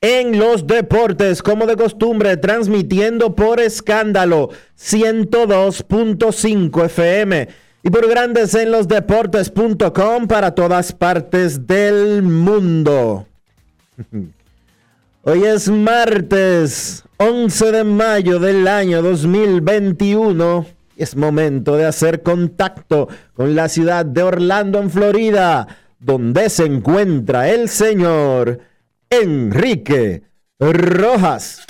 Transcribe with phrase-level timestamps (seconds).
[0.00, 4.48] en los deportes, como de costumbre, transmitiendo por escándalo
[4.78, 7.48] 102.5 FM
[7.82, 13.26] y por grandes en los deportes.com para todas partes del mundo.
[15.22, 20.64] Hoy es martes 11 de mayo del año 2021.
[20.96, 27.50] Es momento de hacer contacto con la ciudad de Orlando, en Florida, donde se encuentra
[27.50, 28.60] el señor
[29.12, 30.22] Enrique
[30.60, 31.62] Rojas.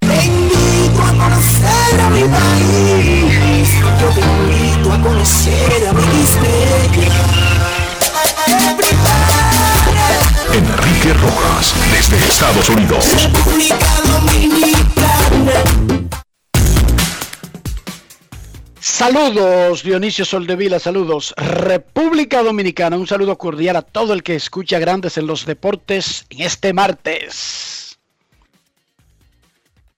[0.00, 3.68] Te invito a conocer a mi país.
[4.00, 6.00] Yo te invito a conocer a mi
[10.54, 13.04] Enrique Rojas, desde Estados Unidos.
[13.20, 13.76] República
[14.06, 15.91] Dominicana.
[18.92, 21.32] Saludos, Dionisio Soldevila, saludos.
[21.38, 26.42] República Dominicana, un saludo cordial a todo el que escucha Grandes en los Deportes en
[26.42, 27.98] este martes.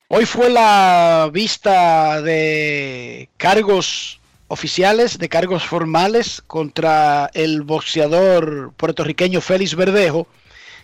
[0.06, 9.74] Hoy fue la vista de cargos oficiales, de cargos formales contra el boxeador puertorriqueño Félix
[9.74, 10.28] Verdejo,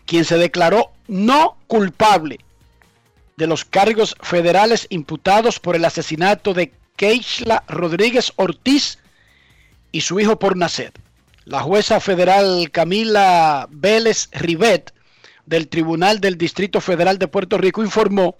[0.05, 2.41] quien se declaró no culpable
[3.37, 8.99] de los cargos federales imputados por el asesinato de Keishla Rodríguez Ortiz
[9.91, 10.93] y su hijo por nacer.
[11.47, 14.93] La jueza federal Camila Vélez Rivet
[15.47, 18.37] del Tribunal del Distrito Federal de Puerto Rico informó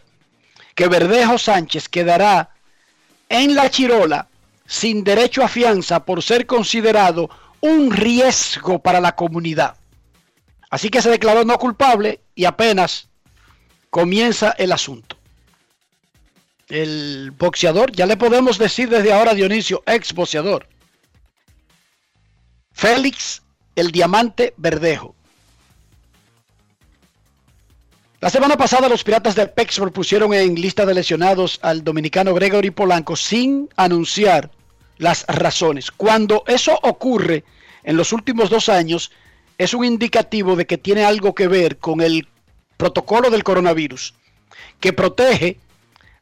[0.75, 2.51] que Verdejo Sánchez quedará
[3.31, 4.29] en la Chirola
[4.67, 9.77] sin derecho a fianza por ser considerado un riesgo para la comunidad.
[10.69, 13.09] Así que se declaró no culpable y apenas
[13.89, 15.20] comienza el asunto
[16.71, 20.67] el boxeador, ya le podemos decir desde ahora Dionisio, ex boxeador.
[22.73, 23.43] Félix
[23.77, 25.15] el Diamante Verdejo.
[28.21, 32.71] La semana pasada los Piratas de Pittsburgh pusieron en lista de lesionados al dominicano Gregory
[32.71, 34.51] Polanco sin anunciar
[34.99, 35.91] las razones.
[35.91, 37.45] Cuando eso ocurre
[37.83, 39.11] en los últimos dos años,
[39.57, 42.29] es un indicativo de que tiene algo que ver con el
[42.77, 44.15] protocolo del coronavirus,
[44.81, 45.59] que protege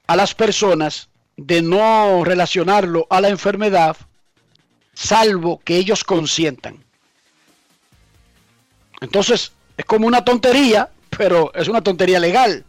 [0.09, 3.97] a las personas de no relacionarlo a la enfermedad,
[4.95, 6.83] salvo que ellos consientan.
[9.01, 12.65] Entonces, es como una tontería, pero es una tontería legal.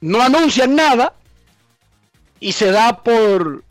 [0.00, 1.12] No anuncian nada
[2.40, 3.62] y se da por...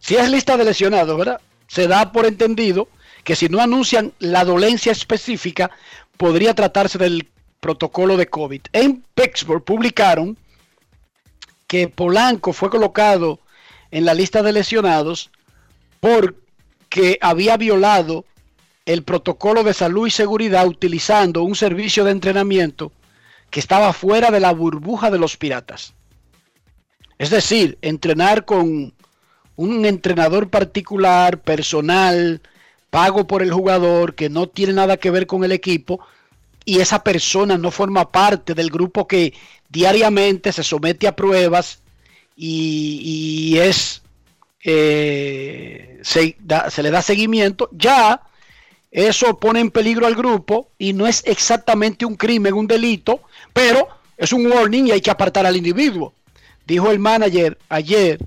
[0.00, 1.40] Si es lista de lesionados, ¿verdad?
[1.68, 2.88] Se da por entendido
[3.24, 5.70] que si no anuncian la dolencia específica,
[6.16, 7.28] podría tratarse del
[7.60, 8.62] protocolo de COVID.
[8.72, 10.36] En Pittsburgh publicaron
[11.66, 13.40] que Polanco fue colocado
[13.90, 15.30] en la lista de lesionados
[16.00, 18.24] porque había violado
[18.84, 22.92] el protocolo de salud y seguridad utilizando un servicio de entrenamiento
[23.50, 25.94] que estaba fuera de la burbuja de los piratas.
[27.18, 28.92] Es decir, entrenar con
[29.56, 32.42] un entrenador particular, personal,
[32.90, 36.00] pago por el jugador, que no tiene nada que ver con el equipo,
[36.66, 39.32] y esa persona no forma parte del grupo que
[39.70, 41.80] diariamente se somete a pruebas
[42.36, 44.02] y, es
[44.64, 46.34] eh, se,
[46.82, 48.20] le da seguimiento, ya
[48.90, 53.22] eso pone en peligro al grupo y no es exactamente un crimen, un delito,
[53.52, 53.86] pero
[54.16, 56.14] es un warning y hay que apartar al individuo.
[56.66, 58.18] Dijo el manager ayer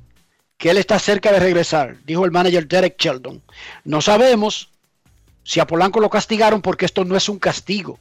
[0.57, 3.41] que él está cerca de regresar, dijo el manager Derek Sheldon.
[3.83, 4.69] No sabemos
[5.43, 7.99] si a Polanco lo castigaron porque esto no es un castigo.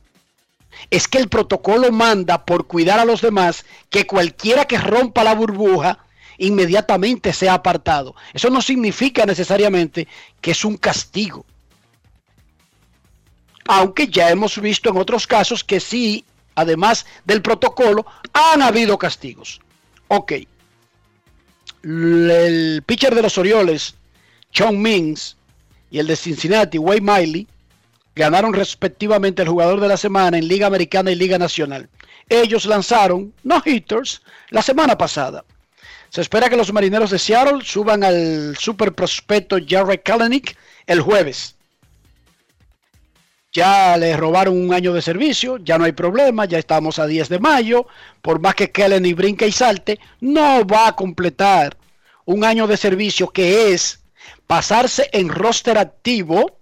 [0.90, 5.34] Es que el protocolo manda por cuidar a los demás que cualquiera que rompa la
[5.34, 5.98] burbuja
[6.38, 8.14] inmediatamente sea apartado.
[8.32, 10.06] Eso no significa necesariamente
[10.40, 11.44] que es un castigo
[13.68, 16.24] aunque ya hemos visto en otros casos que sí,
[16.54, 19.60] además del protocolo, han habido castigos.
[20.08, 20.32] Ok.
[21.82, 23.94] El pitcher de los Orioles,
[24.52, 25.36] Chong Mings,
[25.90, 27.46] y el de Cincinnati, Wade Miley,
[28.18, 31.88] ganaron respectivamente el jugador de la semana en Liga Americana y Liga Nacional.
[32.28, 34.20] Ellos lanzaron no hitters
[34.50, 35.44] la semana pasada.
[36.10, 40.56] Se espera que los marineros de Seattle suban al super prospecto Jared Kalenic
[40.86, 41.54] el jueves
[43.52, 47.28] ya le robaron un año de servicio, ya no hay problema, ya estamos a 10
[47.28, 47.86] de mayo,
[48.22, 48.70] por más que
[49.04, 51.76] y brinque y salte, no va a completar
[52.24, 54.00] un año de servicio que es
[54.46, 56.57] pasarse en roster activo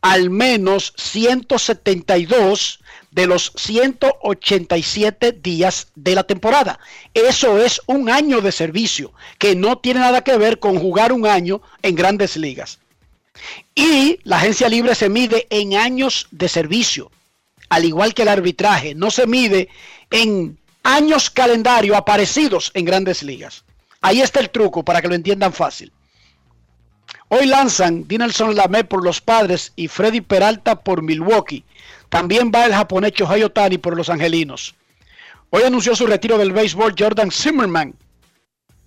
[0.00, 2.80] al menos 172
[3.10, 6.80] de los 187 días de la temporada.
[7.14, 11.26] Eso es un año de servicio que no tiene nada que ver con jugar un
[11.26, 12.80] año en grandes ligas.
[13.74, 17.10] Y la agencia libre se mide en años de servicio,
[17.68, 19.68] al igual que el arbitraje, no se mide
[20.10, 23.64] en años calendario aparecidos en grandes ligas.
[24.00, 25.92] Ahí está el truco para que lo entiendan fácil.
[27.28, 31.64] Hoy lanzan Dinelson Lamé por los padres y Freddy Peralta por Milwaukee.
[32.08, 34.74] También va el japonés Shohei Otani por los angelinos.
[35.50, 37.94] Hoy anunció su retiro del béisbol Jordan Zimmerman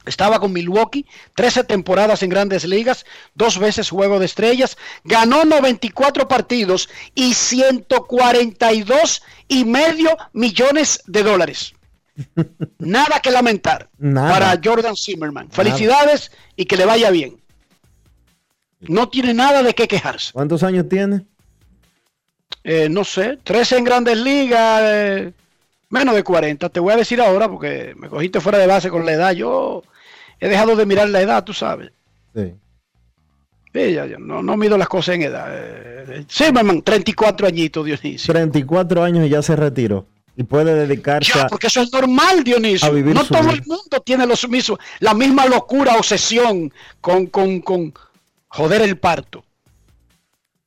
[0.08, 1.06] estaba con Milwaukee,
[1.36, 3.06] 13 temporadas en grandes ligas,
[3.36, 11.74] dos veces juego de estrellas, ganó 94 partidos y 142 y medio millones de dólares.
[12.80, 15.52] Nada que lamentar para Jordan Zimmerman.
[15.52, 17.40] Felicidades y que le vaya bien.
[18.88, 20.32] No tiene nada de qué quejarse.
[20.34, 21.26] ¿Cuántos años tiene?
[22.64, 25.34] Eh, no sé, 13 en grandes ligas, eh,
[25.90, 26.70] menos de 40.
[26.70, 29.32] Te voy a decir ahora porque me cogiste fuera de base con la edad.
[29.32, 29.84] Yo
[30.40, 31.92] he dejado de mirar la edad, tú sabes.
[32.36, 32.54] Sí.
[34.20, 35.48] no, no mido las cosas en edad.
[35.50, 38.34] Eh, sí, mamá, 34 añitos, Dionisio.
[38.34, 40.06] 34 años y ya se retiró.
[40.36, 42.92] Y puede dedicarse ya, porque eso es normal, Dionisio.
[42.92, 47.92] no todo el mundo tiene los mismos, la misma locura, obsesión con, con, con
[48.48, 49.44] joder el parto.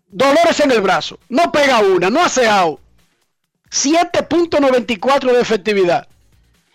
[0.09, 1.19] Dolores en el brazo.
[1.29, 2.81] No pega una, no hace out.
[3.71, 6.09] 7.94 de efectividad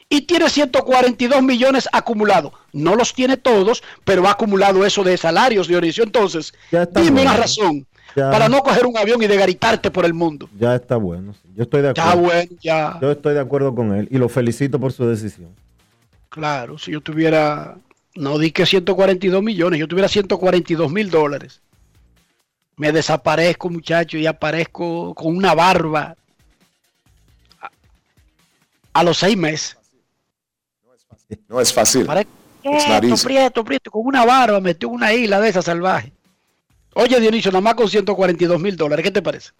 [0.09, 2.53] y tiene 142 millones acumulados.
[2.71, 6.03] No los tiene todos, pero ha acumulado eso de salarios, Dionisio.
[6.03, 6.53] Entonces,
[6.93, 10.49] dime una razón para no coger un avión y degaritarte por el mundo.
[10.57, 11.35] Ya está bueno.
[11.55, 12.21] Yo estoy de acuerdo.
[12.21, 12.97] bueno, ya.
[13.01, 15.49] Yo estoy de acuerdo con él y lo felicito por su decisión.
[16.29, 17.77] Claro, si yo tuviera,
[18.15, 21.61] no di que 142 millones, yo tuviera 142 mil dólares.
[22.77, 26.15] Me desaparezco, muchacho, y aparezco con una barba
[28.93, 29.77] a los seis meses.
[31.47, 32.07] No es fácil.
[32.61, 36.11] Prieto, prieto, prieto, con una barba metió una isla de esa salvaje.
[36.93, 39.51] Oye, Dionisio, nada más con 142 mil dólares, ¿qué te parece?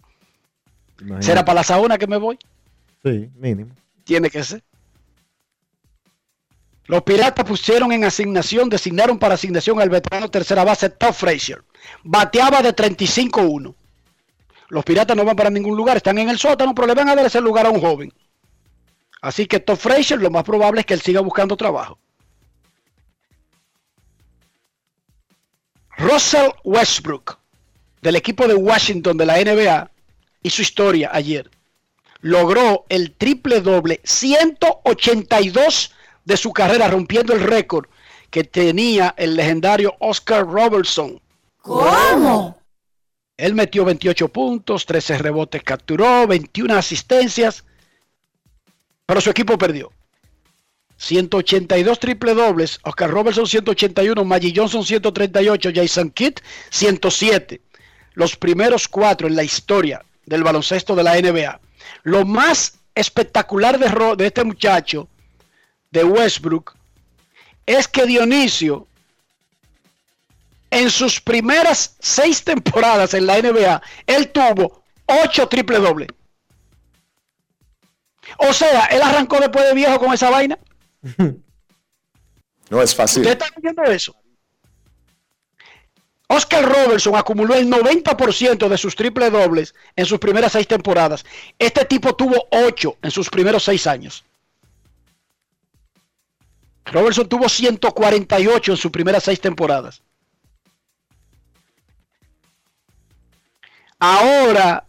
[1.20, 2.38] ¿Será para la sauna que me voy?
[3.04, 3.70] Sí, mínimo.
[4.04, 4.62] Tiene que ser.
[6.86, 11.64] Los piratas pusieron en asignación, designaron para asignación al veterano tercera base Top Frazier.
[12.04, 13.74] Bateaba de 35-1.
[14.68, 17.16] Los piratas no van para ningún lugar, están en el sótano, pero le van a
[17.16, 18.12] dar ese lugar a un joven.
[19.20, 21.98] Así que Top Frazier lo más probable es que él siga buscando trabajo.
[25.98, 27.38] Russell Westbrook,
[28.02, 29.90] del equipo de Washington de la NBA,
[30.42, 31.50] hizo historia ayer.
[32.20, 35.92] Logró el triple doble 182
[36.26, 37.86] de su carrera, rompiendo el récord
[38.28, 41.18] que tenía el legendario Oscar Robertson.
[41.62, 42.60] ¿Cómo?
[43.38, 47.64] Él metió 28 puntos, 13 rebotes capturó, 21 asistencias
[49.06, 49.92] pero su equipo perdió.
[50.98, 56.38] 182 triple dobles, Oscar Robertson 181, Maggie Johnson 138, Jason Kidd
[56.70, 57.60] 107.
[58.14, 61.60] Los primeros cuatro en la historia del baloncesto de la NBA.
[62.02, 65.08] Lo más espectacular de, de este muchacho,
[65.90, 66.74] de Westbrook,
[67.64, 68.86] es que Dionisio,
[70.70, 76.08] en sus primeras seis temporadas en la NBA, él tuvo ocho triple dobles.
[78.38, 80.58] O sea, él arrancó después de viejo con esa vaina.
[82.68, 83.22] No es fácil.
[83.22, 84.16] ¿Usted está viendo eso?
[86.28, 91.24] Oscar Robertson acumuló el 90% de sus triple dobles en sus primeras seis temporadas.
[91.58, 94.24] Este tipo tuvo 8 en sus primeros seis años.
[96.92, 100.02] Robertson tuvo 148 en sus primeras seis temporadas.
[103.98, 104.84] Ahora,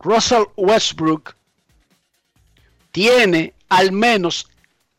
[0.00, 1.34] Russell Westbrook
[2.90, 4.48] tiene al menos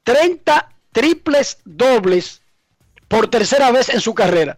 [0.03, 2.41] 30 triples dobles
[3.08, 4.58] por tercera vez en su carrera.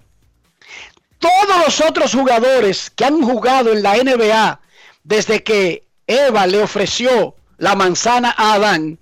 [1.19, 4.59] Todos los otros jugadores que han jugado en la NBA
[5.03, 8.99] desde que Eva le ofreció la manzana a Adán,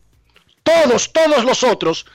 [0.64, 2.06] todos, todos los otros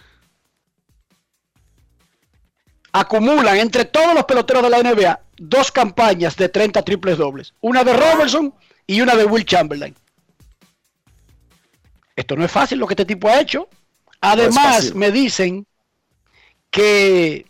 [3.01, 7.53] acumulan entre todos los peloteros de la NBA dos campañas de 30 triples dobles.
[7.61, 8.55] Una de Robertson
[8.87, 9.95] y una de Will Chamberlain.
[12.15, 13.69] Esto no es fácil lo que este tipo ha hecho.
[14.23, 15.67] Además, me dicen
[16.71, 17.47] que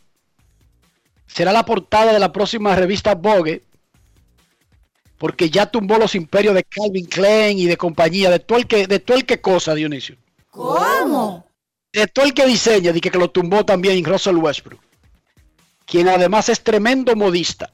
[1.27, 3.63] será la portada de la próxima revista Vogue,
[5.17, 8.89] porque ya tumbó los imperios de Calvin Klein y de compañía, de todo el que,
[8.89, 10.17] de todo el que cosa, Dionisio.
[10.51, 11.47] ¿Cómo?
[11.93, 14.81] De todo el que diseña, de que, que lo tumbó también Russell Westbrook,
[15.87, 17.71] quien además es tremendo modista.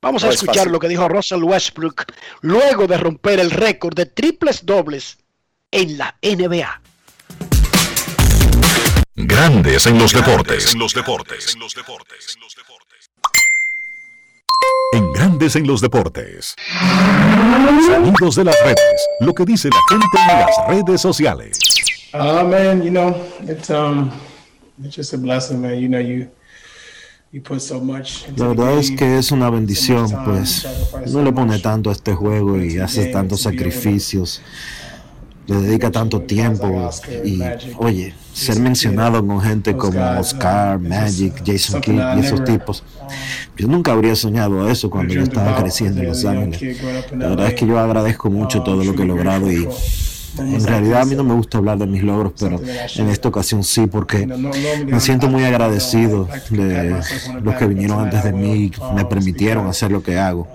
[0.00, 0.72] Vamos No a es escuchar fácil.
[0.72, 2.04] lo que dijo Russell Westbrook
[2.42, 5.18] luego de romper el récord de triples dobles
[5.72, 6.82] en la NBA.
[9.16, 10.72] Grandes en los deportes.
[10.72, 11.56] En los deportes.
[14.92, 16.54] En Grandes en los deportes.
[17.86, 19.08] Sonidos de las redes.
[19.20, 21.58] Lo que dice la gente en las redes sociales.
[22.14, 24.10] Uh, man, you know, it's um,
[24.82, 25.78] it's just a blessing, man.
[25.78, 26.28] You know, you you put so much.
[26.28, 30.66] into La verdad es que es una bendición, pues.
[31.12, 34.40] no le pone tanto a este juego y hace tantos sacrificios,
[35.46, 36.90] le dedica tanto tiempo
[37.24, 37.40] y,
[37.76, 42.82] oye, ser mencionado con gente como Oscar, Magic, Jason Kidd y esos tipos.
[43.58, 46.82] Yo nunca habría soñado eso cuando yo estaba creciendo en Los Ángeles.
[47.12, 49.68] La verdad es que yo agradezco mucho todo lo que he logrado y
[50.38, 53.64] en realidad a mí no me gusta hablar de mis logros, pero en esta ocasión
[53.64, 57.00] sí, porque me siento muy agradecido de
[57.42, 60.46] los que vinieron antes de mí y me permitieron hacer lo que hago.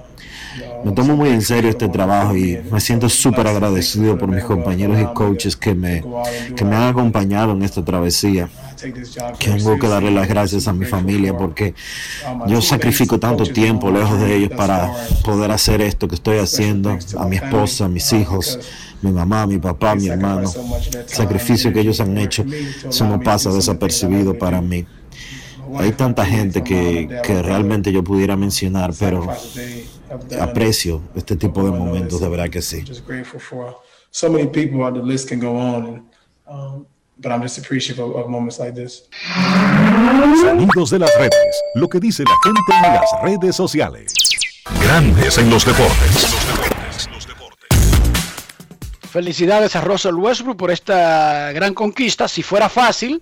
[0.84, 5.00] Me tomo muy en serio este trabajo y me siento súper agradecido por mis compañeros
[5.02, 6.04] y coaches que me,
[6.56, 8.50] que me han acompañado en esta travesía.
[9.40, 11.74] Tengo que darle las gracias a mi familia porque
[12.48, 14.92] yo sacrifico tanto tiempo lejos de ellos para
[15.24, 18.60] poder hacer esto que estoy haciendo, a mi esposa, a mis hijos,
[19.02, 20.52] mi mamá, mi papá, mi hermano.
[20.94, 22.46] El sacrificio que ellos han hecho,
[22.88, 24.86] eso no pasa desapercibido para mí.
[25.76, 29.28] Hay tanta gente que, que realmente yo pudiera mencionar, pero
[30.40, 32.84] aprecio este tipo de momentos, de verdad que sí.
[37.18, 39.08] But I'm just appreciative of, of moments like this.
[40.42, 41.62] Sonidos de las redes.
[41.76, 44.14] Lo que dice la gente en las redes sociales.
[44.82, 46.34] Grandes en los deportes.
[49.12, 52.28] Felicidades a Russell Westbrook por esta gran conquista.
[52.28, 53.22] Si fuera fácil,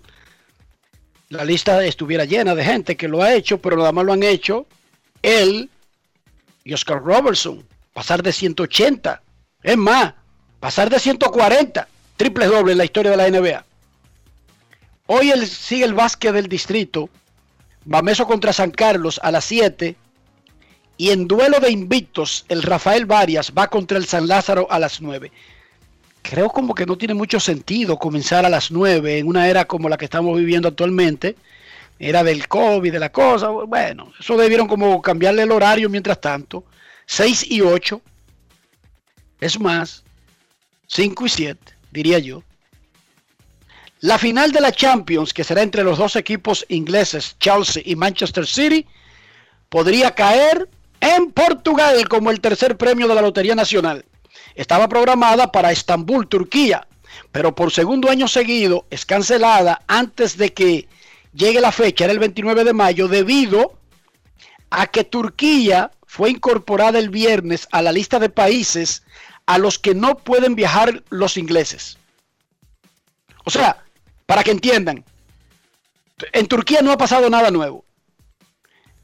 [1.29, 4.23] la lista estuviera llena de gente que lo ha hecho, pero nada más lo han
[4.23, 4.67] hecho
[5.21, 5.69] él
[6.63, 7.65] y Oscar Robertson.
[7.93, 9.21] Pasar de 180.
[9.63, 10.13] Es más,
[10.59, 11.87] pasar de 140.
[12.15, 13.65] Triple doble en la historia de la NBA.
[15.13, 17.09] Hoy sigue el básquet del distrito.
[17.83, 19.97] Bameso contra San Carlos a las 7.
[20.95, 25.01] Y en duelo de invictos, el Rafael Varias va contra el San Lázaro a las
[25.01, 25.29] 9
[26.21, 29.89] creo como que no tiene mucho sentido comenzar a las 9 en una era como
[29.89, 31.35] la que estamos viviendo actualmente.
[31.99, 33.49] Era del COVID, de la cosa.
[33.49, 36.63] Bueno, eso debieron como cambiarle el horario mientras tanto.
[37.07, 38.01] 6 y 8.
[39.41, 40.05] Es más,
[40.87, 42.43] 5 y 7, diría yo.
[44.01, 48.47] La final de la Champions, que será entre los dos equipos ingleses, Chelsea y Manchester
[48.47, 48.85] City,
[49.69, 50.67] podría caer
[50.99, 54.05] en Portugal como el tercer premio de la Lotería Nacional
[54.55, 56.87] estaba programada para Estambul, Turquía,
[57.31, 60.87] pero por segundo año seguido es cancelada antes de que
[61.33, 63.77] llegue la fecha, era el 29 de mayo, debido
[64.69, 69.03] a que Turquía fue incorporada el viernes a la lista de países
[69.45, 71.97] a los que no pueden viajar los ingleses.
[73.43, 73.83] O sea,
[74.31, 75.03] para que entiendan,
[76.31, 77.83] en Turquía no ha pasado nada nuevo.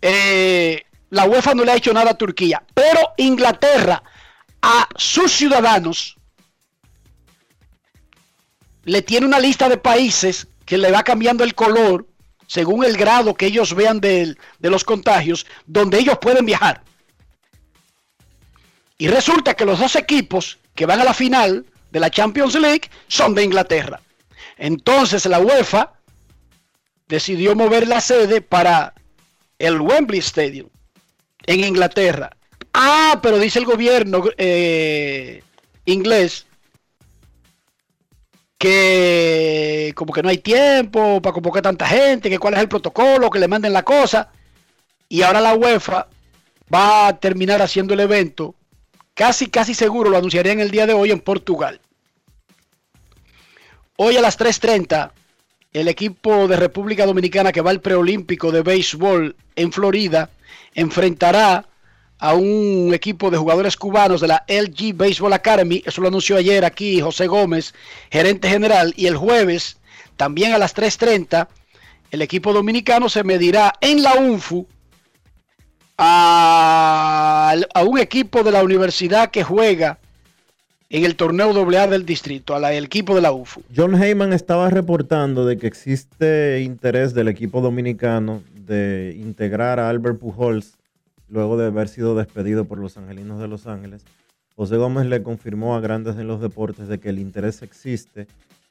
[0.01, 4.01] Eh, la UEFA no le ha hecho nada a Turquía, pero Inglaterra
[4.61, 6.15] a sus ciudadanos
[8.85, 12.07] le tiene una lista de países que le va cambiando el color
[12.45, 16.85] según el grado que ellos vean de, de, los contagios, donde ellos pueden viajar.
[18.97, 22.89] Y resulta que los dos equipos que van a la final de la Champions League
[23.09, 23.99] son de Inglaterra.
[24.57, 25.93] Entonces la UEFA
[27.07, 28.93] decidió mover la sede para
[29.59, 30.69] el Wembley Stadium,
[31.45, 32.35] en Inglaterra.
[32.73, 35.41] Ah, pero dice el gobierno eh,
[35.85, 36.45] inglés
[38.57, 43.29] que como que no hay tiempo para convocar tanta gente, que cuál es el protocolo,
[43.29, 44.31] que le manden la cosa.
[45.09, 46.07] Y ahora la UEFA
[46.73, 48.55] va a terminar haciendo el evento.
[49.13, 51.81] Casi, casi seguro lo anunciarían el día de hoy en Portugal.
[53.99, 55.09] Hoy a las 3.30,
[55.73, 60.29] el equipo de República Dominicana que va al preolímpico de béisbol en Florida
[60.75, 61.65] enfrentará
[62.19, 65.81] a un equipo de jugadores cubanos de la LG Baseball Academy.
[65.83, 67.73] Eso lo anunció ayer aquí José Gómez,
[68.11, 68.93] gerente general.
[68.95, 69.77] Y el jueves,
[70.15, 71.47] también a las 3.30,
[72.11, 74.67] el equipo dominicano se medirá en la UNFU
[75.97, 79.97] a, a un equipo de la universidad que juega
[80.89, 83.61] en el torneo AA del distrito, al equipo de la UFU.
[83.75, 90.19] John Heyman estaba reportando de que existe interés del equipo dominicano de integrar a Albert
[90.19, 90.77] Pujols
[91.29, 94.03] luego de haber sido despedido por los Angelinos de Los Ángeles.
[94.55, 98.27] José Gómez le confirmó a Grandes en los Deportes de que el interés existe,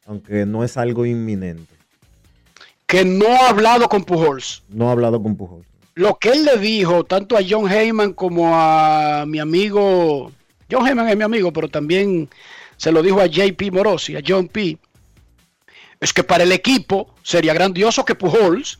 [0.06, 1.74] aunque no es algo inminente.
[2.86, 4.62] Que no ha hablado con Pujols.
[4.68, 5.66] No ha hablado con Pujols.
[5.94, 10.32] Lo que él le dijo, tanto a John Heyman como a mi amigo,
[10.70, 12.28] John Heyman es mi amigo, pero también
[12.76, 14.78] se lo dijo a JP Morosi, a John P.
[16.00, 18.78] Es que para el equipo sería grandioso que Pujols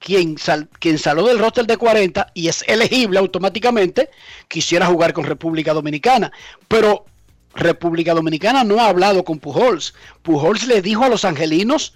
[0.00, 4.10] quien, sal, quien salió del roster de 40 y es elegible automáticamente,
[4.48, 6.32] quisiera jugar con República Dominicana.
[6.66, 7.04] Pero
[7.54, 9.94] República Dominicana no ha hablado con Pujols.
[10.22, 11.94] Pujols le dijo a los angelinos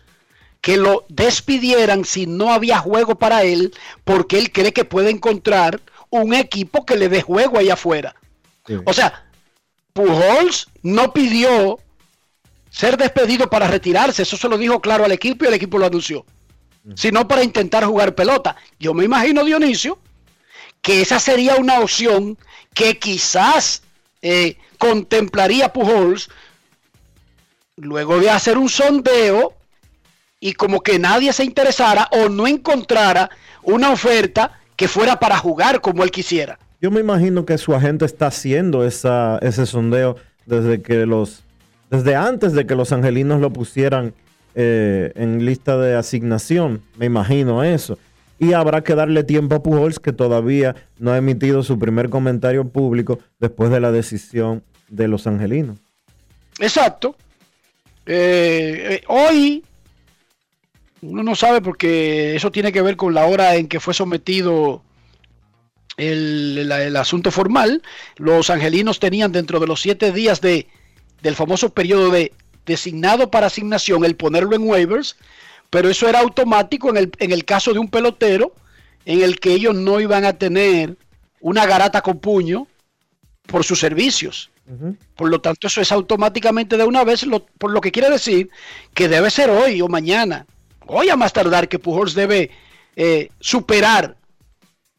[0.60, 3.72] que lo despidieran si no había juego para él,
[4.04, 5.80] porque él cree que puede encontrar
[6.10, 8.14] un equipo que le dé juego ahí afuera.
[8.66, 8.76] Sí.
[8.84, 9.26] O sea,
[9.92, 11.78] Pujols no pidió
[12.70, 15.86] ser despedido para retirarse, eso se lo dijo claro al equipo y el equipo lo
[15.86, 16.24] anunció
[16.94, 18.56] sino para intentar jugar pelota.
[18.78, 19.98] Yo me imagino, Dionisio,
[20.82, 22.36] que esa sería una opción
[22.74, 23.82] que quizás
[24.20, 26.28] eh, contemplaría Pujols
[27.76, 29.54] luego de hacer un sondeo
[30.40, 33.30] y como que nadie se interesara o no encontrara
[33.62, 36.58] una oferta que fuera para jugar como él quisiera.
[36.84, 41.42] Yo me imagino que su agente está haciendo esa, ese sondeo desde que los
[41.88, 44.12] desde antes de que los angelinos lo pusieran
[44.54, 47.98] eh, en lista de asignación, me imagino eso.
[48.38, 52.68] Y habrá que darle tiempo a Pujols, que todavía no ha emitido su primer comentario
[52.68, 55.78] público después de la decisión de los angelinos.
[56.58, 57.16] Exacto.
[58.04, 59.64] Eh, eh, hoy,
[61.00, 64.82] uno no sabe porque eso tiene que ver con la hora en que fue sometido
[65.96, 67.82] el, el, el asunto formal.
[68.16, 70.66] Los angelinos tenían dentro de los siete días de,
[71.22, 72.32] del famoso periodo de
[72.66, 75.16] designado para asignación el ponerlo en waivers,
[75.70, 78.54] pero eso era automático en el, en el caso de un pelotero
[79.04, 80.96] en el que ellos no iban a tener
[81.40, 82.66] una garata con puño
[83.46, 84.50] por sus servicios.
[84.66, 84.96] Uh -huh.
[85.14, 88.48] Por lo tanto, eso es automáticamente de una vez, lo, por lo que quiere decir
[88.94, 90.46] que debe ser hoy o mañana,
[90.86, 92.50] hoy a más tardar, que Pujols debe
[92.96, 94.16] eh, superar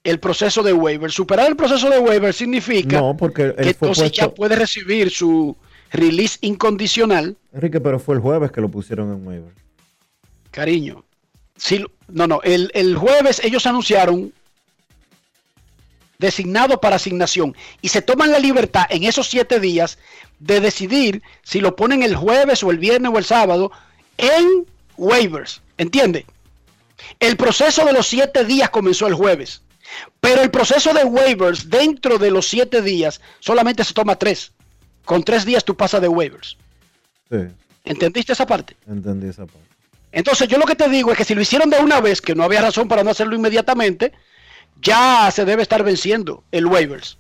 [0.06, 1.12] el proceso de waiver.
[1.12, 4.08] Superar el proceso de waiver significa no, porque que entonces puesto...
[4.08, 5.58] ya puede recibir su
[5.92, 7.36] release incondicional.
[7.54, 9.52] Enrique, pero fue el jueves que lo pusieron en waiver.
[10.52, 11.04] Cariño.
[11.58, 14.32] Sí, no, no, el, el jueves ellos anunciaron
[16.20, 19.98] designado para asignación y se toman la libertad en esos siete días
[20.40, 23.72] de decidir si lo ponen el jueves o el viernes o el sábado
[24.18, 24.66] en
[24.98, 25.62] waivers.
[25.78, 26.26] ¿Entiende?
[27.20, 29.62] El proceso de los siete días comenzó el jueves,
[30.20, 34.52] pero el proceso de waivers dentro de los siete días solamente se toma tres.
[35.04, 36.58] Con tres días tú pasas de waivers.
[37.30, 37.38] Sí.
[37.84, 38.76] ¿Entendiste esa parte?
[38.88, 39.60] Entendí esa parte.
[40.12, 42.36] Entonces yo lo que te digo es que si lo hicieron de una vez, que
[42.36, 44.14] no había razón para no hacerlo inmediatamente,
[44.82, 47.18] ya se debe estar venciendo el waivers.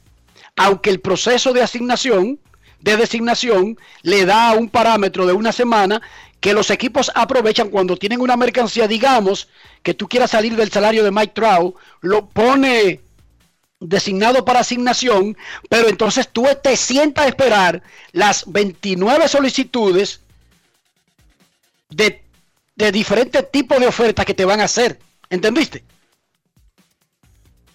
[0.55, 2.39] Aunque el proceso de asignación,
[2.85, 6.03] de designación, le da un parámetro de una semana
[6.39, 9.47] que los equipos aprovechan cuando tienen una mercancía, digamos,
[9.81, 13.01] que tú quieras salir del salario de Mike Trout, lo pone
[13.79, 15.35] designado para asignación,
[15.67, 20.21] pero entonces tú te sientas a esperar las 29 solicitudes
[21.89, 22.23] de,
[22.75, 24.99] de diferentes tipos de ofertas que te van a hacer.
[25.31, 25.83] ¿Entendiste?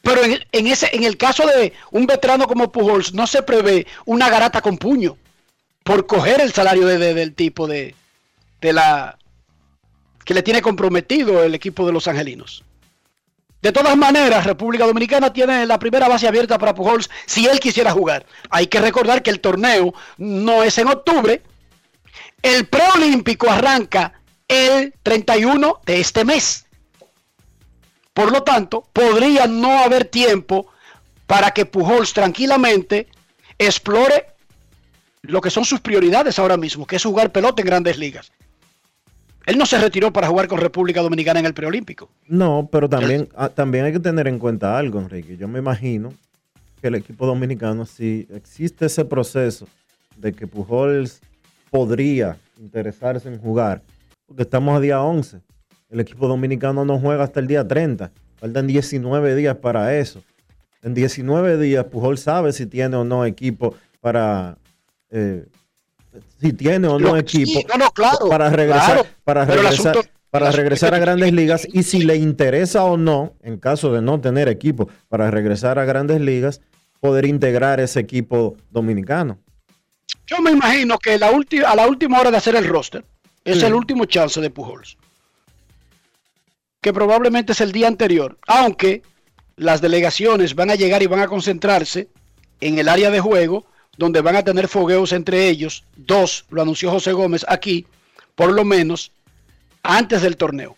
[0.03, 3.87] Pero en, en, ese, en el caso de un veterano como Pujols, no se prevé
[4.07, 5.17] una garata con puño
[5.85, 7.95] por coger el salario de, de, del tipo de,
[8.61, 9.19] de la
[10.25, 12.63] que le tiene comprometido el equipo de los angelinos.
[13.63, 17.91] De todas maneras, República Dominicana tiene la primera base abierta para Pujols si él quisiera
[17.93, 18.25] jugar.
[18.49, 21.43] Hay que recordar que el torneo no es en octubre.
[22.43, 24.15] El preolímpico arranca
[24.49, 26.67] el 31 de este mes.
[28.15, 30.67] Por lo tanto, podría no haber tiempo
[31.27, 33.07] para que Pujols tranquilamente
[33.59, 34.27] explore
[35.23, 38.33] lo que son sus prioridades ahora mismo, que es jugar pelota en grandes ligas.
[39.47, 42.11] Él no se retiró para jugar con República Dominicana en el preolímpico.
[42.27, 45.37] No, pero también, ah, también hay que tener en cuenta algo, Enrique.
[45.37, 46.13] Yo me imagino
[46.81, 49.67] que el equipo dominicano, si existe ese proceso
[50.17, 51.21] de que Pujols
[51.71, 53.83] podría interesarse en jugar,
[54.27, 55.41] porque estamos a día 11,
[55.91, 60.23] el equipo dominicano no juega hasta el día 30, faltan 19 días para eso.
[60.83, 64.57] En 19 días Pujols sabe si tiene o no equipo para...
[65.11, 65.45] eh,
[66.41, 69.97] si tiene o no Lo- equipo sí, no, no, claro, para regresar, claro, para regresar,
[69.97, 70.51] asunto- para
[70.95, 74.89] a grandes ligas y si le interesa o no, en caso de no tener equipo
[75.09, 76.61] para regresar a grandes ligas,
[77.01, 79.39] poder integrar ese equipo dominicano.
[80.27, 81.31] Yo me imagino que la
[81.67, 83.05] a la última hora de hacer el roster
[83.45, 83.67] es Sí.
[83.67, 84.97] el último chance de Pujols.
[86.81, 88.39] Que probablemente es el día anterior.
[88.47, 89.03] Aunque
[89.57, 92.09] las delegaciones van a llegar y van a concentrarse
[92.61, 93.67] en el área de juego,
[93.97, 95.85] donde van a tener fogueos entre ellos.
[95.97, 97.87] Dos, lo anunció José Gómez aquí,
[98.35, 99.13] por lo menos,
[99.83, 100.77] antes del torneo.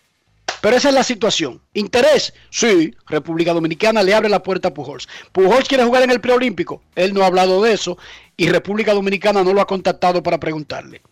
[0.61, 1.61] Pero esa es la situación.
[1.75, 2.33] ¿Interés?
[2.51, 5.09] Sí, República Dominicana le abre la puerta a Pujols.
[5.33, 6.83] Pujols quiere jugar en el preolímpico.
[6.95, 7.99] Él no ha hablado de eso
[8.37, 11.03] y República Dominicana no lo ha contactado para preguntarle.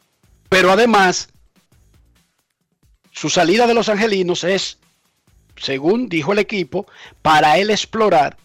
[0.48, 1.30] Pero además,
[3.20, 4.78] su salida de los angelinos es,
[5.56, 6.86] según dijo el equipo,
[7.20, 8.38] para él explorar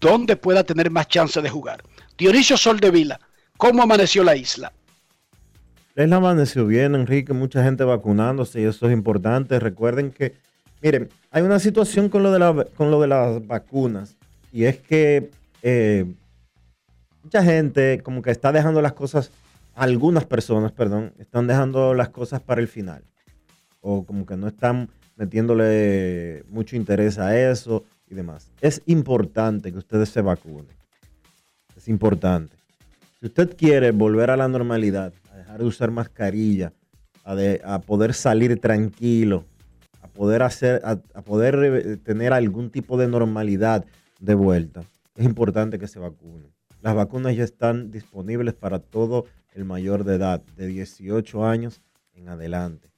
[0.00, 1.82] dónde pueda tener más chance de jugar.
[2.16, 3.20] Dionisio Soldevila,
[3.58, 4.72] ¿cómo amaneció la isla?
[5.94, 9.60] Les amaneció bien, Enrique, mucha gente vacunándose y eso es importante.
[9.60, 10.32] Recuerden que,
[10.80, 14.16] miren, hay una situación con lo de, la- con lo de las vacunas
[14.50, 15.28] y es que
[15.60, 16.06] eh,
[17.22, 19.30] mucha gente como que está dejando las cosas,
[19.74, 23.02] algunas personas, perdón, están dejando las cosas para el final
[23.80, 28.50] o como que no están metiéndole mucho interés a eso y demás.
[28.60, 30.66] Es importante que ustedes se vacunen.
[31.76, 32.56] Es importante.
[33.20, 36.72] Si usted quiere volver a la normalidad, a dejar de usar mascarilla,
[37.24, 39.44] a, de- a poder salir tranquilo,
[40.02, 43.84] a poder hacer, a, a poder eh, tener algún tipo de normalidad
[44.20, 44.82] de vuelta,
[45.16, 46.50] es importante que se vacunen.
[46.82, 51.80] Las vacunas ya están disponibles para todo el mayor de edad, de 18 años
[52.14, 52.88] en adelante.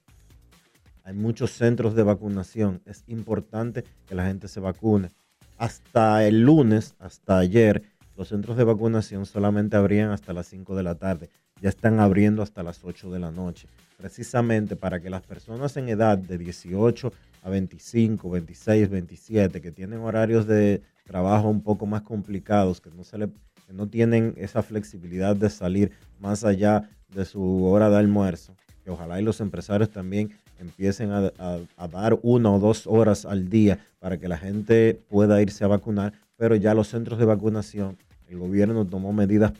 [1.08, 2.82] Hay muchos centros de vacunación.
[2.84, 5.08] Es importante que la gente se vacune.
[5.56, 7.82] Hasta el lunes, hasta ayer,
[8.14, 11.30] los centros de vacunación solamente abrían hasta las 5 de la tarde.
[11.62, 13.68] Ya están abriendo hasta las 8 de la noche.
[13.96, 17.10] Precisamente para que las personas en edad de 18
[17.42, 23.02] a 25, 26, 27, que tienen horarios de trabajo un poco más complicados, que no,
[23.02, 23.28] se le,
[23.66, 25.90] que no tienen esa flexibilidad de salir
[26.20, 31.88] más allá de su hora de almuerzo, que ojalá y los empresarios también empiecen a,
[31.88, 36.12] dar una o dos horas al día para que la gente pueda irse a vacunar,
[36.36, 37.96] pero ya los centros de vacunación,
[38.28, 39.52] el gobierno tomó medidas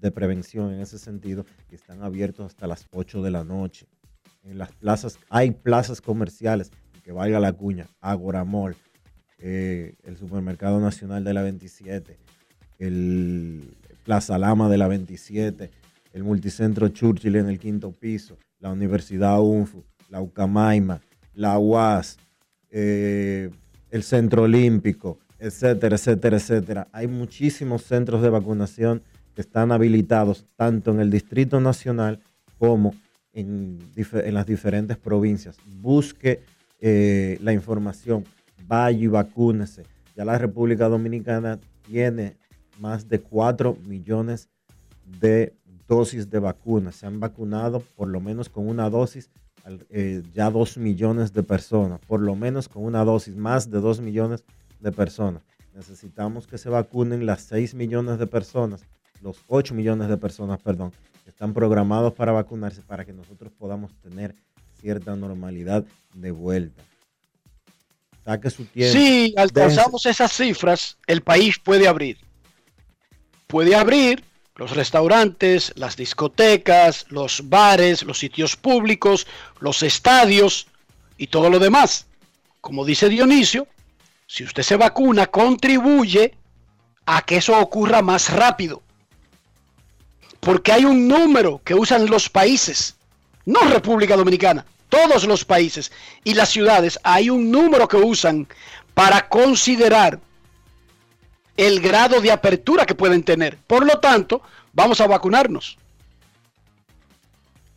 [0.00, 3.86] de prevención en ese sentido y están abiertos hasta las 8 de la noche.
[4.42, 6.70] En las plazas, hay plazas comerciales,
[7.02, 8.76] que valga la cuña, Agora Mall,
[9.38, 12.18] eh, el Supermercado Nacional de la 27,
[12.78, 15.70] el Plaza Lama de la 27,
[16.12, 21.00] el Multicentro Churchill en el quinto piso, la Universidad UNFU, la Ucamaima,
[21.34, 22.18] la UAS,
[22.70, 23.50] eh,
[23.90, 26.88] el Centro Olímpico, etcétera, etcétera, etcétera.
[26.92, 29.02] Hay muchísimos centros de vacunación
[29.34, 32.20] que están habilitados tanto en el Distrito Nacional
[32.58, 32.94] como
[33.32, 33.78] en,
[34.32, 35.56] las diferentes provincias.
[35.80, 36.42] Busque
[36.80, 38.24] eh, la información,
[38.66, 39.84] vaya y vacúnese.
[40.16, 42.36] Ya la República Dominicana tiene
[42.78, 44.48] más de 4 millones
[45.20, 45.54] de
[45.88, 46.96] dosis de vacunas.
[46.96, 49.30] Se han vacunado por lo menos con una dosis
[49.90, 54.00] eh, ya 2 millones de personas, por lo menos con una dosis, más de 2
[54.00, 54.44] millones
[54.80, 55.42] de personas.
[55.74, 58.82] Necesitamos que se vacunen las 6 millones de personas,
[59.20, 60.92] los 8 millones de personas, perdón,
[61.24, 64.34] que están programados para vacunarse para que nosotros podamos tener
[64.80, 66.82] cierta normalidad de vuelta.
[68.24, 68.92] Saque su tiempo.
[68.92, 72.18] Si alcanzamos esas cifras, el país puede abrir.
[73.46, 74.24] Puede abrir
[74.60, 79.26] los restaurantes, las discotecas, los bares, los sitios públicos,
[79.58, 80.66] los estadios
[81.16, 82.04] y todo lo demás.
[82.60, 83.66] Como dice Dionisio,
[84.26, 86.34] si usted se vacuna, contribuye
[87.06, 88.82] a que eso ocurra más rápido.
[90.40, 92.96] Porque hay un número que usan los países,
[93.46, 95.90] no República Dominicana, todos los países
[96.22, 98.46] y las ciudades, hay un número que usan
[98.92, 100.20] para considerar
[101.60, 103.58] el grado de apertura que pueden tener.
[103.58, 104.40] Por lo tanto,
[104.72, 105.76] vamos a vacunarnos.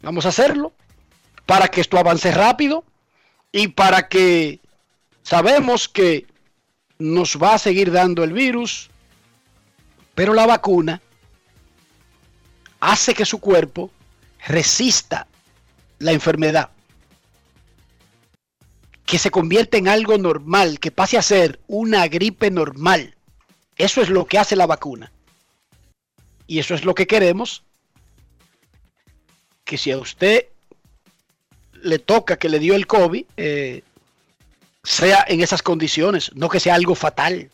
[0.02, 0.72] Vamos a hacerlo
[1.46, 2.86] para que esto avance rápido
[3.52, 4.62] y para que
[5.22, 6.26] sabemos que
[6.98, 8.90] nos va a seguir dando el virus
[10.16, 11.02] Pero la vacuna
[12.80, 13.92] hace que su cuerpo
[14.48, 15.28] resista
[16.00, 16.70] la enfermedad.
[19.06, 23.16] Que se convierta en algo normal, que pase a ser una gripe normal.
[23.78, 25.12] Eso es lo que hace la vacuna.
[26.48, 27.64] Y eso es lo que queremos.
[29.64, 30.48] Que si a usted
[31.82, 33.84] le toca que le dio el COVID, eh,
[34.84, 37.50] sea en esas condiciones, no que sea algo fatal.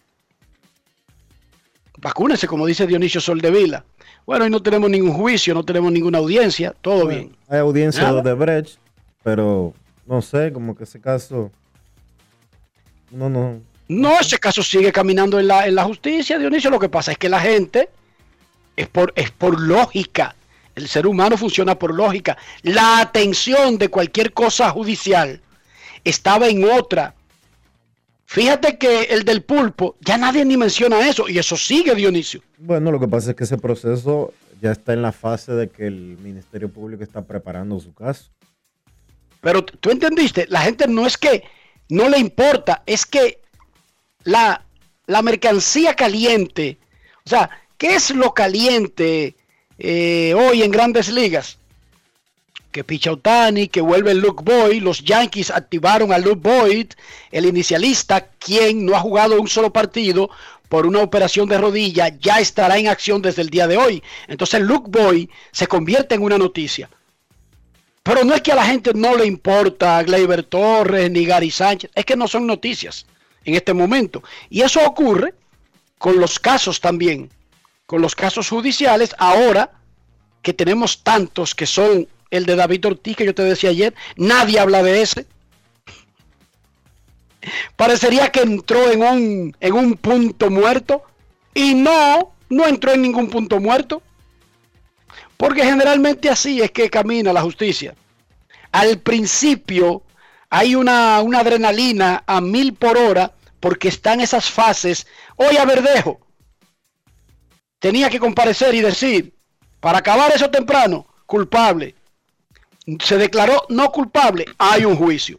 [1.98, 3.84] Vacúnese, como dice Dionisio Soldevila.
[4.26, 7.38] Bueno, y no tenemos ningún juicio, no tenemos ninguna audiencia, todo Bueno, bien.
[7.48, 8.22] Hay audiencia Nada.
[8.22, 8.80] de Brecht,
[9.24, 9.74] pero
[10.06, 11.52] no sé, como que ese caso.
[13.12, 13.62] No, no.
[13.90, 16.70] No, ese caso sigue caminando en la, en la justicia, Dionisio.
[16.70, 17.90] Lo que pasa es que la gente
[18.76, 20.36] es por, es por lógica.
[20.76, 22.38] El ser humano funciona por lógica.
[22.62, 25.42] La atención de cualquier cosa judicial
[26.04, 27.16] estaba en otra.
[28.26, 31.28] Fíjate que el del pulpo, ya nadie ni menciona eso.
[31.28, 32.44] Y eso sigue, Dionisio.
[32.60, 35.88] Bueno, lo que pasa es que ese proceso ya está en la fase de que
[35.88, 38.30] el Ministerio Público está preparando su caso.
[39.42, 41.44] Pero tú entendiste, la gente no es que
[41.90, 43.40] no le importa, es que
[44.24, 44.64] la,
[45.08, 46.78] la mercancía caliente,
[47.26, 49.36] o sea, ¿qué es lo caliente
[49.78, 51.58] eh, hoy en grandes ligas?
[52.72, 56.88] Que picha Otani, que vuelve Luke Boyd, los Yankees activaron a Luke Boyd,
[57.32, 60.30] el inicialista, quien no ha jugado un solo partido
[60.70, 64.04] por una operación de rodilla, ya estará en acción desde el día de hoy.
[64.28, 66.90] Entonces Luke Boyd se convierte en una noticia.
[68.04, 71.90] Pero no es que a la gente no le importa Gleyber Torres ni Gary Sánchez,
[71.96, 73.06] es que no son noticias
[73.46, 74.24] en este momento.
[74.50, 75.34] Y eso ocurre
[75.98, 77.30] con los casos también,
[77.86, 79.72] con los casos judiciales, ahora
[80.42, 84.60] que tenemos tantos que son el de David Ortiz, que yo te decía ayer, nadie
[84.60, 85.26] habla de ese.
[87.76, 91.04] Parecería que entró en un, en un punto muerto
[91.54, 94.02] y no, no entró en ningún punto muerto.
[95.38, 97.96] Porque generalmente así es que camina la justicia.
[98.72, 100.04] Al principio
[100.50, 105.06] hay una, adrenalina a mil por hora porque están esas fases.
[105.36, 106.20] Oye, Verdejo,
[107.80, 109.34] tenía que comparecer y decir,
[109.80, 111.96] para acabar eso temprano, culpable.
[113.04, 115.38] Se declaró no culpable, hay un juicio.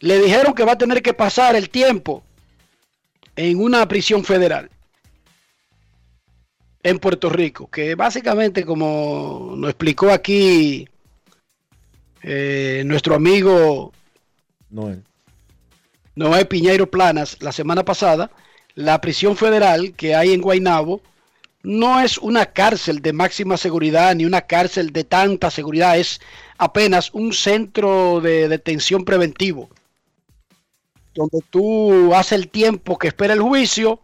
[0.00, 2.22] Le dijeron que va a tener que pasar el tiempo
[3.34, 4.70] en una prisión federal
[6.84, 10.86] en Puerto Rico, que básicamente como nos explicó aquí
[12.22, 13.92] eh, nuestro amigo
[14.70, 15.02] Noel.
[16.16, 18.30] Noé Piñeiro Planas la semana pasada,
[18.74, 21.00] la prisión federal que hay en Guaynabo
[21.62, 26.20] no es una cárcel de máxima seguridad ni una cárcel de tanta seguridad, es
[26.58, 29.70] apenas un centro de detención preventivo,
[31.14, 34.00] donde tú haces el tiempo que espera el juicio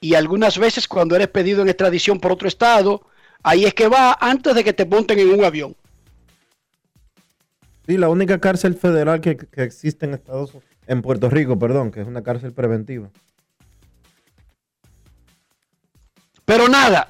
[0.00, 3.02] y algunas veces cuando eres pedido en extradición por otro estado,
[3.42, 5.76] ahí es que va antes de que te monten en un avión.
[7.90, 11.90] Sí, la única cárcel federal que, que existe en Estados Unidos, en Puerto Rico, perdón,
[11.90, 13.10] que es una cárcel preventiva.
[16.44, 17.08] Pero nada,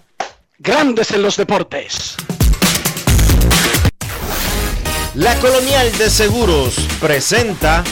[0.59, 2.16] grandes en los deportes.
[5.16, 7.85] La Colonial de Seguros presenta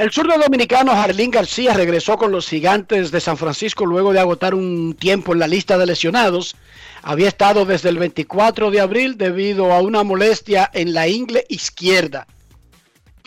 [0.00, 4.54] El zurdo dominicano Jarlín García regresó con los gigantes de San Francisco luego de agotar
[4.54, 6.56] un tiempo en la lista de lesionados.
[7.02, 12.26] Había estado desde el 24 de abril debido a una molestia en la ingle izquierda.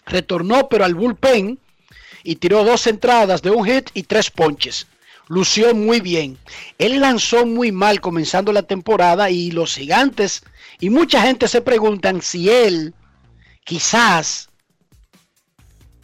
[0.07, 1.59] Retornó pero al bullpen
[2.23, 4.87] y tiró dos entradas de un hit y tres ponches.
[5.27, 6.39] Lució muy bien.
[6.79, 10.41] Él lanzó muy mal comenzando la temporada y los gigantes
[10.79, 12.95] y mucha gente se preguntan si él
[13.63, 14.49] quizás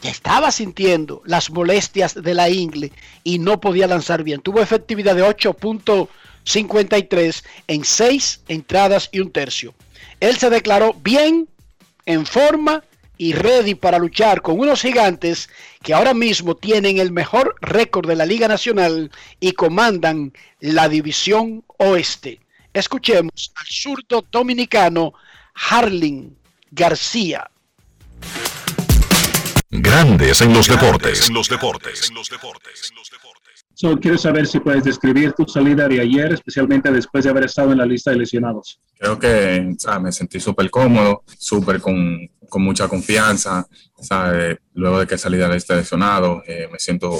[0.01, 2.91] ya estaba sintiendo las molestias de la ingle
[3.23, 4.41] y no podía lanzar bien.
[4.41, 9.73] Tuvo efectividad de 8.53 en 6 entradas y un tercio.
[10.19, 11.47] Él se declaró bien,
[12.05, 12.83] en forma
[13.17, 15.49] y ready para luchar con unos gigantes
[15.83, 21.63] que ahora mismo tienen el mejor récord de la Liga Nacional y comandan la división
[21.77, 22.39] oeste.
[22.73, 25.13] Escuchemos al zurdo dominicano
[25.53, 26.35] Harling
[26.71, 27.49] García.
[29.71, 31.27] Grandes en los deportes.
[31.27, 32.11] En los deportes.
[33.75, 37.71] So, quiero saber si puedes describir tu salida de ayer, especialmente después de haber estado
[37.71, 38.81] en la lista de lesionados.
[38.97, 43.67] Creo que o sea, me sentí súper cómodo, súper con, con mucha confianza.
[44.01, 44.59] ¿sabe?
[44.73, 47.17] Luego de que salí del este lesionado, eh, me siento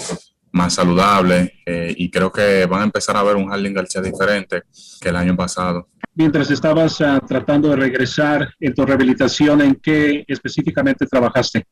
[0.51, 4.63] más saludable eh, y creo que van a empezar a ver un Harling García diferente
[4.99, 5.89] que el año pasado.
[6.15, 11.65] Mientras estabas ah, tratando de regresar en tu rehabilitación, ¿en qué específicamente trabajaste?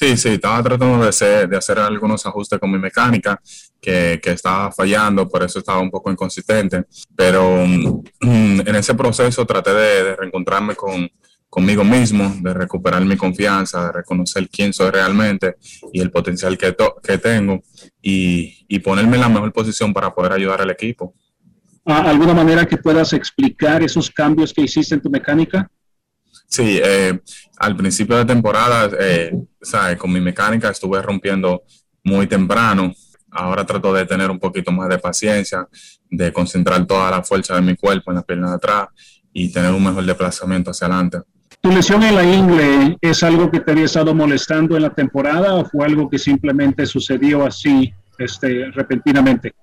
[0.00, 3.40] Sí, sí, estaba tratando de hacer, algunos ajustes con mi mecánica
[3.80, 6.84] que, que estaba fallando, por eso estaba un poco inconsistente.
[7.16, 11.10] Pero mm, en ese proceso traté de, reencontrarme con,
[11.50, 15.56] conmigo mismo, de recuperar mi confianza, de reconocer quién soy realmente
[15.92, 17.60] y el potencial que, que tengo
[18.00, 21.12] y, y ponerme en la mejor posición para poder ayudar al equipo.
[21.84, 25.68] ¿Alguna manera que puedas explicar esos cambios que hiciste en tu mecánica?
[26.48, 27.20] Sí, eh,
[27.58, 29.98] al principio de temporada, eh, ¿sabe?
[29.98, 31.62] con mi mecánica estuve rompiendo
[32.02, 32.92] muy temprano.
[33.30, 35.68] Ahora trato de tener un poquito más de paciencia,
[36.10, 38.88] de concentrar toda la fuerza de mi cuerpo en la pierna de atrás
[39.32, 41.18] y tener un mejor desplazamiento hacia adelante.
[41.60, 45.54] ¿Tu lesión en la ingle es algo que te había estado molestando en la temporada
[45.54, 49.54] o fue algo que simplemente sucedió así este, repentinamente?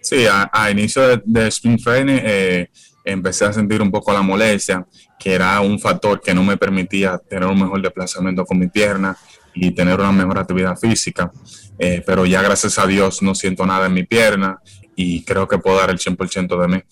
[0.00, 2.70] Sí, a, a inicio de, de spring training eh,
[3.12, 4.86] empecé a sentir un poco la molestia,
[5.18, 9.16] que era un factor que no me permitía tener un mejor desplazamiento con mi pierna
[9.54, 11.30] y tener una mejor actividad física.
[11.78, 14.58] Eh, pero ya gracias a Dios no siento nada en mi pierna
[14.94, 16.82] y creo que puedo dar el 100% de mí.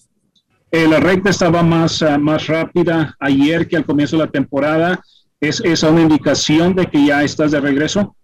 [0.70, 5.00] Eh, la recta estaba más, ah, más rápida ayer que al comienzo de la temporada.
[5.40, 8.16] ¿Es esa una indicación de que ya estás de regreso?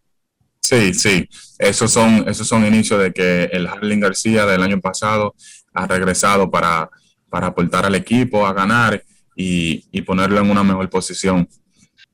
[0.60, 1.28] Sí, sí,
[1.58, 5.34] esos son, esos son inicios de que el Harling García del año pasado
[5.74, 6.88] ha regresado para,
[7.32, 9.02] para aportar al equipo, a ganar
[9.34, 11.48] y, y ponerlo en una mejor posición.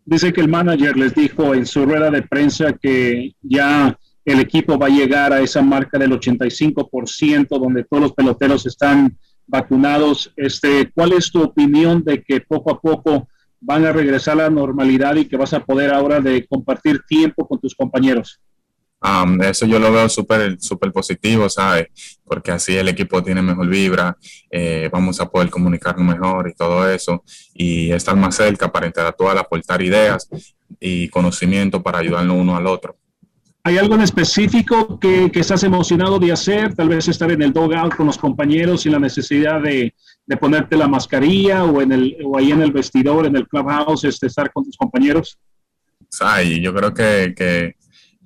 [0.04, 4.78] Dice que el manager les dijo en su rueda de prensa que ya el equipo
[4.78, 10.33] va a llegar a esa marca del 85%, donde todos los peloteros están vacunados.
[10.37, 13.26] Este, ¿Cuál es tu opinión de que poco a poco
[13.61, 17.48] van a regresar a la normalidad y que vas a poder ahora de compartir tiempo
[17.48, 18.40] con tus compañeros?
[19.00, 21.87] Um, eso yo lo veo súper súper positivo, ¿sabes?
[22.24, 24.16] Porque así el equipo tiene mejor vibra,
[24.50, 27.22] eh, vamos a poder comunicarnos mejor y todo eso,
[27.54, 30.28] y estar más cerca para interactuar, aportar ideas
[30.80, 32.96] y conocimiento para ayudarnos uno al otro.
[33.62, 36.74] ¿Hay algo en específico que, que estás emocionado de hacer?
[36.74, 39.94] Tal vez estar en el dogout con los compañeros sin la necesidad de,
[40.26, 44.04] de ponerte la mascarilla o, en el, o ahí en el vestidor, en el clubhouse,
[44.04, 45.38] este, estar con tus compañeros.
[46.08, 46.61] ¿Sabes?
[46.61, 47.74] Yo creo que, que,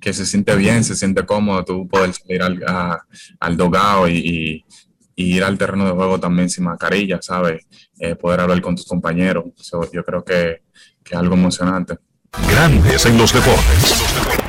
[0.03, 2.63] que, se siente bien, se siente cómodo tú poder salir al,
[3.39, 4.65] al dogado y,
[5.15, 7.65] ir al terreno de juego también sin mascarilla, ¿sabes?
[7.99, 9.45] Eh, poder hablar con tus compañeros.
[9.93, 10.63] Yo creo que,
[11.03, 11.97] que es algo emocionante.
[12.49, 14.42] Grandes en los deportes.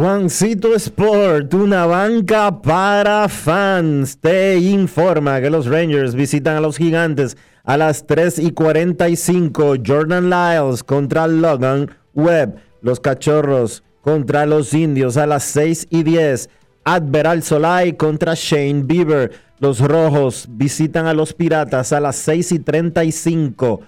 [0.00, 7.36] Juancito Sport, una banca para fans, te informa que los Rangers visitan a los Gigantes
[7.64, 9.74] a las 3 y 45.
[9.84, 12.60] Jordan Lyles contra Logan Webb.
[12.80, 16.48] Los Cachorros contra los Indios a las 6 y 10.
[16.84, 19.32] Adveral Solai contra Shane Bieber.
[19.58, 23.80] Los Rojos visitan a los Piratas a las 6 y 35.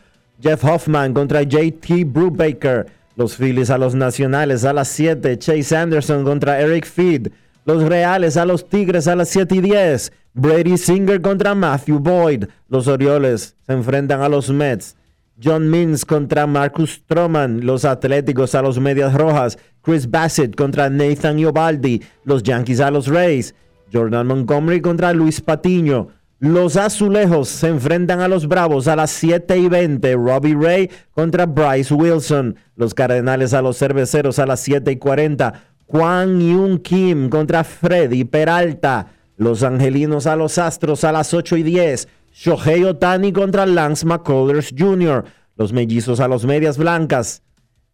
[0.43, 3.00] Jeff Hoffman contra JT Brubaker.
[3.17, 5.39] Los Phillies a los Nacionales a las 7.
[5.39, 7.29] Chase Anderson contra Eric Feed.
[7.65, 10.13] Los Reales a los Tigres a las 7 y 10.
[10.33, 12.45] Brady Singer contra Matthew Boyd.
[12.69, 14.97] Los Orioles se enfrentan a los Mets.
[15.43, 17.65] John Means contra Marcus Stroman.
[17.65, 19.59] Los Atléticos a los Medias Rojas.
[19.83, 22.03] Chris Bassett contra Nathan Iobaldi.
[22.25, 23.55] Los Yankees a los Rays.
[23.93, 26.09] Jordan Montgomery contra Luis Patiño.
[26.41, 30.15] Los Azulejos se enfrentan a los Bravos a las 7 y 20.
[30.15, 32.57] Robbie Ray contra Bryce Wilson.
[32.77, 35.53] Los Cardenales a los Cerveceros a las 7 y 40.
[35.85, 39.09] Juan Yun Kim contra Freddy Peralta.
[39.37, 42.09] Los Angelinos a los Astros a las 8 y 10.
[42.33, 45.27] Shohei Otani contra Lance McCullers Jr.
[45.57, 47.43] Los Mellizos a los Medias Blancas.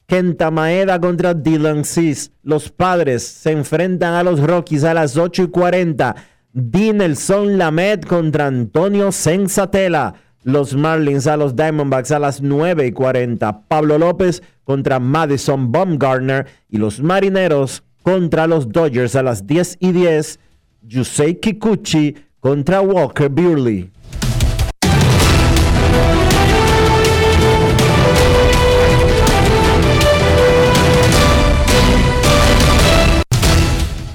[0.06, 2.30] Kenta Maeda contra Dylan Cis.
[2.44, 6.14] Los Padres se enfrentan a los Rockies a las 8 y 40.
[6.58, 10.14] Dinelson Lamed contra Antonio Sensatela.
[10.42, 13.68] Los Marlins a los Diamondbacks a las 9 y 40.
[13.68, 16.46] Pablo López contra Madison Baumgartner.
[16.70, 20.40] Y los Marineros contra los Dodgers a las 10 y 10.
[20.80, 23.90] Yusei Kikuchi contra Walker Buehler.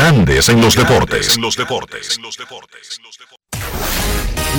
[0.00, 1.36] Grandes en los deportes.
[1.36, 2.18] En los deportes.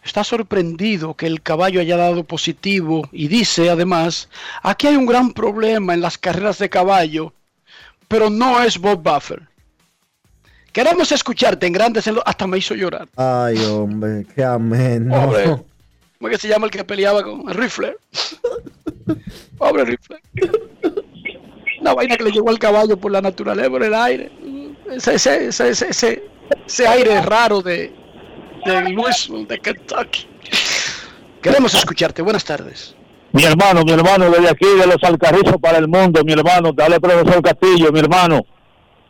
[0.04, 4.30] está sorprendido que el caballo haya dado positivo y dice además,
[4.62, 7.34] aquí hay un gran problema en las carreras de caballo,
[8.08, 9.42] pero no es Bob Buffer.
[10.72, 13.08] Queremos escucharte en grandes en lo- hasta me hizo llorar.
[13.16, 15.14] Ay, hombre, qué ameno.
[15.26, 15.58] Pobre.
[16.24, 17.98] ¿Cómo es que se llama el que peleaba con el rifle?
[19.58, 20.22] Pobre rifle.
[21.82, 24.32] Una vaina que le llegó al caballo por la naturaleza, por el aire.
[24.90, 26.24] Ese, ese, ese, ese, ese-
[26.66, 27.94] ese aire raro de,
[28.66, 30.26] de Louisville, de Kentucky.
[31.42, 32.22] Queremos escucharte.
[32.22, 32.96] Buenas tardes.
[33.34, 37.02] Mi hermano, mi hermano, desde aquí de los Alcarrizos para el mundo, mi hermano, dale
[37.02, 38.40] profesor Castillo, mi hermano.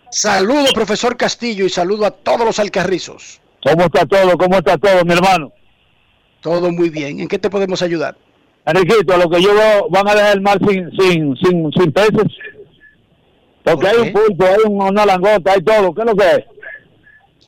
[0.09, 3.39] Saludo, profesor Castillo, y saludo a todos los alcarrizos.
[3.63, 4.35] ¿Cómo está todo?
[4.35, 5.51] ¿Cómo está todo, mi hermano?
[6.43, 7.19] Todo muy bien.
[7.21, 8.15] ¿En qué te podemos ayudar?
[8.65, 11.91] Enriquito, a lo que yo veo, van a dejar el mar sin, sin, sin, sin
[11.91, 12.31] peces.
[13.63, 15.93] Porque hay un pulpo, hay un- una langota, hay todo.
[15.95, 16.39] ¿Qué es lo que es?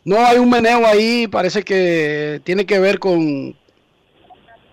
[0.06, 3.56] No hay un meneo ahí, parece que tiene que ver con,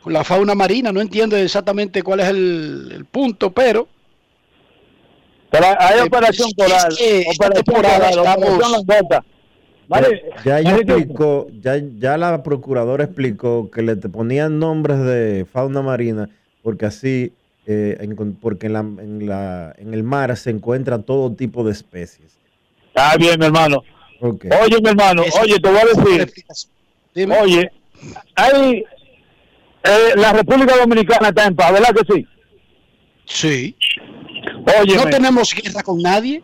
[0.03, 0.93] con la fauna marina.
[0.93, 3.89] No entiendo exactamente cuál es el, el punto, pero
[5.51, 9.25] Pero hay- Eh, operación es coral, que esta operación coral, estamos- operación langota.
[9.93, 15.83] Vale, Ya explicó, ya, ya la procuradora explicó que le te ponían nombres de fauna
[15.83, 16.29] marina
[16.63, 17.33] porque así,
[17.67, 17.99] eh,
[18.41, 22.39] porque en, la, en, la, en el mar se encuentra todo tipo de especies.
[22.89, 23.83] Está bien, mi hermano.
[24.21, 25.85] Oye, mi hermano, oye, te voy a
[26.15, 26.33] decir.
[27.43, 27.71] Oye,
[28.37, 28.85] hay.
[29.85, 32.27] eh, la República Dominicana está en paz, ¿verdad que sí?
[33.25, 33.77] Sí.
[34.81, 36.43] Oye, no tenemos guerra con nadie.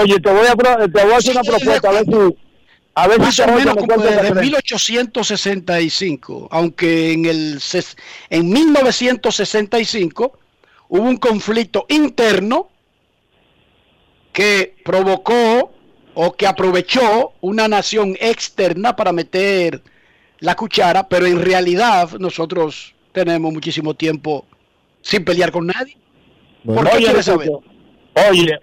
[0.00, 2.36] oye, te voy a, pro- te voy a hacer una propuesta, a ver si.
[2.94, 4.40] A ver Más si o menos me como desde cresta.
[4.40, 7.96] 1865, aunque en el ses-
[8.28, 10.38] en 1965
[10.88, 12.68] hubo un conflicto interno
[14.32, 15.72] que provocó
[16.14, 19.82] o que aprovechó una nación externa para meter
[20.40, 24.46] la cuchara, pero en realidad nosotros tenemos muchísimo tiempo
[25.00, 25.96] sin pelear con nadie.
[26.64, 27.50] ¿Por qué Oye, quieres saber?
[28.30, 28.58] Oye,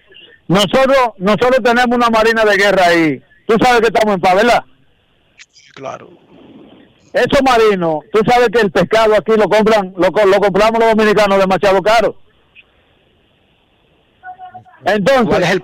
[0.48, 3.22] nosotros, nosotros tenemos una marina de guerra ahí.
[3.50, 4.64] Tú sabes que estamos en paz, ¿verdad?
[5.74, 6.10] Claro.
[7.14, 11.40] Esos marinos, tú sabes que el pescado aquí lo compran, lo, lo compramos los dominicanos
[11.40, 12.16] demasiado caro.
[14.86, 15.64] Entonces, ¿Cuál es el,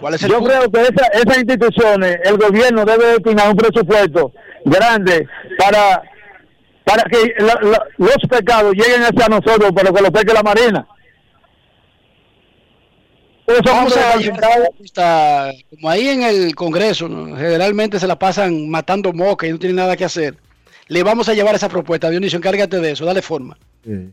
[0.00, 0.52] cuál es el yo punto?
[0.52, 4.32] creo que esa- esas instituciones, el gobierno debe destinar un presupuesto
[4.64, 5.26] grande
[5.58, 6.02] para
[6.84, 10.86] para que la- la- los pescados lleguen hacia nosotros, pero que lo pesque la marina.
[13.46, 14.14] Eso Vamos a
[14.64, 17.36] propuesta, como ahí en el Congreso, ¿no?
[17.36, 20.36] generalmente se la pasan matando moscas y no tienen nada que hacer.
[20.88, 23.56] Le vamos a llevar esa propuesta, Dionisio, encárgate de eso, dale forma.
[23.84, 24.10] Sí.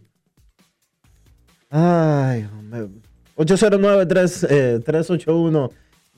[1.70, 2.90] Ay, hombre.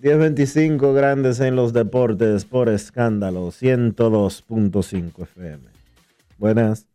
[0.01, 5.63] 809-381-1025 Grandes en los Deportes por escándalo 102.5 FM.
[6.37, 6.85] Buenas.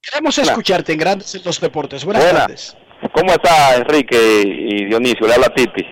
[0.00, 2.04] Queremos escucharte en Grandes en los Deportes.
[2.04, 2.42] Buenas Buenas.
[2.42, 2.76] tardes.
[3.12, 5.26] ¿Cómo está Enrique y Dionisio?
[5.26, 5.84] Le habla Titi.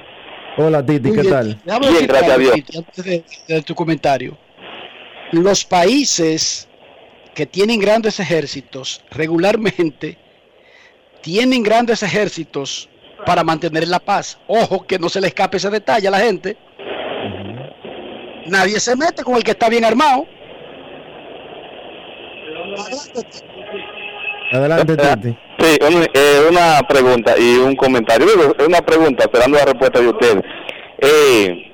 [0.58, 1.30] Hola Titi, ¿qué bien.
[1.30, 1.60] tal?
[1.80, 2.54] Bien, gracias a Dios.
[2.76, 4.36] Antes de, de tu comentario.
[5.32, 6.68] Los países
[7.34, 10.16] que tienen grandes ejércitos regularmente
[11.20, 12.88] tienen grandes ejércitos
[13.24, 14.38] para mantener la paz.
[14.46, 16.56] Ojo, que no se le escape ese detalle a la gente.
[18.46, 20.26] Nadie se mete con el que está bien armado.
[24.52, 25.38] Adelante Titi.
[25.58, 28.26] Sí, un- eh, una pregunta y un comentario.
[28.66, 30.42] Una pregunta, esperando la respuesta de ustedes.
[30.98, 31.72] Eh,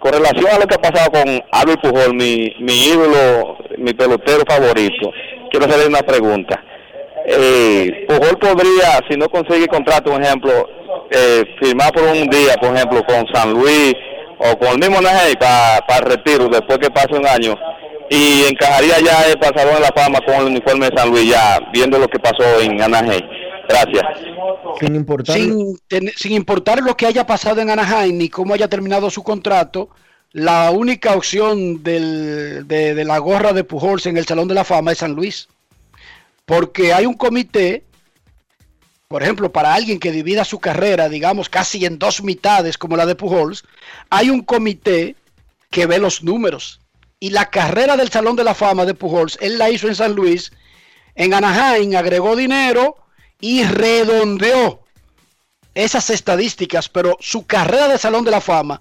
[0.00, 4.44] con relación a lo que ha pasado con Albert Pujol, mi, mi ídolo, mi pelotero
[4.48, 5.10] favorito,
[5.50, 6.62] quiero hacerle una pregunta.
[7.26, 10.52] Eh, Pujol podría, si no consigue contrato, por ejemplo,
[11.10, 13.94] eh, firmar por un día, por ejemplo, con San Luis
[14.38, 17.54] o con el mismo Najee para el retiro después que pase un año
[18.10, 21.58] y encajaría ya el pasador de la fama con el uniforme de San Luis ya
[21.72, 23.24] viendo lo que pasó en Anaheim.
[23.68, 24.04] Gracias.
[24.80, 25.36] Sin importar.
[25.36, 29.22] Sin, ten- sin importar lo que haya pasado en Anaheim ni cómo haya terminado su
[29.22, 29.90] contrato,
[30.32, 34.64] la única opción del- de, de la gorra de Pujols en el Salón de la
[34.64, 35.48] Fama es San Luis.
[36.46, 37.82] porque hay un comité,
[39.06, 43.04] por ejemplo, para alguien que divida su carrera, digamos, casi en dos mitades como la
[43.04, 43.64] de Pujols,
[44.08, 45.14] hay un comité
[45.70, 46.80] que ve los números.
[47.20, 50.14] Y la carrera del Salón de la Fama de Pujols, él la hizo en San
[50.14, 50.52] Luis,
[51.14, 52.96] en Anaheim, agregó dinero
[53.40, 54.84] y redondeó
[55.74, 58.80] esas estadísticas, pero su carrera de Salón de la Fama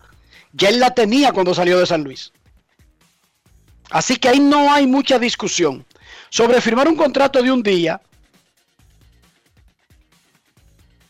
[0.54, 2.32] ya él la tenía cuando salió de San Luis.
[3.90, 5.86] Así que ahí no hay mucha discusión.
[6.30, 8.02] Sobre firmar un contrato de un día,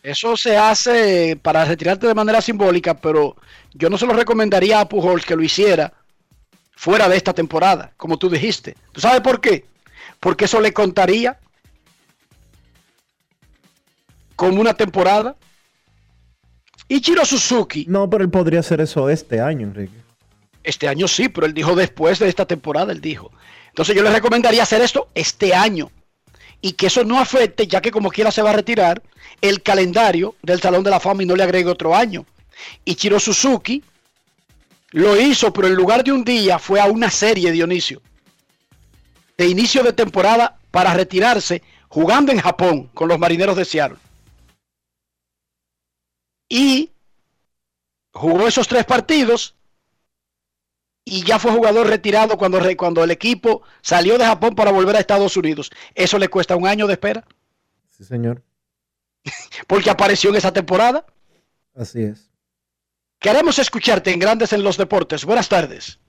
[0.04, 3.36] eso se hace para retirarte de manera simbólica, pero
[3.74, 5.94] yo no se lo recomendaría a Pujols que lo hiciera
[6.78, 8.78] fuera de esta temporada, como tú dijiste.
[8.92, 9.66] ¿Tú sabes por qué?
[10.20, 11.40] Porque eso le contaría
[14.36, 15.36] como una temporada.
[16.88, 17.86] Ichiro Suzuki.
[17.90, 19.98] No, pero él podría hacer eso este año, Enrique.
[20.64, 23.32] Este año sí, pero él dijo después de esta temporada, él dijo.
[23.70, 25.90] Entonces yo le recomendaría hacer esto este año.
[26.62, 29.02] Y que eso no afecte, ya que como quiera se va a retirar,
[29.42, 32.26] el calendario del Salón de la Fama y no le agregue otro año.
[32.86, 33.84] Ichiro Suzuki
[34.92, 38.02] lo hizo, pero en lugar de un día fue a una serie, Dionisio.
[39.38, 43.98] De inicio de temporada para retirarse jugando en Japón con los marineros de Seattle.
[46.50, 46.92] Y
[48.12, 49.56] jugó esos tres partidos
[51.04, 55.00] y ya fue jugador retirado cuando, cuando el equipo salió de Japón para volver a
[55.00, 55.72] Estados Unidos.
[55.96, 57.26] ¿Eso le cuesta un año de espera?
[57.90, 58.44] Sí, señor.
[59.68, 61.06] Porque apareció en esa temporada.
[61.76, 62.30] Así es.
[63.20, 65.26] Queremos escucharte en Grandes en los Deportes.
[65.26, 66.00] Buenas tardes.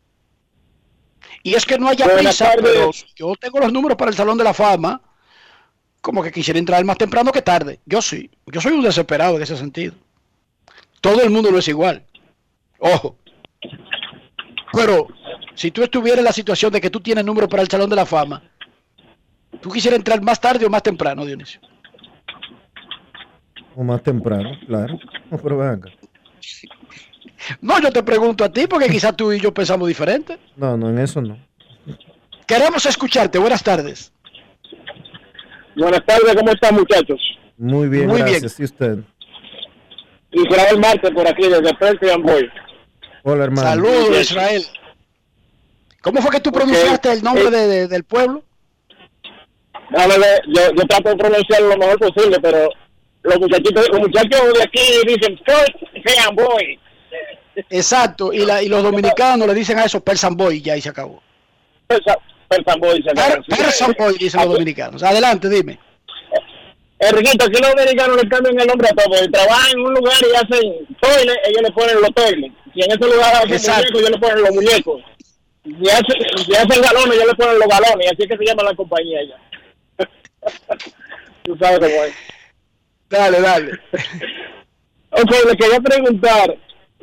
[1.43, 4.45] Y es que no haya prisa, pero yo tengo los números para el Salón de
[4.45, 5.01] la Fama.
[6.01, 7.81] Como que quisiera entrar más temprano que tarde.
[7.87, 8.31] Yo sí.
[8.47, 9.95] Yo soy un desesperado en ese sentido.
[11.01, 12.05] Todo el mundo no es igual.
[12.79, 13.17] Ojo.
[14.73, 15.09] Pero
[15.55, 17.97] si tú estuvieras en la situación de que tú tienes número para el Salón de
[17.97, 18.43] la Fama,
[19.61, 21.61] ¿tú quisieras entrar más tarde o más temprano, Dionisio?
[23.75, 24.99] O más temprano, claro.
[25.31, 25.91] No, pero ven acá.
[27.61, 30.39] No, yo te pregunto a ti porque quizás tú y yo pensamos diferente.
[30.57, 31.39] No, no, en eso no.
[32.47, 33.39] Queremos escucharte.
[33.39, 34.13] Buenas tardes.
[35.77, 37.21] Buenas tardes, ¿cómo están muchachos?
[37.57, 38.59] Muy bien, Muy gracias.
[38.59, 38.99] ¿Y usted?
[40.33, 42.49] Israel Marte por aquí desde Percy Boy.
[43.23, 43.69] Hola, hermano.
[43.69, 44.63] Saludos, Israel.
[46.03, 48.43] ¿Cómo fue que tú pronunciaste el nombre de- de- del pueblo?
[49.91, 52.69] Déjame ver, yo, yo trato de pronunciarlo lo mejor posible, pero
[53.23, 56.79] los muchachitos, los muchachos de aquí dicen Percy Boy.
[57.71, 58.33] Exacto.
[58.33, 60.89] Y, la, y los dominicanos le dicen a eso Persan Boy y ya ahí se
[60.91, 61.23] acabó.
[61.89, 63.03] Percy Boy.
[63.03, 63.43] se llama.
[63.47, 65.03] Per- Persan Boy dicen los dominicanos.
[65.03, 65.79] Adelante, dime.
[67.01, 69.31] Enriquito, aquí los americanos le cambian el nombre a todo.
[69.31, 72.53] Trabajan en un lugar y hacen toilet, ellos le ponen los toiles.
[72.75, 73.93] Si en ese lugar hacen Exacto.
[73.93, 75.03] muñecos, ellos le ponen los muñecos.
[75.65, 78.07] Si hacen, si hacen galones, ellos le ponen los galones.
[78.07, 80.07] Y así es que se llama la compañía ya.
[81.45, 82.15] Tú sabes cómo es.
[83.11, 83.73] Dale, dale.
[85.11, 86.57] Ok, le quería preguntar,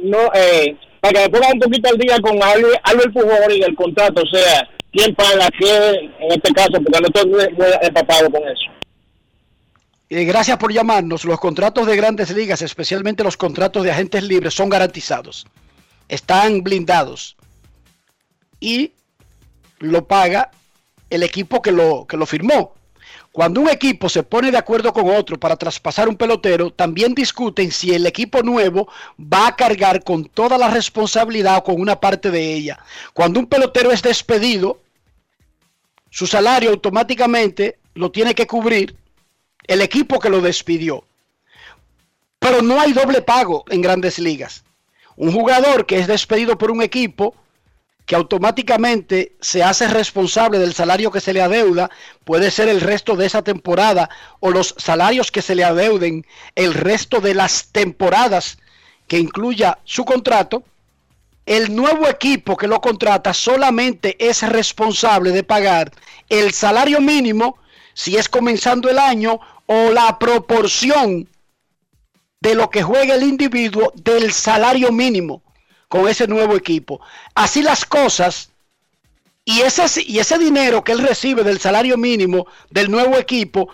[0.06, 3.64] no, eh, para que me ponga un poquito al día con Albert, Albert Pujol y
[3.64, 5.88] el contrato, o sea, quién paga qué
[6.20, 8.66] en este caso, porque no estoy muy empapado con eso.
[10.10, 11.26] Eh, gracias por llamarnos.
[11.26, 15.48] Los contratos de grandes ligas, especialmente los contratos de agentes libres, son garantizados.
[16.08, 17.36] Están blindados.
[18.60, 18.94] Y
[19.80, 20.52] lo paga
[21.10, 22.76] el equipo que lo, que lo firmó.
[23.36, 27.70] Cuando un equipo se pone de acuerdo con otro para traspasar un pelotero, también discuten
[27.70, 28.88] si el equipo nuevo
[29.20, 32.80] va a cargar con toda la responsabilidad o con una parte de ella.
[33.14, 34.80] Cuando un pelotero es despedido,
[36.10, 38.96] su salario automáticamente lo tiene que cubrir
[39.68, 41.04] el equipo que lo despidió.
[42.40, 44.64] Pero no hay doble pago en grandes ligas.
[45.18, 47.36] Un jugador que es despedido por un equipo
[48.06, 51.90] que automáticamente se hace responsable del salario que se le adeuda,
[52.24, 56.74] puede ser el resto de esa temporada o los salarios que se le adeuden el
[56.74, 58.58] resto de las temporadas
[59.08, 60.64] que incluya su contrato,
[61.46, 65.92] el nuevo equipo que lo contrata solamente es responsable de pagar
[66.30, 67.58] el salario mínimo
[67.94, 71.30] si es comenzando el año o la proporción
[72.40, 75.45] de lo que juega el individuo del salario mínimo
[75.96, 77.00] con ese nuevo equipo.
[77.36, 78.50] Así las cosas,
[79.46, 83.70] y ese, y ese dinero que él recibe del salario mínimo del nuevo equipo,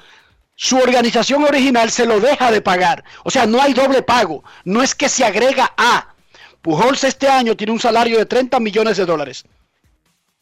[0.56, 3.04] su organización original se lo deja de pagar.
[3.24, 4.44] O sea, no hay doble pago.
[4.66, 6.14] No es que se agrega a.
[6.62, 9.44] Pujols este año tiene un salario de 30 millones de dólares.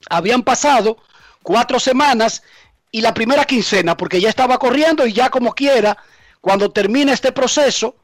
[0.09, 0.97] Habían pasado
[1.43, 2.43] cuatro semanas
[2.91, 5.95] y la primera quincena, porque ya estaba corriendo y ya como quiera,
[6.41, 7.95] cuando termine este proceso,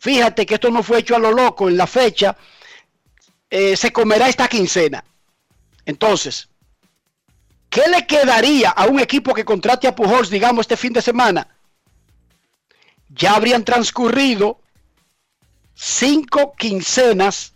[0.00, 2.36] fíjate que esto no fue hecho a lo loco en la fecha,
[3.50, 5.04] eh, se comerá esta quincena.
[5.84, 6.48] Entonces,
[7.68, 11.48] ¿qué le quedaría a un equipo que contrate a Pujols, digamos, este fin de semana?
[13.08, 14.60] Ya habrían transcurrido
[15.74, 17.52] cinco quincenas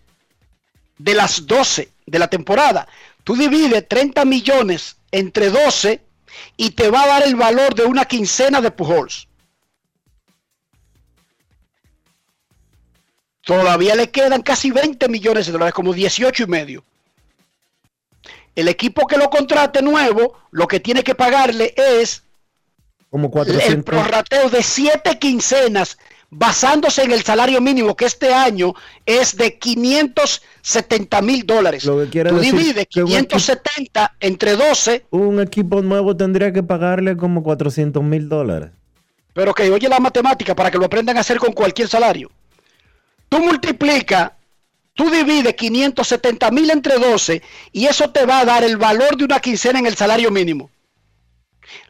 [0.99, 2.89] de las 12 de la temporada.
[3.23, 6.03] Tú divides 30 millones entre 12
[6.57, 9.29] y te va a dar el valor de una quincena de Pujols.
[13.45, 16.85] Todavía le quedan casi 20 millones de dólares, como 18 y medio.
[18.55, 22.23] El equipo que lo contrate nuevo, lo que tiene que pagarle es
[23.11, 23.75] como 400.
[23.75, 25.99] el prorrateo de 7 quincenas
[26.31, 28.75] basándose en el salario mínimo que este año
[29.07, 31.85] es de 570 mil dólares.
[31.85, 36.53] Lo que quiere Tú decir divides que un 570 entre 12, Un equipo nuevo tendría
[36.53, 38.71] que pagarle como 400 mil dólares.
[39.33, 42.31] pero que oye la matemática para que lo aprendan a hacer con cualquier salario.
[43.29, 44.37] Tú multiplica,
[44.95, 49.25] tú divides 570 mil entre 12 y eso te va a dar el valor de
[49.25, 50.71] una quincena en el salario mínimo.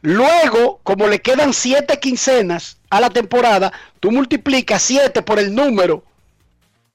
[0.01, 6.03] Luego, como le quedan 7 quincenas a la temporada, tú multiplicas 7 por el número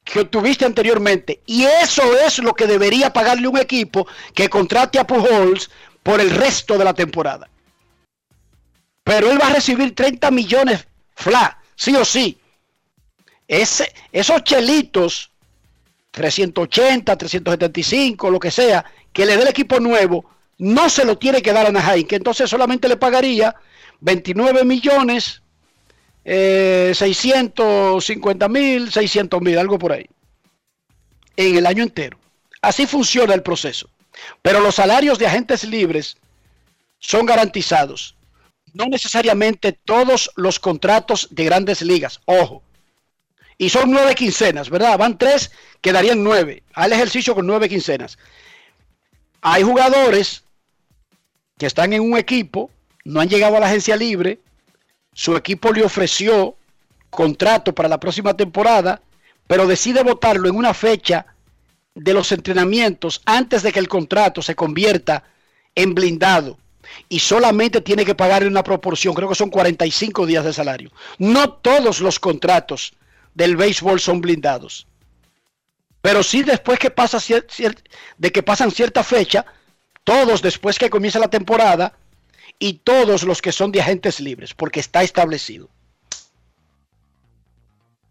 [0.05, 1.41] que obtuviste anteriormente.
[1.47, 5.71] Y eso es lo que debería pagarle un equipo que contrate a Pujols
[6.03, 7.49] por el resto de la temporada.
[9.05, 12.40] Pero él va a recibir 30 millones fla, sí o sí.
[13.51, 15.33] Ese, esos chelitos,
[16.13, 20.25] 380, 375, lo que sea, que le dé el equipo nuevo,
[20.59, 23.57] no se lo tiene que dar a Anaheim, que entonces solamente le pagaría
[24.03, 25.43] 29 millones,
[26.25, 30.07] eh, 650 mil, 600 mil, algo por ahí,
[31.37, 32.21] en el año entero.
[32.63, 33.91] Así funciona el proceso.
[34.43, 36.19] Pero los salarios de agentes libres
[37.01, 38.15] son garantizados.
[38.75, 42.21] No necesariamente todos los contratos de grandes ligas.
[42.27, 42.63] Ojo.
[43.61, 44.97] Y son nueve quincenas, ¿verdad?
[44.97, 45.51] Van tres,
[45.83, 46.63] quedarían nueve.
[46.73, 48.17] Al ejercicio con nueve quincenas.
[49.43, 50.45] Hay jugadores
[51.59, 52.71] que están en un equipo,
[53.05, 54.41] no han llegado a la agencia libre,
[55.13, 56.57] su equipo le ofreció
[57.11, 59.03] contrato para la próxima temporada,
[59.47, 61.27] pero decide votarlo en una fecha
[61.95, 65.23] de los entrenamientos antes de que el contrato se convierta
[65.75, 66.57] en blindado
[67.11, 70.91] y solamente tiene que pagarle una proporción, creo que son 45 días de salario.
[71.19, 72.95] No todos los contratos
[73.35, 74.87] del béisbol son blindados.
[76.03, 77.83] Pero sí después que pasa cier- cier-
[78.17, 79.45] de que pasan cierta fecha,
[80.05, 81.93] todos después que comienza la temporada
[82.59, 85.69] y todos los que son de agentes libres, porque está establecido.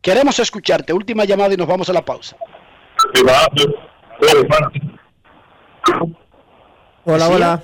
[0.01, 0.93] Queremos escucharte.
[0.93, 2.37] Última llamada y nos vamos a la pausa.
[7.05, 7.33] Hola, Sí.
[7.33, 7.63] hola.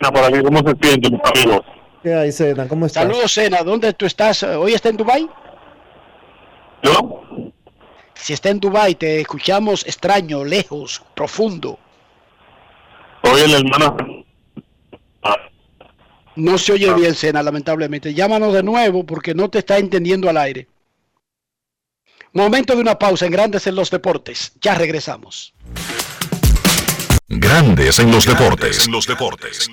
[0.00, 1.60] Aquí, ¿cómo se siente, mis amigos?
[2.02, 2.30] ¿Qué hay?
[2.68, 3.02] ¿Cómo estás?
[3.04, 3.62] Saludos, Sena.
[3.62, 4.42] ¿Dónde tú estás?
[4.42, 5.28] ¿Hoy está en Dubai?
[8.14, 11.78] Si está en Dubai, te escuchamos extraño, lejos, profundo.
[13.22, 13.96] Soy el hermano.
[16.36, 18.12] No se oye bien, Sena, lamentablemente.
[18.12, 20.68] Llámanos de nuevo porque no te está entendiendo al aire.
[22.32, 24.52] Momento de una pausa en Grandes en los Deportes.
[24.60, 25.54] Ya regresamos.
[27.28, 28.86] Grandes en los deportes.
[28.86, 29.68] En los deportes.
[29.68, 29.72] En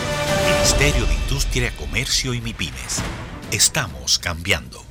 [0.47, 3.01] Ministerio de Industria, Comercio y MIPIMES.
[3.51, 4.83] Estamos cambiando.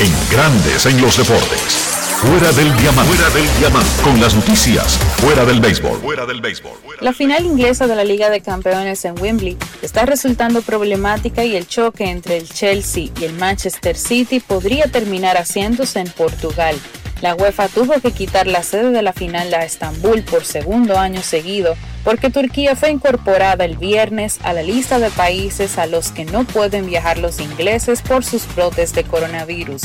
[0.00, 1.94] En Grandes en los Deportes.
[2.24, 3.12] Fuera del diamante.
[3.12, 4.02] Fuera del diamante.
[4.02, 4.98] Con las noticias.
[5.18, 6.00] Fuera del béisbol.
[6.00, 6.72] Fuera del béisbol.
[7.00, 11.68] La final inglesa de la Liga de Campeones en Wembley está resultando problemática y el
[11.68, 16.76] choque entre el Chelsea y el Manchester City podría terminar haciéndose en Portugal.
[17.20, 21.22] La UEFA tuvo que quitar la sede de la final a Estambul por segundo año
[21.22, 26.26] seguido porque Turquía fue incorporada el viernes a la lista de países a los que
[26.26, 29.84] no pueden viajar los ingleses por sus brotes de coronavirus.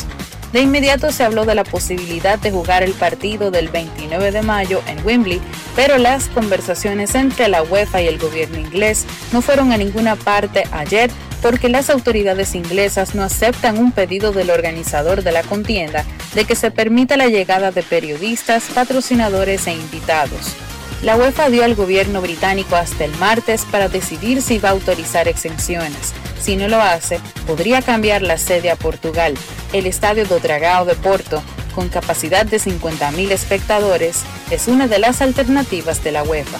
[0.52, 4.82] De inmediato se habló de la posibilidad de jugar el partido del 29 de mayo
[4.88, 5.40] en Wembley,
[5.76, 10.64] pero las conversaciones entre la UEFA y el gobierno inglés no fueron a ninguna parte
[10.72, 11.12] ayer
[11.42, 16.56] porque las autoridades inglesas no aceptan un pedido del organizador de la contienda de que
[16.56, 20.56] se permita la llegada de periodistas, patrocinadores e invitados.
[21.02, 25.30] La UEFA dio al gobierno británico hasta el martes para decidir si va a autorizar
[25.30, 26.14] exenciones.
[26.42, 29.34] Si no lo hace, podría cambiar la sede a Portugal.
[29.72, 31.42] El estadio do Dragao de Porto,
[31.74, 36.58] con capacidad de 50.000 espectadores, es una de las alternativas de la UEFA.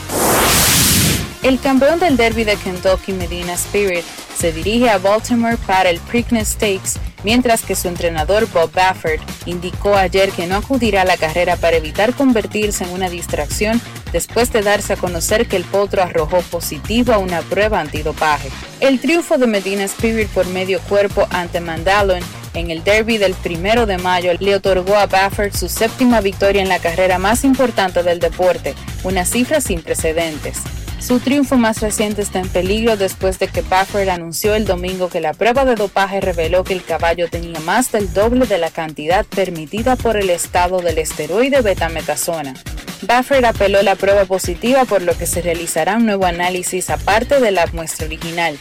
[1.42, 4.04] El campeón del derby de Kentucky, Medina Spirit,
[4.38, 9.96] se dirige a Baltimore para el Preakness Stakes, mientras que su entrenador Bob Baffert indicó
[9.96, 13.80] ayer que no acudirá a la carrera para evitar convertirse en una distracción
[14.12, 18.50] después de darse a conocer que el potro arrojó positivo a una prueba antidopaje.
[18.82, 22.22] El triunfo de Medina Spirit por medio cuerpo ante Mandalon
[22.54, 26.70] en el derby del primero de mayo le otorgó a Baffert su séptima victoria en
[26.70, 28.76] la carrera más importante del deporte,
[29.06, 30.58] una cifra sin precedentes.
[31.00, 35.22] Su triunfo más reciente está en peligro después de que Baffert anunció el domingo que
[35.22, 39.26] la prueba de dopaje reveló que el caballo tenía más del doble de la cantidad
[39.26, 42.54] permitida por el estado del esteroide betametasona.
[43.02, 47.52] Baffert apeló la prueba positiva por lo que se realizará un nuevo análisis aparte de
[47.52, 48.60] la muestra original.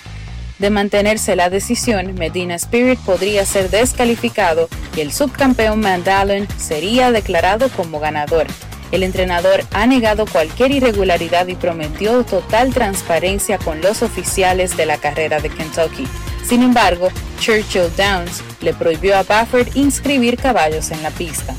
[0.60, 7.68] De mantenerse la decisión, Medina Spirit podría ser descalificado y el subcampeón Mandalon sería declarado
[7.70, 8.46] como ganador.
[8.90, 14.96] El entrenador ha negado cualquier irregularidad y prometió total transparencia con los oficiales de la
[14.96, 16.06] carrera de Kentucky.
[16.44, 17.08] Sin embargo,
[17.38, 21.54] Churchill Downs le prohibió a Baffert inscribir caballos en la pista.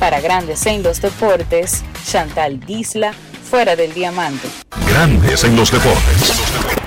[0.00, 3.14] Para Grandes en los Deportes, Chantal Disla,
[3.48, 4.48] fuera del diamante.
[4.88, 6.83] Grandes en los deportes.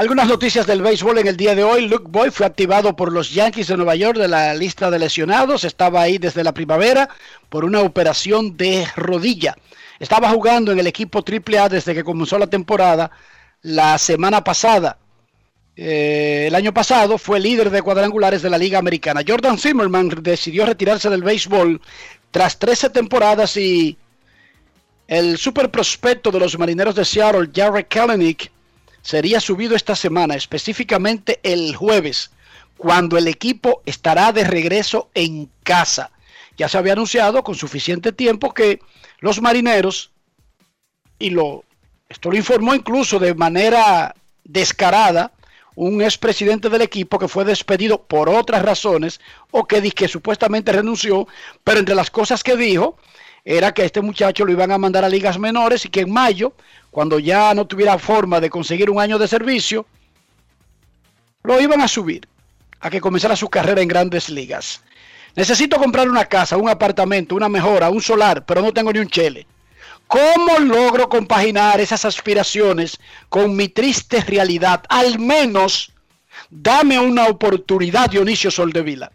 [0.00, 1.86] Algunas noticias del béisbol en el día de hoy.
[1.86, 5.62] Luke Boy fue activado por los Yankees de Nueva York de la lista de lesionados.
[5.62, 7.10] Estaba ahí desde la primavera
[7.50, 9.58] por una operación de rodilla.
[9.98, 13.10] Estaba jugando en el equipo AAA desde que comenzó la temporada
[13.60, 14.96] la semana pasada.
[15.76, 19.20] Eh, el año pasado fue líder de cuadrangulares de la Liga Americana.
[19.28, 21.78] Jordan Zimmerman decidió retirarse del béisbol
[22.30, 23.98] tras 13 temporadas y
[25.08, 28.50] el super prospecto de los marineros de Seattle, Jared Kalenic,
[29.02, 32.30] sería subido esta semana, específicamente el jueves,
[32.76, 36.10] cuando el equipo estará de regreso en casa.
[36.56, 38.80] Ya se había anunciado con suficiente tiempo que
[39.20, 40.10] los marineros,
[41.18, 41.64] y lo,
[42.08, 45.32] esto lo informó incluso de manera descarada,
[45.76, 49.20] un expresidente del equipo que fue despedido por otras razones
[49.50, 51.26] o que, que supuestamente renunció,
[51.64, 52.98] pero entre las cosas que dijo
[53.44, 56.12] era que a este muchacho lo iban a mandar a ligas menores y que en
[56.12, 56.52] mayo
[56.90, 59.86] cuando ya no tuviera forma de conseguir un año de servicio,
[61.42, 62.28] lo iban a subir
[62.80, 64.82] a que comenzara su carrera en grandes ligas.
[65.36, 69.08] Necesito comprar una casa, un apartamento, una mejora, un solar, pero no tengo ni un
[69.08, 69.46] chele.
[70.08, 74.82] ¿Cómo logro compaginar esas aspiraciones con mi triste realidad?
[74.88, 75.92] Al menos
[76.50, 79.12] dame una oportunidad, Dionisio Soldevila.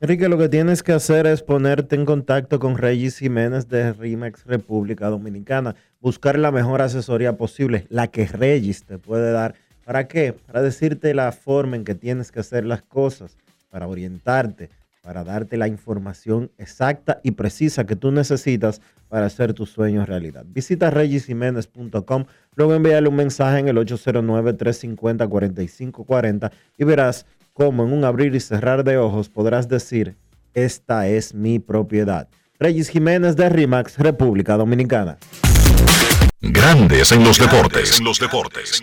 [0.00, 4.46] Enrique, lo que tienes que hacer es ponerte en contacto con Regis Jiménez de RIMAX
[4.46, 9.54] República Dominicana, buscar la mejor asesoría posible, la que Regis te puede dar.
[9.84, 10.32] ¿Para qué?
[10.32, 13.36] Para decirte la forma en que tienes que hacer las cosas,
[13.70, 14.70] para orientarte,
[15.02, 20.44] para darte la información exacta y precisa que tú necesitas para hacer tus sueños realidad.
[20.46, 27.24] Visita regisjiménez.com, luego envíale un mensaje en el 809-350-4540 y verás
[27.54, 30.18] cómo en un abrir y cerrar de ojos podrás decir,
[30.52, 32.28] esta es mi propiedad.
[32.58, 35.16] Regis Jiménez de RIMAX, República Dominicana.
[36.40, 37.98] Grandes en los deportes.
[37.98, 38.82] En los deportes.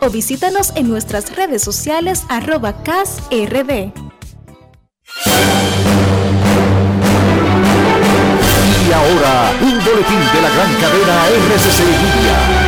[0.00, 3.92] o visítanos en nuestras redes sociales arroba casrd.
[8.86, 12.63] Y ahora, un boletín de la gran cadena RCC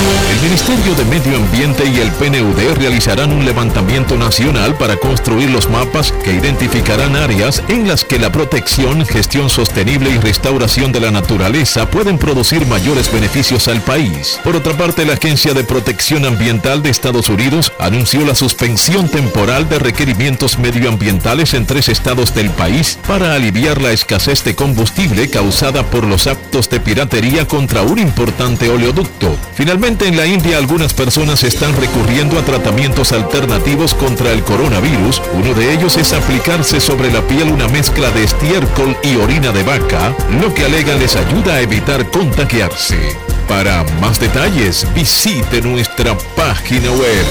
[0.00, 0.29] Media.
[0.40, 5.68] El Ministerio de Medio Ambiente y el PNUD realizarán un levantamiento nacional para construir los
[5.68, 11.10] mapas que identificarán áreas en las que la protección, gestión sostenible y restauración de la
[11.10, 14.40] naturaleza pueden producir mayores beneficios al país.
[14.42, 19.68] Por otra parte, la Agencia de Protección Ambiental de Estados Unidos anunció la suspensión temporal
[19.68, 25.84] de requerimientos medioambientales en tres estados del país para aliviar la escasez de combustible causada
[25.84, 29.36] por los actos de piratería contra un importante oleoducto.
[29.54, 35.20] Finalmente, en la India algunas personas están recurriendo a tratamientos alternativos contra el coronavirus.
[35.34, 39.64] Uno de ellos es aplicarse sobre la piel una mezcla de estiércol y orina de
[39.64, 43.16] vaca, lo que alegan les ayuda a evitar contagiarse.
[43.48, 47.26] Para más detalles, visite nuestra página web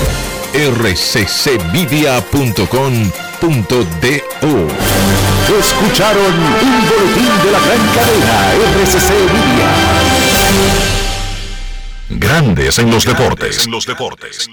[0.54, 1.88] rccmedia.com.do.
[5.58, 10.99] Escucharon un boletín de la gran cadena RCC Media.
[12.10, 13.66] Grandes en los deportes.
[13.66, 14.50] En los deportes.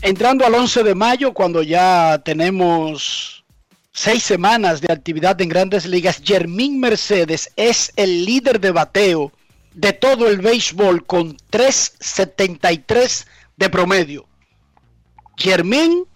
[0.00, 3.44] Entrando al 11 de mayo, cuando ya tenemos
[3.92, 9.30] seis semanas de actividad en grandes ligas, Jermín Mercedes es el líder de bateo
[9.72, 13.26] de todo el béisbol con 3.73
[13.56, 14.26] de promedio.
[15.36, 16.06] Jermín,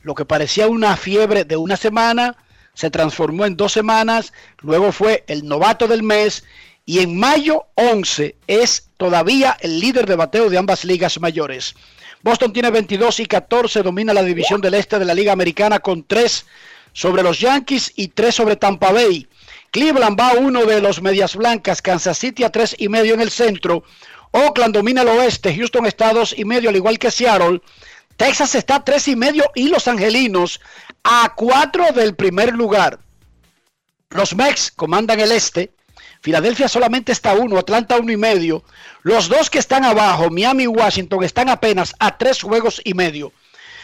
[0.00, 2.34] lo que parecía una fiebre de una semana,
[2.72, 6.44] se transformó en dos semanas, luego fue el novato del mes
[6.86, 11.74] y en mayo 11 es todavía el líder de bateo de ambas ligas mayores.
[12.22, 16.04] Boston tiene 22 y 14, domina la división del este de la Liga Americana con
[16.04, 16.46] 3
[16.92, 19.28] sobre los Yankees y 3 sobre Tampa Bay.
[19.72, 23.20] Cleveland va a uno de los Medias Blancas, Kansas City a 3 y medio en
[23.20, 23.82] el centro.
[24.30, 27.60] Oakland domina el oeste, Houston está a 2 y medio al igual que Seattle.
[28.16, 30.60] Texas está a 3 y medio y los Angelinos
[31.02, 33.00] a 4 del primer lugar.
[34.10, 35.75] Los Mex comandan el este
[36.26, 38.64] Filadelfia solamente está uno, Atlanta uno y medio.
[39.04, 43.32] Los dos que están abajo, Miami y Washington, están apenas a tres juegos y medio.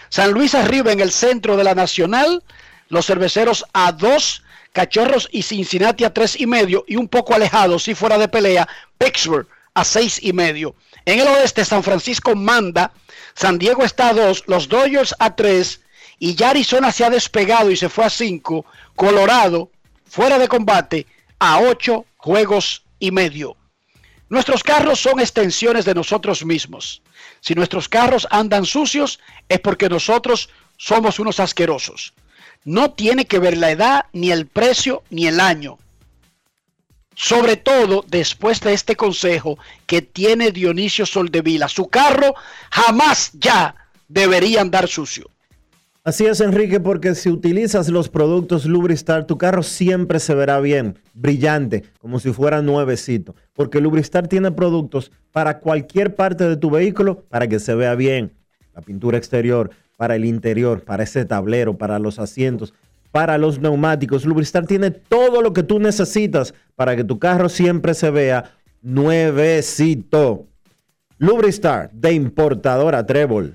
[0.08, 2.42] San Luis arriba en el centro de la Nacional,
[2.88, 7.84] los cerveceros a dos, Cachorros y Cincinnati a tres y medio y un poco alejados,
[7.84, 8.66] si fuera de pelea,
[8.98, 10.74] Pittsburgh a seis y medio.
[11.04, 12.90] En el oeste, San Francisco manda,
[13.34, 15.80] San Diego está a 2, los Dodgers a 3
[16.18, 18.66] y ya Arizona se ha despegado y se fue a 5,
[18.96, 19.70] Colorado
[20.04, 21.06] fuera de combate
[21.38, 23.56] a 8 juegos y medio.
[24.28, 27.02] Nuestros carros son extensiones de nosotros mismos.
[27.40, 29.18] Si nuestros carros andan sucios
[29.48, 32.14] es porque nosotros somos unos asquerosos.
[32.64, 35.78] No tiene que ver la edad, ni el precio, ni el año.
[37.16, 41.68] Sobre todo después de este consejo que tiene Dionisio Soldevila.
[41.68, 42.36] Su carro
[42.70, 43.74] jamás ya
[44.06, 45.28] debería andar sucio.
[46.04, 50.98] Así es, Enrique, porque si utilizas los productos Lubristar, tu carro siempre se verá bien,
[51.14, 53.36] brillante, como si fuera nuevecito.
[53.52, 58.32] Porque Lubristar tiene productos para cualquier parte de tu vehículo para que se vea bien.
[58.74, 62.74] La pintura exterior, para el interior, para ese tablero, para los asientos,
[63.12, 64.24] para los neumáticos.
[64.24, 68.50] Lubristar tiene todo lo que tú necesitas para que tu carro siempre se vea
[68.82, 70.48] nuevecito.
[71.18, 73.54] Lubristar de importadora Trébol.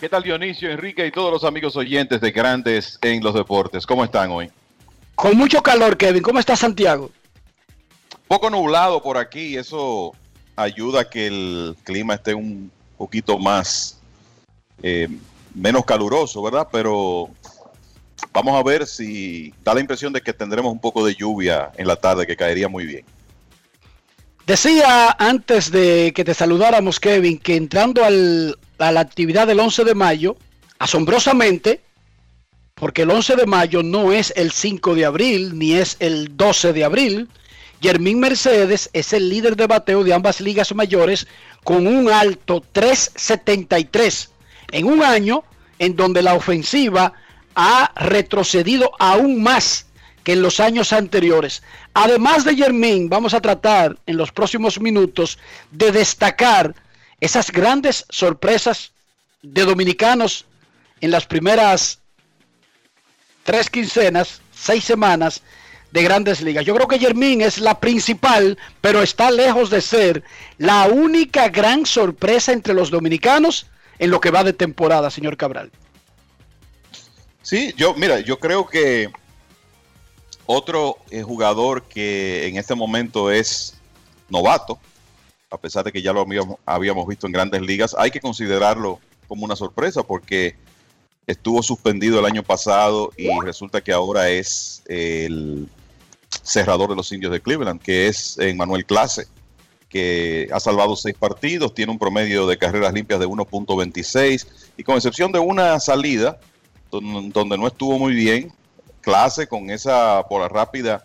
[0.00, 3.84] ¿Qué tal Dionisio, Enrique y todos los amigos oyentes de Grandes en los Deportes?
[3.84, 4.48] ¿Cómo están hoy?
[5.16, 6.22] Con mucho calor, Kevin.
[6.22, 7.10] ¿Cómo está Santiago?
[8.28, 10.12] Poco nublado por aquí, eso
[10.54, 13.98] ayuda a que el clima esté un poquito más,
[14.84, 15.08] eh,
[15.52, 16.68] menos caluroso, ¿verdad?
[16.70, 17.30] Pero
[18.32, 21.88] vamos a ver si da la impresión de que tendremos un poco de lluvia en
[21.88, 23.04] la tarde, que caería muy bien.
[24.46, 29.84] Decía antes de que te saludáramos, Kevin, que entrando al, a la actividad del 11
[29.84, 30.36] de mayo,
[30.78, 31.80] asombrosamente,
[32.74, 36.72] porque el 11 de mayo no es el 5 de abril ni es el 12
[36.72, 37.28] de abril,
[37.80, 41.26] Germín Mercedes es el líder de bateo de ambas ligas mayores
[41.62, 44.30] con un alto 373
[44.72, 45.44] en un año
[45.78, 47.12] en donde la ofensiva
[47.54, 49.86] ha retrocedido aún más
[50.24, 51.62] que en los años anteriores.
[51.94, 55.38] Además de Germín, vamos a tratar en los próximos minutos
[55.70, 56.74] de destacar
[57.20, 58.92] esas grandes sorpresas
[59.42, 60.44] de dominicanos
[61.00, 62.00] en las primeras
[63.44, 65.42] tres quincenas, seis semanas
[65.90, 66.64] de grandes ligas.
[66.64, 70.22] Yo creo que Germín es la principal, pero está lejos de ser
[70.58, 73.66] la única gran sorpresa entre los dominicanos
[73.98, 75.70] en lo que va de temporada, señor Cabral.
[77.42, 79.10] Sí, yo, mira, yo creo que
[80.44, 83.74] otro eh, jugador que en este momento es
[84.28, 84.78] novato,
[85.50, 86.26] a pesar de que ya lo
[86.66, 90.56] habíamos, visto en grandes ligas, hay que considerarlo como una sorpresa porque
[91.26, 95.68] estuvo suspendido el año pasado y resulta que ahora es el
[96.42, 99.26] cerrador de los indios de Cleveland, que es Manuel Clase,
[99.88, 104.46] que ha salvado seis partidos, tiene un promedio de carreras limpias de 1.26
[104.76, 106.38] y con excepción de una salida
[106.90, 108.52] donde no estuvo muy bien,
[109.00, 111.04] Clase con esa bola rápida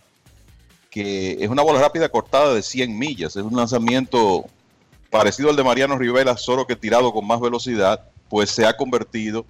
[0.94, 4.46] que es una bola rápida cortada de 100 millas, es un lanzamiento
[5.10, 9.44] parecido al de Mariano Rivera, solo que tirado con más velocidad, pues se ha convertido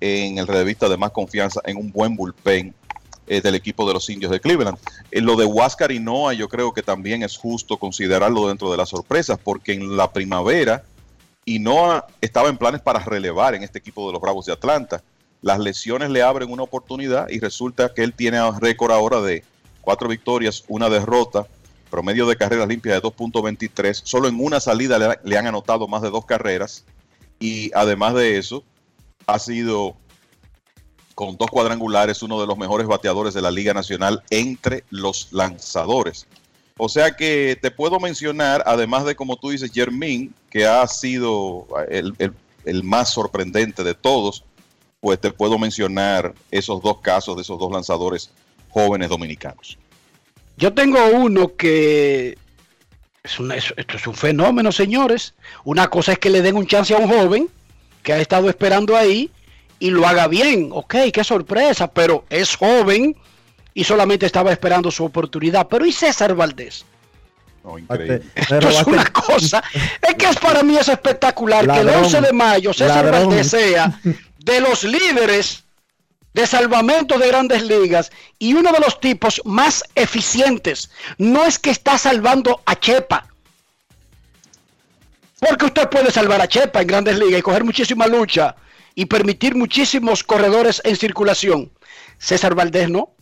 [0.00, 2.74] en el revista de más confianza, en un buen bullpen
[3.28, 4.76] eh, del equipo de los indios de Cleveland.
[5.12, 8.76] En lo de Huáscar y Noah, yo creo que también es justo considerarlo dentro de
[8.76, 10.82] las sorpresas, porque en la primavera
[11.46, 15.02] Noah estaba en planes para relevar en este equipo de los Bravos de Atlanta.
[15.42, 19.44] Las lesiones le abren una oportunidad y resulta que él tiene récord ahora de
[19.88, 21.46] cuatro victorias, una derrota,
[21.88, 24.02] promedio de carreras limpias de 2.23.
[24.04, 26.84] Solo en una salida le, han anotado más de dos carreras
[27.40, 28.62] y además de eso,
[29.26, 29.96] ha sido
[31.14, 36.26] con dos cuadrangulares uno de los mejores bateadores de la Liga Nacional entre los lanzadores.
[36.76, 41.66] O sea que te puedo mencionar, además de como tú dices, Germín, que ha sido
[41.88, 42.14] el,
[42.66, 44.44] el más sorprendente de todos,
[45.00, 48.30] pues te puedo mencionar esos dos casos de esos dos lanzadores
[48.68, 49.78] jóvenes dominicanos.
[50.56, 52.36] Yo tengo uno que
[53.22, 55.34] es un, esto es un fenómeno, señores.
[55.64, 57.48] Una cosa es que le den un chance a un joven
[58.02, 59.30] que ha estado esperando ahí
[59.78, 60.70] y lo haga bien.
[60.72, 63.16] Ok, qué sorpresa, pero es joven
[63.74, 65.68] y solamente estaba esperando su oportunidad.
[65.68, 66.84] Pero ¿y César Valdés?
[68.34, 69.62] Esto es una cosa,
[70.00, 74.00] es que es para mí es espectacular que el 11 de mayo César Valdés sea
[74.38, 75.64] de los líderes
[76.38, 80.88] de salvamento de grandes ligas y uno de los tipos más eficientes.
[81.18, 83.26] No es que está salvando a Chepa.
[85.40, 88.54] Porque usted puede salvar a Chepa en grandes ligas y coger muchísima lucha
[88.94, 91.72] y permitir muchísimos corredores en circulación.
[92.18, 93.16] César Valdés no.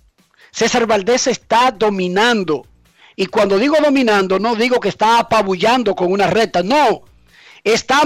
[0.51, 2.67] César Valdés está dominando.
[3.17, 7.05] Y cuando digo dominando, no digo que está apabullando con una recta, no.
[7.67, 8.03] Está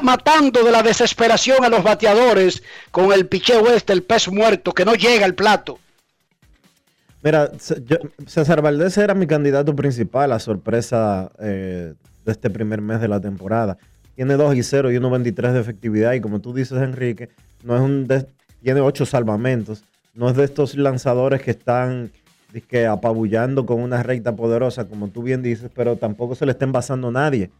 [0.00, 4.84] matando de la desesperación a los bateadores con el picheo este, el pez muerto, que
[4.84, 5.80] no llega al plato.
[7.20, 7.50] Mira,
[8.28, 11.94] César Valdés era mi candidato principal a sorpresa eh,
[12.24, 13.76] de este primer mes de la temporada.
[14.14, 17.28] Tiene 2 y 0 y 1.23 de efectividad y como tú dices, Enrique,
[17.64, 18.06] no es un
[18.62, 19.82] tiene 8 salvamentos.
[20.14, 22.12] No es de estos lanzadores que están
[22.68, 26.66] que, apabullando con una recta poderosa, como tú bien dices, pero tampoco se le está
[26.66, 27.50] envasando a nadie.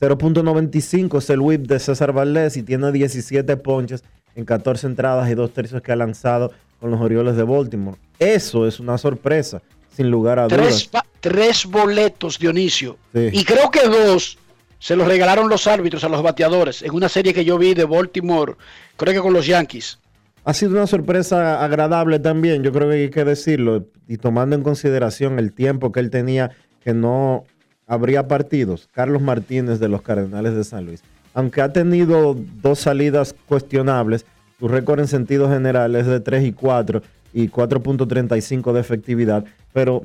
[0.00, 5.34] 0.95 es el whip de César Valdés y tiene 17 ponches en 14 entradas y
[5.34, 7.98] 2 tercios que ha lanzado con los Orioles de Baltimore.
[8.18, 9.60] Eso es una sorpresa,
[9.96, 10.90] sin lugar a dudas.
[11.20, 12.96] Tres, boletos, Dionisio.
[13.12, 14.38] Y creo que dos
[14.78, 17.84] se los regalaron los árbitros a los bateadores en una serie que yo vi de
[17.84, 18.54] Baltimore,
[18.96, 19.98] creo que con los Yankees.
[20.44, 24.62] Ha sido una sorpresa agradable también, yo creo que hay que decirlo, y tomando en
[24.62, 26.52] consideración el tiempo que él tenía
[26.84, 27.44] que no
[27.88, 28.88] habría partidos.
[28.92, 31.02] Carlos Martínez de los Cardenales de San Luis.
[31.34, 34.26] Aunque ha tenido dos salidas cuestionables,
[34.58, 40.02] su récord en sentido general es de 3 y 4 y 4.35 de efectividad, pero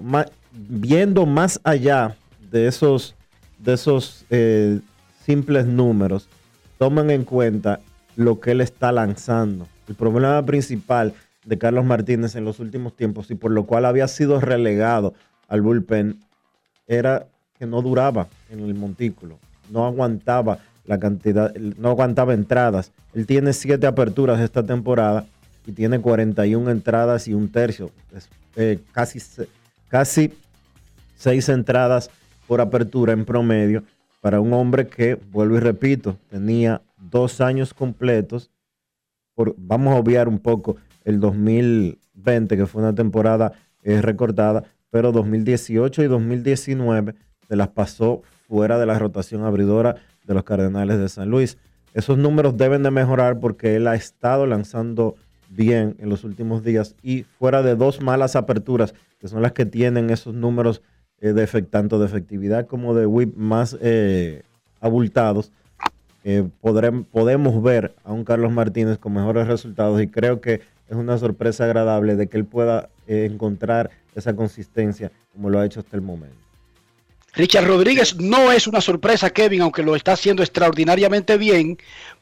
[0.51, 2.15] viendo más allá
[2.51, 3.15] de esos,
[3.59, 4.79] de esos eh,
[5.25, 6.29] simples números,
[6.77, 7.79] toman en cuenta
[8.15, 9.67] lo que él está lanzando.
[9.87, 11.13] El problema principal
[11.45, 15.13] de Carlos Martínez en los últimos tiempos y por lo cual había sido relegado
[15.47, 16.19] al bullpen
[16.87, 17.27] era
[17.65, 19.37] no duraba en el montículo,
[19.69, 22.91] no aguantaba la cantidad, no aguantaba entradas.
[23.13, 25.25] Él tiene siete aperturas esta temporada
[25.65, 27.91] y tiene 41 entradas y un tercio,
[28.55, 29.19] eh, casi,
[29.87, 30.33] casi
[31.15, 32.09] seis entradas
[32.47, 33.83] por apertura en promedio
[34.21, 38.51] para un hombre que, vuelvo y repito, tenía dos años completos.
[39.57, 43.53] Vamos a obviar un poco el 2020, que fue una temporada
[43.83, 47.15] eh, recortada, pero 2018 y 2019
[47.47, 51.57] se las pasó fuera de la rotación abridora de los Cardenales de San Luis.
[51.93, 55.15] Esos números deben de mejorar porque él ha estado lanzando
[55.49, 59.65] bien en los últimos días y fuera de dos malas aperturas, que son las que
[59.65, 60.81] tienen esos números
[61.21, 64.43] eh, de tanto de efectividad como de whip más eh,
[64.81, 65.51] abultados,
[66.25, 71.17] eh, podemos ver a un Carlos Martínez con mejores resultados y creo que es una
[71.17, 76.01] sorpresa agradable de que él pueda encontrar esa consistencia como lo ha hecho hasta el
[76.01, 76.42] momento.
[77.33, 81.77] Richard Rodríguez no es una sorpresa, Kevin, aunque lo está haciendo extraordinariamente bien.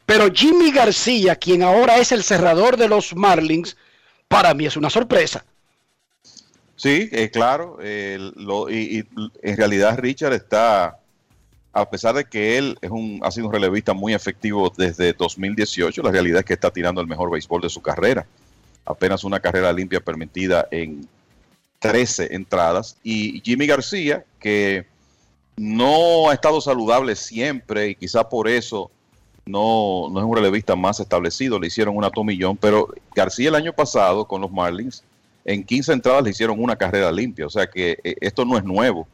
[0.06, 3.76] Pero Jimmy García, quien ahora es el cerrador de los Marlins,
[4.28, 5.44] para mí es una sorpresa.
[6.76, 7.78] Sí, eh, claro.
[7.82, 9.04] y,
[9.42, 10.98] en realidad Richard está,
[11.72, 16.02] a pesar de que él es un, ha sido un relevista muy efectivo desde 2018,
[16.02, 18.26] la realidad es que está tirando el mejor béisbol de su carrera.
[18.84, 21.06] Apenas una carrera limpia permitida en
[21.78, 22.96] 13 entradas.
[23.04, 24.86] Y Jimmy García, que
[25.56, 28.90] no ha estado saludable siempre y quizá por eso
[29.44, 31.58] no, no es un relevista más establecido.
[31.58, 35.02] Le hicieron una tomillón, pero García el año pasado con los Marlins,
[35.44, 37.46] en 15 entradas le hicieron una carrera limpia.
[37.46, 39.06] O sea que eh, esto no es nuevo.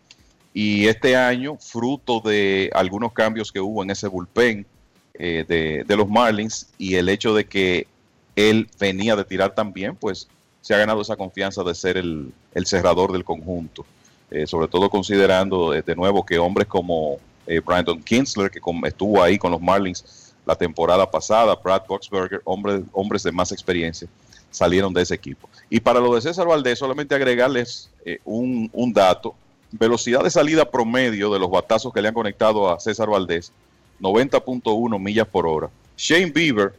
[0.55, 4.67] Y este año, fruto de algunos cambios que hubo en ese bullpen
[5.15, 7.87] eh, de, de, los Marlins y el hecho de que
[8.35, 10.29] él venía de tirar también, pues
[10.61, 13.85] se ha ganado esa confianza de ser el, el cerrador del conjunto.
[14.31, 19.39] Eh, sobre todo considerando de nuevo que hombres como eh, Brandon Kinsler, que estuvo ahí
[19.39, 24.09] con los Marlins la temporada pasada, Brad Boxberger, hombres, hombres de más experiencia,
[24.51, 25.49] salieron de ese equipo.
[25.71, 29.35] Y para lo de César Valdés, solamente agregarles eh, un, un dato,
[29.71, 33.53] velocidad de salida promedio de los batazos que le han conectado a César Valdés,
[34.01, 35.71] 90.1 millas por hora.
[35.97, 36.75] Shane Bieber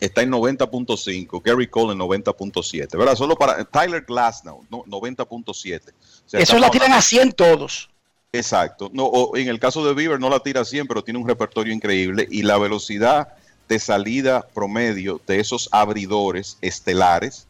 [0.00, 3.16] está en 90.5, Gary Cole en 90.7, ¿verdad?
[3.16, 5.92] Solo para Tyler Glasnow, 90.7.
[6.32, 7.90] Eso la tiran a 100 todos.
[8.32, 8.90] Exacto.
[8.92, 11.26] No, o en el caso de Bieber no la tira a 100, pero tiene un
[11.26, 13.28] repertorio increíble y la velocidad
[13.68, 17.46] de salida promedio de esos abridores estelares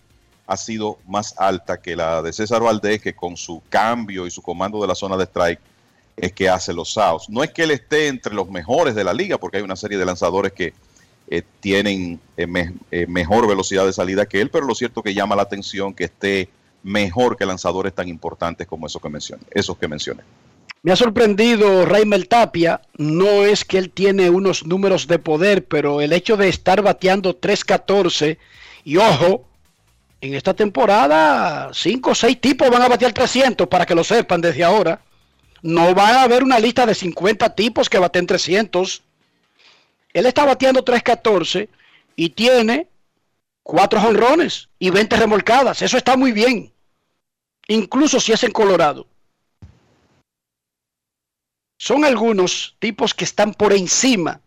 [0.46, 4.40] ha sido más alta que la de César Valdés, que con su cambio y su
[4.40, 5.60] comando de la zona de strike
[6.16, 7.28] es que hace los outs.
[7.28, 9.98] No es que él esté entre los mejores de la liga, porque hay una serie
[9.98, 10.72] de lanzadores que
[11.30, 12.46] eh, tienen eh,
[12.90, 16.04] eh, mejor velocidad de salida que él, pero lo cierto que llama la atención que
[16.04, 16.48] esté
[16.82, 19.42] mejor que lanzadores tan importantes como esos que mencioné.
[19.50, 20.22] Esos que mencioné.
[20.82, 26.00] Me ha sorprendido Raimel Tapia, no es que él tiene unos números de poder, pero
[26.00, 28.38] el hecho de estar bateando 3-14
[28.84, 29.44] y ojo,
[30.20, 34.40] en esta temporada 5 o 6 tipos van a batear 300 para que lo sepan
[34.40, 35.02] desde ahora.
[35.60, 39.02] No va a haber una lista de 50 tipos que baten 300
[40.18, 41.68] él está bateando 3.14
[42.16, 42.88] y tiene
[43.62, 45.82] cuatro jonrones y 20 remolcadas.
[45.82, 46.72] Eso está muy bien.
[47.68, 49.06] Incluso si es en Colorado.
[51.78, 54.40] Son algunos tipos que están por encima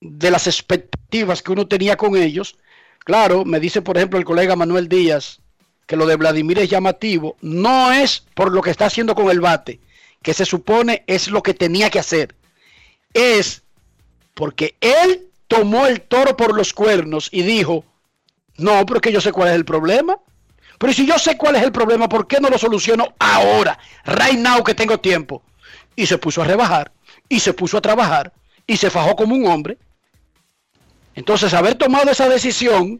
[0.00, 2.56] de las expectativas que uno tenía con ellos.
[3.00, 5.40] Claro, me dice por ejemplo el colega Manuel Díaz
[5.86, 7.36] que lo de Vladimir es llamativo.
[7.40, 9.80] No es por lo que está haciendo con el bate,
[10.22, 12.34] que se supone es lo que tenía que hacer.
[13.12, 13.64] Es
[14.40, 17.84] porque él tomó el toro por los cuernos y dijo,
[18.56, 20.16] no, porque yo sé cuál es el problema.
[20.78, 23.78] Pero si yo sé cuál es el problema, ¿por qué no lo soluciono ahora?
[24.06, 25.42] Right now que tengo tiempo.
[25.94, 26.90] Y se puso a rebajar,
[27.28, 28.32] y se puso a trabajar,
[28.66, 29.76] y se fajó como un hombre.
[31.14, 32.98] Entonces, haber tomado esa decisión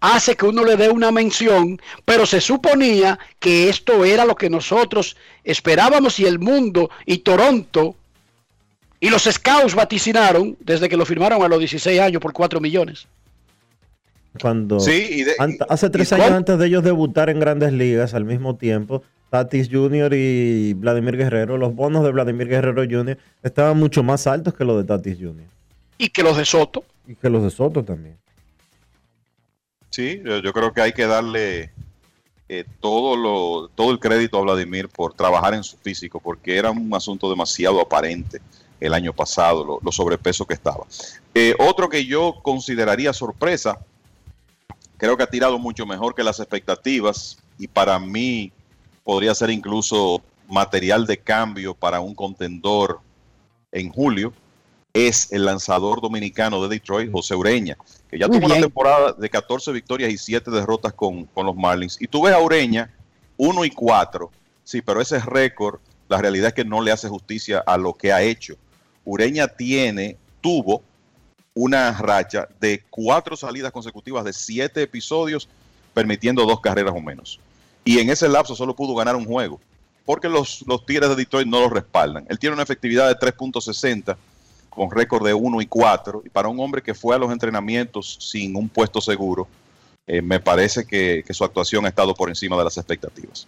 [0.00, 4.48] hace que uno le dé una mención, pero se suponía que esto era lo que
[4.48, 5.14] nosotros
[5.44, 7.96] esperábamos y el mundo y Toronto
[9.04, 13.06] y los Scouts vaticinaron desde que lo firmaron a los 16 años por 4 millones.
[14.40, 15.26] Cuando Sí,
[15.68, 20.10] hace tres años antes de ellos debutar en grandes ligas al mismo tiempo, Tatis Jr.
[20.14, 23.18] y Vladimir Guerrero, los bonos de Vladimir Guerrero Jr.
[23.42, 25.44] estaban mucho más altos que los de Tatis Jr.
[25.98, 26.82] Y que los de Soto.
[27.06, 28.16] Y que los de Soto también.
[29.90, 31.72] Sí, yo, yo creo que hay que darle
[32.48, 36.70] eh, todo, lo, todo el crédito a Vladimir por trabajar en su físico, porque era
[36.70, 38.40] un asunto demasiado aparente
[38.86, 40.86] el año pasado, lo, lo sobrepeso que estaba.
[41.34, 43.78] Eh, otro que yo consideraría sorpresa,
[44.98, 48.52] creo que ha tirado mucho mejor que las expectativas y para mí
[49.02, 53.00] podría ser incluso material de cambio para un contendor
[53.72, 54.32] en julio,
[54.92, 57.76] es el lanzador dominicano de Detroit, José Ureña,
[58.08, 61.56] que ya Muy tuvo una temporada de 14 victorias y 7 derrotas con, con los
[61.56, 62.00] Marlins.
[62.00, 62.94] Y tú ves a Ureña
[63.36, 64.30] 1 y 4,
[64.62, 68.12] sí, pero ese récord, la realidad es que no le hace justicia a lo que
[68.12, 68.56] ha hecho.
[69.04, 70.82] Ureña tiene, tuvo
[71.54, 75.48] una racha de cuatro salidas consecutivas de siete episodios,
[75.92, 77.38] permitiendo dos carreras o menos.
[77.84, 79.60] Y en ese lapso solo pudo ganar un juego,
[80.04, 82.26] porque los, los Tigres de Detroit no lo respaldan.
[82.28, 84.16] Él tiene una efectividad de 3.60
[84.70, 88.18] con récord de 1 y 4, y para un hombre que fue a los entrenamientos
[88.20, 89.46] sin un puesto seguro,
[90.06, 93.46] eh, me parece que su actuación ha estado por encima de las expectativas.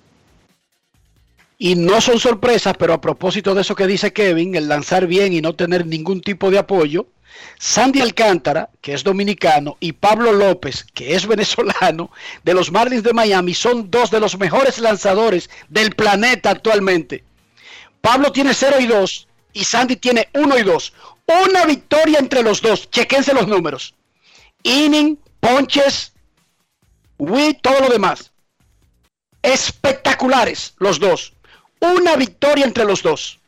[1.58, 5.32] Y no son sorpresas, pero a propósito de eso que dice Kevin, el lanzar bien
[5.32, 7.06] y no tener ningún tipo de apoyo,
[7.58, 12.10] Sandy Alcántara, que es dominicano, y Pablo López, que es venezolano,
[12.44, 17.24] de los Marlins de Miami, son dos de los mejores lanzadores del planeta actualmente.
[18.00, 20.92] Pablo tiene 0 y 2 y Sandy tiene 1 y 2.
[21.48, 22.88] Una victoria entre los dos.
[22.90, 23.94] Chequense los números.
[24.62, 26.12] Inning, ponches,
[27.18, 28.30] WIT, todo lo demás.
[29.42, 31.32] Espectaculares los dos.
[31.80, 33.38] Una victoria entre los dos.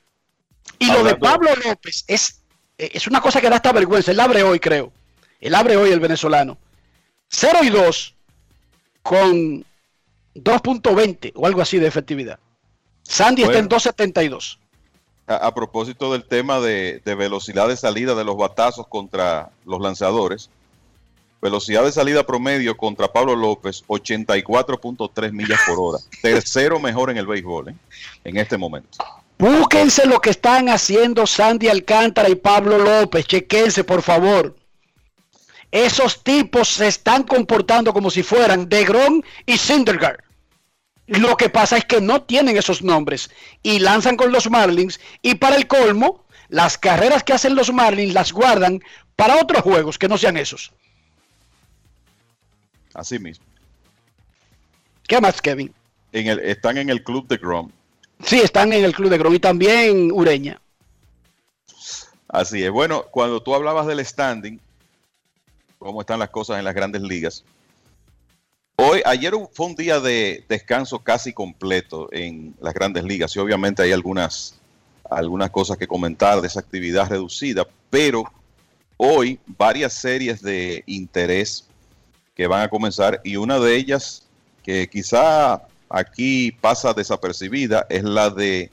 [0.78, 2.42] Y lo de Pablo López es,
[2.76, 4.10] eh, es una cosa que da hasta vergüenza.
[4.10, 4.92] Él abre hoy, creo.
[5.40, 6.58] Él abre hoy el venezolano.
[7.28, 8.14] 0 y 2
[9.02, 9.64] con
[10.34, 12.38] 2.20 o algo así de efectividad.
[13.02, 13.82] Sandy está en Bueno.
[13.82, 14.58] 2.72.
[15.26, 19.80] A, a propósito del tema de, de velocidad de salida de los batazos contra los
[19.80, 20.50] lanzadores,
[21.40, 25.98] velocidad de salida promedio contra Pablo López, 84.3 millas por hora.
[26.22, 27.74] Tercero mejor en el béisbol ¿eh?
[28.24, 28.98] en este momento.
[29.38, 33.26] Búsquense lo que están haciendo Sandy Alcántara y Pablo López.
[33.26, 34.56] Chequense, por favor.
[35.70, 40.20] Esos tipos se están comportando como si fueran DeGrom y Syndergaard.
[41.06, 43.30] Lo que pasa es que no tienen esos nombres
[43.62, 48.14] y lanzan con los Marlins y para el colmo, las carreras que hacen los Marlins
[48.14, 48.80] las guardan
[49.16, 50.72] para otros juegos que no sean esos.
[52.98, 53.44] Así mismo.
[55.06, 55.72] ¿Qué más, Kevin?
[56.10, 57.70] En el, están en el club de Grom.
[58.24, 60.60] Sí, están en el club de Grom y también Ureña.
[62.26, 62.70] Así es.
[62.72, 64.58] Bueno, cuando tú hablabas del standing,
[65.78, 67.44] cómo están las cosas en las grandes ligas.
[68.74, 73.82] Hoy, ayer fue un día de descanso casi completo en las grandes ligas y obviamente
[73.82, 74.58] hay algunas,
[75.08, 78.24] algunas cosas que comentar de esa actividad reducida, pero
[78.96, 81.67] hoy varias series de interés
[82.38, 84.22] que van a comenzar y una de ellas
[84.62, 88.70] que quizá aquí pasa desapercibida es la de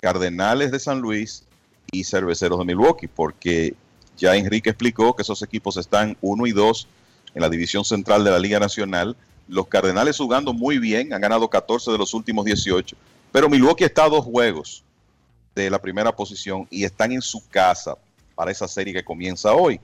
[0.00, 1.42] Cardenales de San Luis
[1.90, 3.74] y Cerveceros de Milwaukee, porque
[4.16, 6.86] ya Enrique explicó que esos equipos están 1 y 2
[7.34, 9.16] en la división central de la Liga Nacional.
[9.48, 12.96] Los Cardenales jugando muy bien, han ganado 14 de los últimos 18,
[13.32, 14.84] pero Milwaukee está a dos juegos
[15.56, 17.96] de la primera posición y están en su casa
[18.36, 19.80] para esa serie que comienza hoy.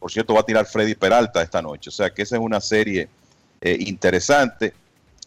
[0.00, 2.60] Por cierto, va a tirar Freddy Peralta esta noche, o sea que esa es una
[2.60, 3.08] serie
[3.60, 4.74] eh, interesante.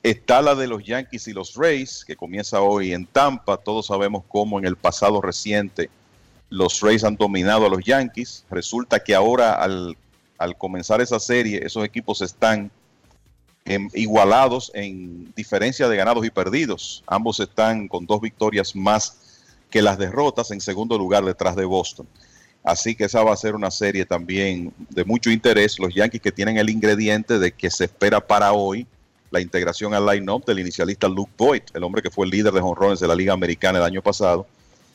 [0.01, 3.55] Está la de los Yankees y los Rays, que comienza hoy en Tampa.
[3.55, 5.89] Todos sabemos cómo en el pasado reciente
[6.49, 8.43] los Rays han dominado a los Yankees.
[8.49, 9.95] Resulta que ahora al
[10.43, 12.71] al comenzar esa serie, esos equipos están
[13.65, 17.03] em, igualados en diferencia de ganados y perdidos.
[17.07, 22.07] Ambos están con dos victorias más que las derrotas en segundo lugar detrás de Boston.
[22.63, 25.79] Así que esa va a ser una serie también de mucho interés.
[25.79, 28.87] Los Yankees que tienen el ingrediente de que se espera para hoy
[29.31, 32.61] la integración al line-up del inicialista Luke Boyd, el hombre que fue el líder de
[32.61, 34.45] jonrones de la Liga Americana el año pasado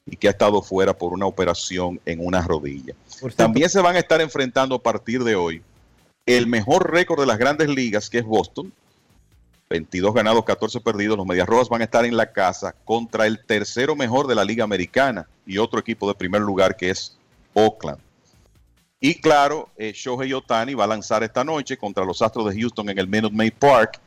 [0.07, 2.95] y que ha estado fuera por una operación en una rodilla.
[3.37, 5.61] También se van a estar enfrentando a partir de hoy
[6.25, 8.73] el mejor récord de las grandes ligas, que es Boston.
[9.69, 11.19] 22 ganados, 14 perdidos.
[11.19, 14.45] Los Medias Rojas van a estar en la casa contra el tercero mejor de la
[14.45, 17.18] Liga Americana y otro equipo de primer lugar que es
[17.59, 17.99] Oakland.
[19.01, 22.89] Y claro, eh, Shohei Otani va a lanzar esta noche contra los Astros de Houston
[22.89, 24.01] en el Minute Maid Park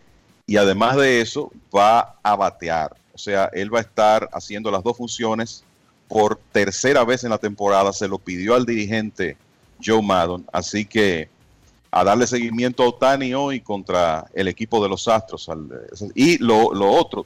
[0.46, 2.96] y además de eso va a batear.
[3.14, 5.64] O sea, él va a estar haciendo las dos funciones
[6.10, 7.94] por tercera vez en la temporada.
[7.94, 9.38] Se lo pidió al dirigente
[9.84, 10.46] Joe Maddon.
[10.52, 11.30] Así que
[11.90, 15.50] a darle seguimiento a Otani hoy contra el equipo de los Astros.
[16.16, 17.26] y lo, otro,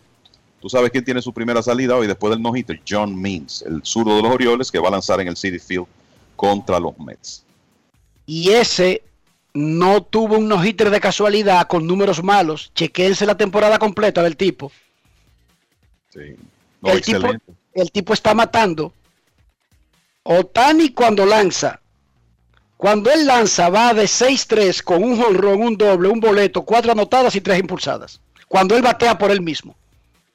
[0.61, 4.17] tú sabes quién tiene su primera salida hoy después del no-hitter, John Means, el zurdo
[4.17, 5.87] de los Orioles que va a lanzar en el City Field
[6.35, 7.45] contra los Mets.
[8.25, 9.03] Y ese
[9.53, 12.71] no tuvo un no-hitter de casualidad con números malos.
[12.75, 14.71] Chequense la temporada completa del tipo.
[16.09, 16.35] Sí.
[16.83, 17.27] el, tipo
[17.73, 18.93] el tipo está matando.
[20.23, 21.79] Otani cuando lanza,
[22.77, 27.35] cuando él lanza va de 6-3 con un jonrón, un doble, un boleto, cuatro anotadas
[27.35, 28.19] y tres impulsadas.
[28.47, 29.75] Cuando él batea por él mismo.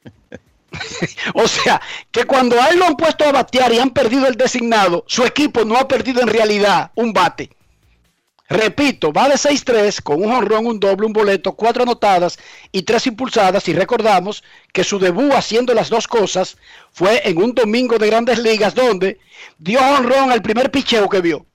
[1.35, 1.81] o sea,
[2.11, 5.25] que cuando a él lo han puesto a batear y han perdido el designado, su
[5.25, 7.51] equipo no ha perdido en realidad un bate.
[8.49, 12.37] Repito, va de 6-3 con un honrón, un doble, un boleto, cuatro anotadas
[12.73, 13.69] y tres impulsadas.
[13.69, 14.43] Y recordamos
[14.73, 16.57] que su debut haciendo las dos cosas
[16.91, 19.21] fue en un domingo de grandes ligas donde
[19.57, 21.47] dio honrón al primer picheo que vio.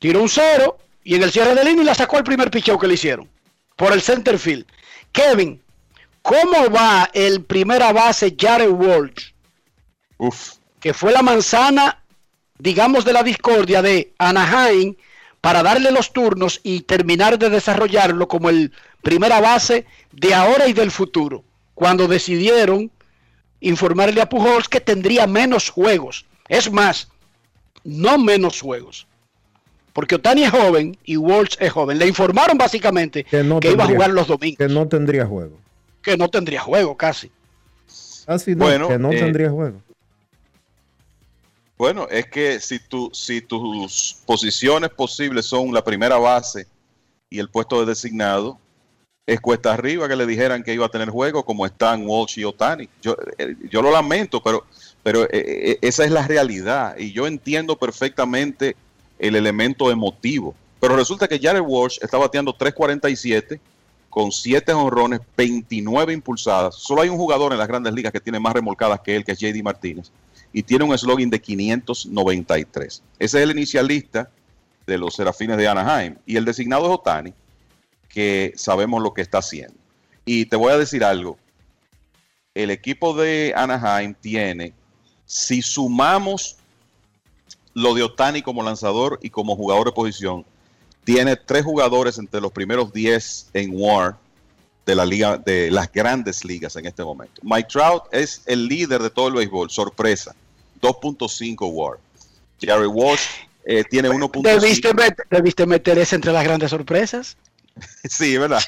[0.00, 2.88] Tiró un cero y en el cierre de línea la sacó el primer picheo que
[2.88, 3.30] le hicieron
[3.76, 4.66] por el center field.
[5.12, 5.62] Kevin,
[6.24, 9.30] ¿cómo va el primera base Jared Walsh?
[10.18, 10.54] Uf.
[10.80, 12.04] Que fue la manzana
[12.58, 14.94] digamos, de la discordia de Anaheim
[15.40, 18.72] para darle los turnos y terminar de desarrollarlo como el
[19.02, 21.44] primera base de ahora y del futuro,
[21.74, 22.90] cuando decidieron
[23.60, 26.24] informarle a Pujols que tendría menos juegos.
[26.48, 27.08] Es más,
[27.82, 29.06] no menos juegos.
[29.92, 31.98] Porque Otani es joven y Walsh es joven.
[31.98, 34.58] Le informaron básicamente que, iba a jugar los domingos.
[34.58, 35.58] Que no tendría juego.
[36.04, 37.30] Que no tendría juego casi.
[38.26, 39.80] Así bueno, que no eh, tendría juego.
[41.76, 46.66] Bueno, es que si, tu, si tus posiciones posibles son la primera base
[47.28, 48.58] y el puesto de designado,
[49.26, 52.44] es cuesta arriba que le dijeran que iba a tener juego como están Walsh y
[52.44, 52.88] Otani.
[53.02, 54.64] Yo, eh, yo lo lamento, pero,
[55.02, 58.76] pero eh, esa es la realidad y yo entiendo perfectamente
[59.18, 60.54] el elemento emotivo.
[60.78, 63.58] Pero resulta que Jared Walsh está bateando 3.47
[64.14, 66.76] con 7 honrones, 29 impulsadas.
[66.76, 69.32] Solo hay un jugador en las grandes ligas que tiene más remolcadas que él, que
[69.32, 70.12] es JD Martínez
[70.52, 73.02] y tiene un slogan de 593.
[73.18, 74.30] Ese es el inicialista
[74.86, 76.14] de los Serafines de Anaheim.
[76.26, 77.34] Y el designado es Otani,
[78.08, 79.74] que sabemos lo que está haciendo.
[80.24, 81.36] Y te voy a decir algo.
[82.54, 84.74] El equipo de Anaheim tiene,
[85.26, 86.58] si sumamos
[87.72, 90.46] lo de Otani como lanzador y como jugador de posición,
[91.04, 94.16] tiene tres jugadores entre los primeros 10 en WAR
[94.86, 97.40] de la liga, de las grandes ligas en este momento.
[97.42, 100.34] Mike Trout es el líder de todo el béisbol, sorpresa.
[100.80, 101.98] 2.5 WAR.
[102.60, 103.22] Jerry Walsh
[103.64, 104.42] eh, tiene 1.5.
[104.42, 104.90] ¿Debiste,
[105.30, 107.36] ¿Debiste meter ese entre las grandes sorpresas?
[108.04, 108.62] sí, ¿verdad?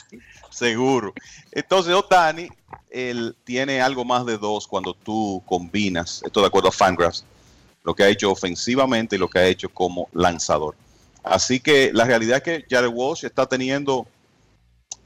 [0.50, 1.14] Seguro.
[1.50, 2.48] Entonces, Otani,
[2.90, 7.24] él tiene algo más de dos cuando tú combinas, esto de acuerdo a Fangraphs,
[7.84, 10.76] lo que ha hecho ofensivamente y lo que ha hecho como lanzador.
[11.22, 14.06] Así que la realidad es que Jared Walsh está teniendo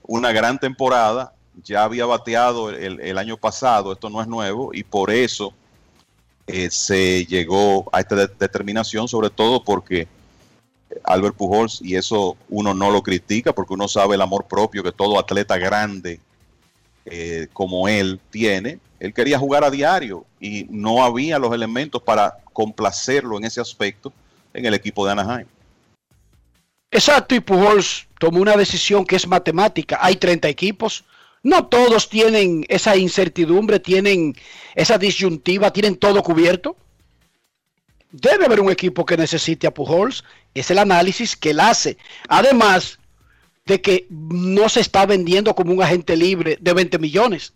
[0.02, 1.32] una gran temporada.
[1.62, 5.54] Ya había bateado el, año pasado, esto no es nuevo, y por eso
[6.46, 10.06] eh, se llegó a esta determinación, sobre todo porque
[11.02, 14.92] Albert Pujols, y eso uno no lo critica, porque uno sabe el amor propio que
[14.92, 16.20] todo atleta grande
[17.06, 22.38] eh, como él tiene, él quería jugar a diario y no había los elementos para
[22.52, 24.12] complacerlo en ese aspecto
[24.52, 25.46] en el equipo de Anaheim.
[26.90, 29.98] Exacto, y Pujols tomó una decisión que es matemática.
[30.00, 31.04] Hay 30 equipos,
[31.42, 34.34] no todos tienen esa incertidumbre, tienen
[34.74, 36.76] esa disyuntiva, tienen todo cubierto.
[38.10, 40.24] Debe haber un equipo que necesite a Pujols.
[40.54, 41.98] Es el análisis que él hace.
[42.28, 42.98] Además
[43.66, 47.52] de que no se está vendiendo como un agente libre de 20 millones.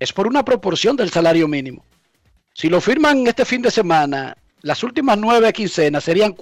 [0.00, 1.84] Es por una proporción del salario mínimo.
[2.54, 6.34] Si lo firman este fin de semana las últimas nueve quincenas serían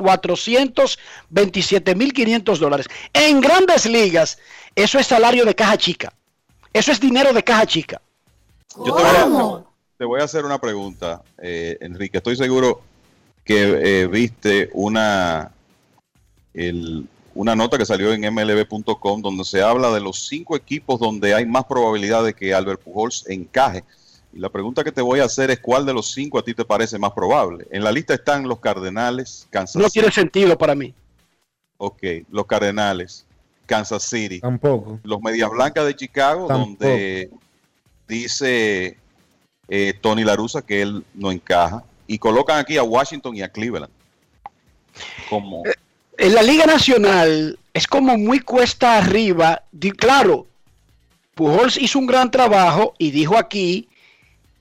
[1.30, 2.86] 427.500 dólares.
[3.12, 4.38] En grandes ligas,
[4.74, 6.12] eso es salario de caja chica.
[6.72, 8.00] Eso es dinero de caja chica.
[8.76, 9.64] Yo te voy a,
[9.98, 12.18] te voy a hacer una pregunta, eh, Enrique.
[12.18, 12.80] Estoy seguro
[13.44, 15.50] que eh, viste una,
[16.54, 21.34] el- una nota que salió en mlb.com donde se habla de los cinco equipos donde
[21.34, 23.84] hay más probabilidad de que Albert Pujols encaje.
[24.34, 26.54] Y la pregunta que te voy a hacer es cuál de los cinco a ti
[26.54, 27.66] te parece más probable.
[27.70, 30.00] En la lista están los Cardenales, Kansas No City.
[30.00, 30.94] tiene sentido para mí.
[31.76, 33.26] Ok, los Cardenales,
[33.66, 35.00] Kansas City, Tampoco.
[35.02, 36.70] los Medias Blancas de Chicago, Tampoco.
[36.84, 37.30] donde
[38.08, 38.96] dice
[39.68, 41.84] eh, Tony Larusa que él no encaja.
[42.06, 43.92] Y colocan aquí a Washington y a Cleveland.
[45.30, 45.62] Como,
[46.18, 49.62] En la Liga Nacional es como muy cuesta arriba.
[49.96, 50.46] Claro,
[51.34, 53.88] Pujols hizo un gran trabajo y dijo aquí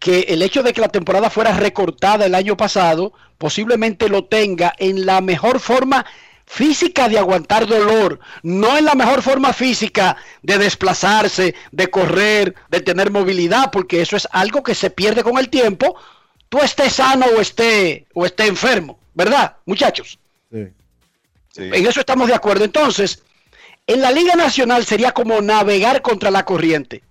[0.02, 4.74] que el hecho de que la temporada fuera recortada el año pasado posiblemente lo tenga
[4.80, 6.08] en la mejor forma
[6.48, 12.82] física de aguantar dolor, no en la mejor forma física de desplazarse, de correr, de
[12.82, 15.96] tener movilidad, porque eso es algo que se pierde con el tiempo,
[16.50, 20.18] tú estés sano o esté, o esté enfermo, ¿verdad, muchachos?
[20.50, 22.66] En eso estamos de acuerdo.
[22.66, 23.22] Entonces,
[23.86, 27.04] en la Liga Nacional sería como navegar contra la corriente.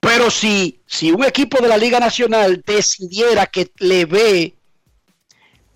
[0.00, 4.54] Pero si, si un equipo de la Liga Nacional decidiera que le ve,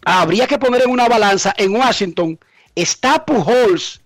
[0.04, 2.38] habría que poner en una balanza en Washington,
[2.74, 4.00] está Pujols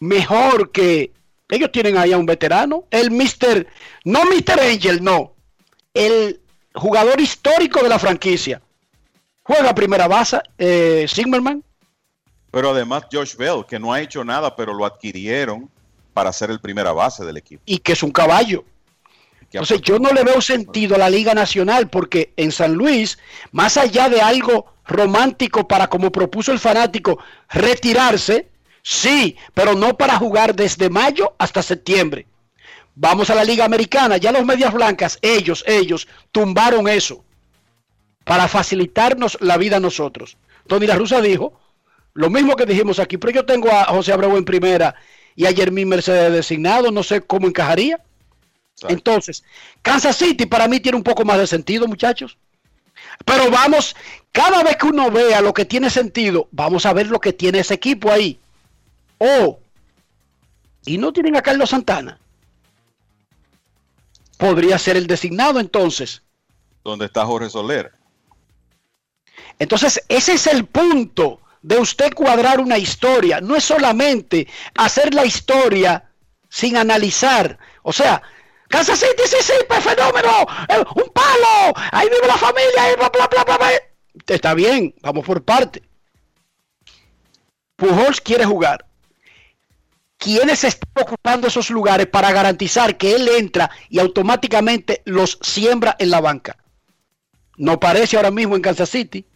[0.00, 1.12] mejor que
[1.50, 3.66] ellos tienen ahí a un veterano, el Mr.
[4.04, 4.58] no Mr.
[4.60, 5.34] Angel, no,
[5.92, 6.40] el
[6.74, 8.62] jugador histórico de la franquicia.
[9.42, 11.06] Juega primera base, eh,
[12.52, 15.70] pero además Josh Bell, que no ha hecho nada, pero lo adquirieron
[16.12, 17.62] para ser el primera base del equipo.
[17.64, 18.64] y que es un caballo.
[19.52, 23.18] Entonces yo no le veo sentido a la Liga Nacional porque en San Luis,
[23.50, 27.18] más allá de algo romántico para como propuso el fanático,
[27.50, 28.48] retirarse,
[28.82, 32.26] sí, pero no para jugar desde mayo hasta septiembre.
[32.94, 37.24] Vamos a la Liga Americana, ya los Medias Blancas, ellos, ellos, tumbaron eso
[38.24, 40.36] para facilitarnos la vida a nosotros.
[40.66, 41.58] Tony La Rusa dijo,
[42.14, 44.94] lo mismo que dijimos aquí, pero yo tengo a José Abreu en primera
[45.34, 48.00] y a Jermín Mercedes designado, no sé cómo encajaría.
[48.88, 49.44] Entonces,
[49.80, 52.36] Kansas City para mí tiene un poco más de sentido, muchachos.
[53.24, 53.94] Pero vamos,
[54.32, 57.60] cada vez que uno vea lo que tiene sentido, vamos a ver lo que tiene
[57.60, 58.38] ese equipo ahí.
[59.18, 59.58] Oh,
[60.84, 62.18] y no tienen a Carlos Santana.
[64.36, 66.22] Podría ser el designado entonces.
[66.82, 67.92] Donde está Jorge Soler.
[69.58, 73.40] Entonces, ese es el punto de usted cuadrar una historia.
[73.40, 76.10] No es solamente hacer la historia
[76.48, 77.58] sin analizar.
[77.82, 78.22] O sea,
[78.72, 80.30] Kansas City, sí, sí, pues, fenómeno,
[80.96, 83.70] un palo, ahí vive la familia, bla, bla, bla, bla, bla.
[84.26, 85.82] Está bien, vamos por parte.
[87.76, 88.86] Pujols quiere jugar.
[90.16, 96.08] ¿Quiénes están ocupando esos lugares para garantizar que él entra y automáticamente los siembra en
[96.08, 96.56] la banca?
[97.58, 99.26] No parece ahora mismo en Kansas City.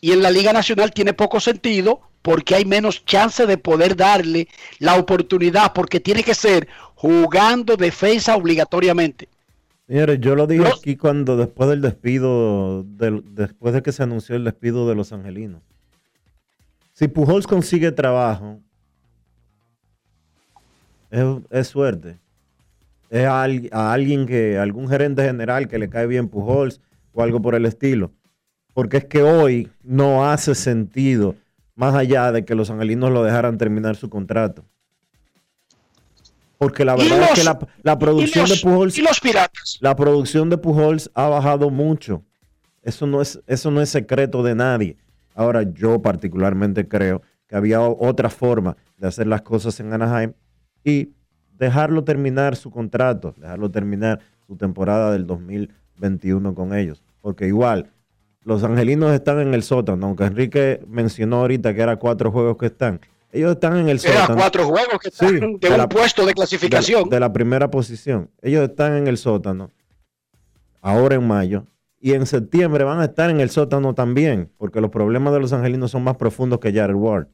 [0.00, 4.48] Y en la Liga Nacional tiene poco sentido porque hay menos chance de poder darle
[4.80, 6.66] la oportunidad porque tiene que ser
[6.96, 9.28] jugando defensa obligatoriamente.
[9.86, 14.34] Señores, yo lo dije aquí cuando después del despido, del- después de que se anunció
[14.34, 15.62] el despido de los angelinos.
[16.92, 18.58] Si Pujols consigue trabajo,
[21.10, 22.18] es, es suerte.
[23.10, 26.80] Es a, a alguien que, algún gerente general que le cae bien Pujols
[27.12, 28.10] o algo por el estilo.
[28.74, 31.36] Porque es que hoy no hace sentido,
[31.76, 34.64] más allá de que los angelinos lo dejaran terminar su contrato.
[36.58, 39.78] Porque la verdad es que la, la producción los- de Pujols y los piratas.
[39.80, 42.22] la producción de Pujols ha bajado mucho.
[42.82, 44.96] Eso no es, eso no es secreto de nadie.
[45.34, 50.32] Ahora, yo particularmente creo que había otra forma de hacer las cosas en Anaheim
[50.82, 51.10] y
[51.58, 57.02] dejarlo terminar su contrato, dejarlo terminar su temporada del 2021 con ellos.
[57.20, 57.90] Porque igual,
[58.42, 62.66] los angelinos están en el sótano, aunque Enrique mencionó ahorita que era cuatro juegos que
[62.66, 63.00] están.
[63.36, 64.36] Ellos están en el Era sótano.
[64.40, 67.04] cuatro juegos que están Sí, de de un la- puesto de clasificación.
[67.08, 68.30] de, de la primera posición.
[68.42, 69.70] Ellos están en el sótano,
[70.80, 71.66] ahora en mayo,
[72.00, 75.52] y en septiembre van a estar en el sótano también, porque los problemas de los
[75.52, 77.26] angelinos son más profundos que Jared Ward.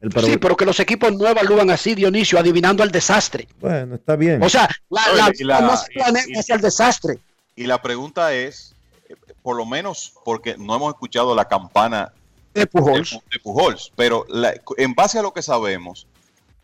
[0.00, 3.46] El pro- Sí, pero que los equipos no evalúan así, Dionisio, adivinando al desastre.
[3.60, 4.42] Bueno, está bien.
[4.42, 7.18] O sea, la, No, la, y la- no se planea y- hacia el desastre.
[7.54, 8.74] Y la pregunta es,
[9.08, 12.12] eh, por lo menos porque no hemos escuchado la campana
[12.54, 16.06] de Pujols, de, Pu- de Pujols, pero la- en base a lo que sabemos,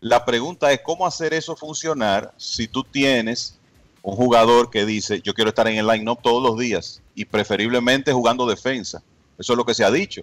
[0.01, 3.55] la pregunta es cómo hacer eso funcionar si tú tienes
[4.01, 8.13] un jugador que dice, yo quiero estar en el line-up todos los días y preferiblemente
[8.13, 9.03] jugando defensa.
[9.37, 10.21] Eso es lo que se ha dicho.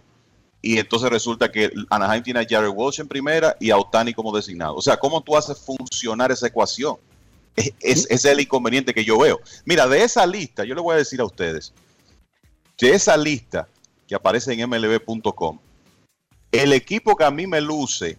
[0.62, 4.34] Y entonces resulta que Anaheim tiene a Jared Walsh en primera y a Otani como
[4.34, 4.74] designado.
[4.76, 6.96] O sea, ¿cómo tú haces funcionar esa ecuación?
[7.80, 9.40] Es, es el inconveniente que yo veo.
[9.66, 11.72] Mira, de esa lista, yo le voy a decir a ustedes,
[12.78, 13.68] de esa lista
[14.06, 15.58] que aparece en mlb.com,
[16.52, 18.18] el equipo que a mí me luce,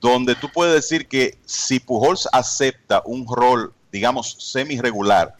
[0.00, 5.34] donde tú puedes decir que si Pujols acepta un rol, digamos, semi-regular,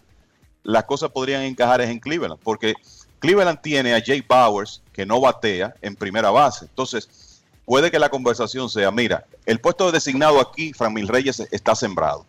[0.62, 2.74] las cosas podrían encajar es en Cleveland, porque
[3.20, 6.64] Cleveland tiene a Jay Bowers, que no batea en primera base.
[6.64, 12.27] Entonces, puede que la conversación sea, mira, el puesto designado aquí, Framil Reyes, está sembrado.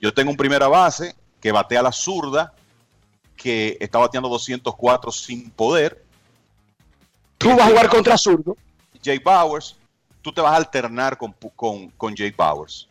[0.00, 2.52] Yo tengo un primera base que batea la zurda,
[3.38, 6.04] que está bateando 204 sin poder.
[7.38, 8.56] Tú vas a jugar contra zurdo.
[9.02, 9.76] Jay Bowers,
[10.20, 12.88] tú te vas a alternar con, con, con Jay Bowers.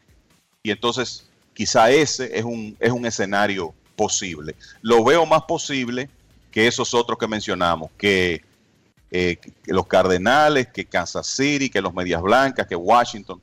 [0.64, 4.56] Y entonces, quizá ese es un, es un escenario posible.
[4.82, 6.10] Lo veo más posible
[6.50, 8.42] que esos otros que mencionamos, que,
[9.12, 13.42] eh, que los Cardenales, que Kansas City, que los Medias Blancas, que Washington,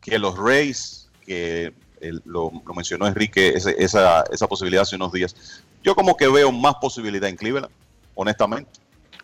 [0.00, 5.12] que los Rays, que el- lo, lo mencionó Enrique, ese- esa, esa posibilidad hace unos
[5.12, 5.34] días.
[5.82, 7.72] Yo como que veo más posibilidad en Cleveland,
[8.14, 8.70] honestamente.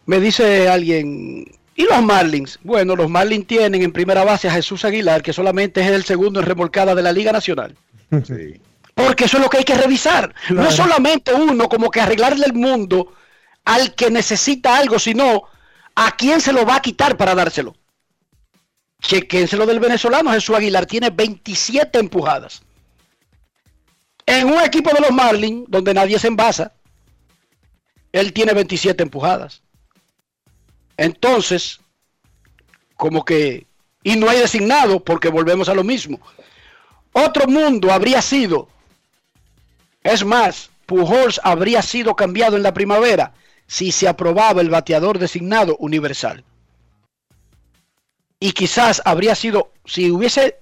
[0.07, 2.59] Me dice alguien, ¿y los Marlins?
[2.63, 6.41] Bueno, los Marlins tienen en primera base a Jesús Aguilar, que solamente es el segundo
[6.41, 7.77] en remolcada de la Liga Nacional.
[8.25, 8.61] Sí.
[8.95, 10.35] Porque eso es lo que hay que revisar.
[10.49, 10.71] No Claro.
[10.71, 13.13] solamente uno como que arreglarle el mundo
[13.65, 15.43] al que necesita algo, sino
[15.95, 17.75] a quién se lo va a quitar para dárselo.
[19.01, 22.63] Chequénselo del venezolano Jesús Aguilar, tiene 27 empujadas.
[24.27, 26.73] En un equipo de los Marlins, donde nadie se envasa,
[28.13, 29.63] él tiene 27 empujadas.
[30.97, 31.81] Entonces,
[32.97, 33.67] como que,
[34.03, 36.21] y no hay designado, porque volvemos a lo mismo.
[37.13, 38.69] Otro mundo habría sido,
[40.03, 43.33] es más, Pujols habría sido cambiado en la primavera
[43.67, 46.45] si se aprobaba el bateador designado universal.
[48.39, 50.59] Y quizás habría sido, si hubiese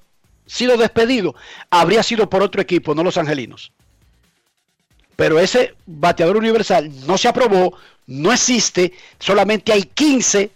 [0.47, 1.35] sido despedido,
[1.71, 3.73] habría sido por otro equipo, no los angelinos.
[5.17, 7.77] Pero ese bateador universal no se aprobó,
[8.07, 10.51] no existe, solamente hay 15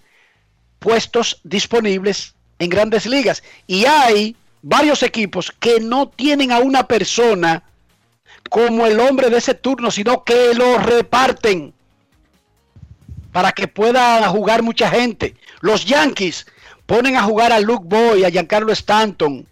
[0.78, 3.42] puestos disponibles en grandes ligas.
[3.66, 7.62] Y hay varios equipos que no tienen a una persona
[8.50, 11.72] como el hombre de ese turno, sino que lo reparten
[13.32, 15.36] para que pueda jugar mucha gente.
[15.60, 16.46] Los Yankees
[16.86, 19.46] ponen a jugar a Luke Boy, a Giancarlo Stanton,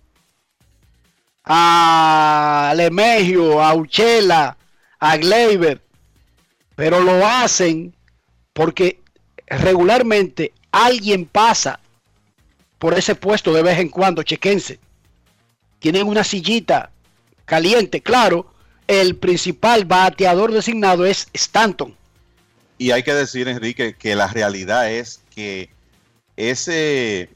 [1.46, 4.56] a Lemegio, a Uchela,
[4.98, 5.80] a Gleyber,
[6.74, 7.94] pero lo hacen
[8.52, 9.00] porque
[9.46, 11.78] regularmente alguien pasa
[12.78, 14.80] por ese puesto de vez en cuando, chequense.
[15.78, 16.90] Tienen una sillita
[17.44, 18.52] caliente, claro.
[18.88, 21.96] El principal bateador designado es Stanton.
[22.78, 25.70] Y hay que decir, Enrique, que la realidad es que
[26.36, 27.30] ese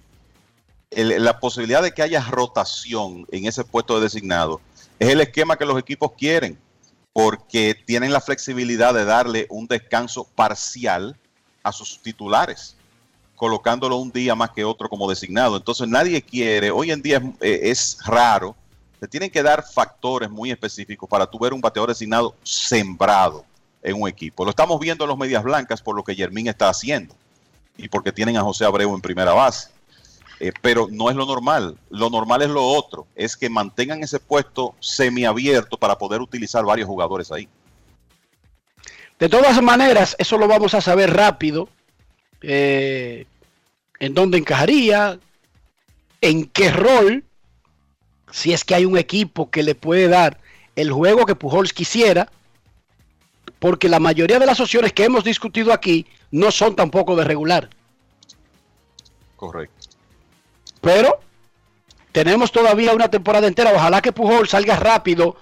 [0.90, 4.60] el- la posibilidad de que haya rotación en ese puesto de designado
[4.98, 6.58] es el esquema que los equipos quieren,
[7.12, 11.16] porque tienen la flexibilidad de darle un descanso parcial
[11.62, 12.76] a sus titulares,
[13.36, 15.56] colocándolo un día más que otro como designado.
[15.56, 18.54] Entonces nadie quiere, hoy en día es, eh, raro,
[18.98, 23.44] te tienen que dar factores muy específicos para tu ver un bateador designado sembrado
[23.82, 24.44] en un equipo.
[24.44, 27.14] Lo estamos viendo en los Medias Blancas por lo que Yermín está haciendo
[27.78, 29.68] y porque tienen a José Abreu en primera base.
[30.40, 31.76] Eh, pero no es lo normal.
[31.90, 36.88] Lo normal es lo otro, es que mantengan ese puesto semiabierto para poder utilizar varios
[36.88, 37.46] jugadores ahí.
[39.18, 41.68] De todas maneras, eso lo vamos a saber rápido.
[42.42, 43.26] eh,
[43.98, 45.20] en dónde encajaría,
[46.22, 47.22] en qué rol,
[48.30, 50.40] si es que hay un equipo que le puede dar
[50.74, 52.30] el juego que Pujols quisiera,
[53.58, 57.68] porque la mayoría de las opciones que hemos discutido aquí no son tampoco de regular.
[59.36, 59.79] Correcto.
[60.80, 61.20] Pero
[62.12, 63.72] tenemos todavía una temporada entera.
[63.72, 65.36] Ojalá que Pujol salga rápido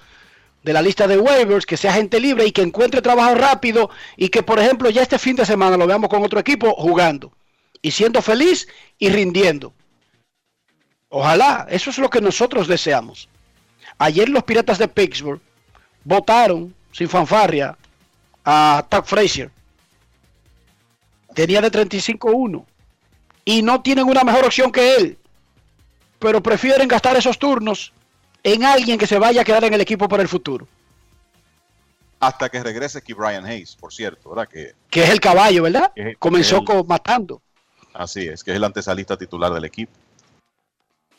[0.62, 4.28] de la lista de waivers, que sea gente libre y que encuentre trabajo rápido y
[4.28, 7.32] que, por ejemplo, ya este fin de semana lo veamos con otro equipo jugando
[7.80, 9.72] y siendo feliz y rindiendo.
[11.08, 13.28] Ojalá, eso es lo que nosotros deseamos.
[13.98, 15.40] Ayer los Piratas de Pittsburgh
[16.04, 17.76] votaron sin fanfarria
[18.44, 19.50] a Tuck Frazier.
[21.34, 22.64] Tenía de 35-1
[23.44, 25.18] y no tienen una mejor opción que él
[26.18, 27.92] pero prefieren gastar esos turnos
[28.42, 30.66] en alguien que se vaya a quedar en el equipo para el futuro.
[32.20, 34.48] Hasta que regrese aquí Brian Hayes, por cierto, ¿verdad?
[34.48, 35.92] Que, que es el caballo, ¿verdad?
[36.18, 37.40] Comenzó el, matando.
[37.94, 39.92] Así es, que es el antesalista titular del equipo.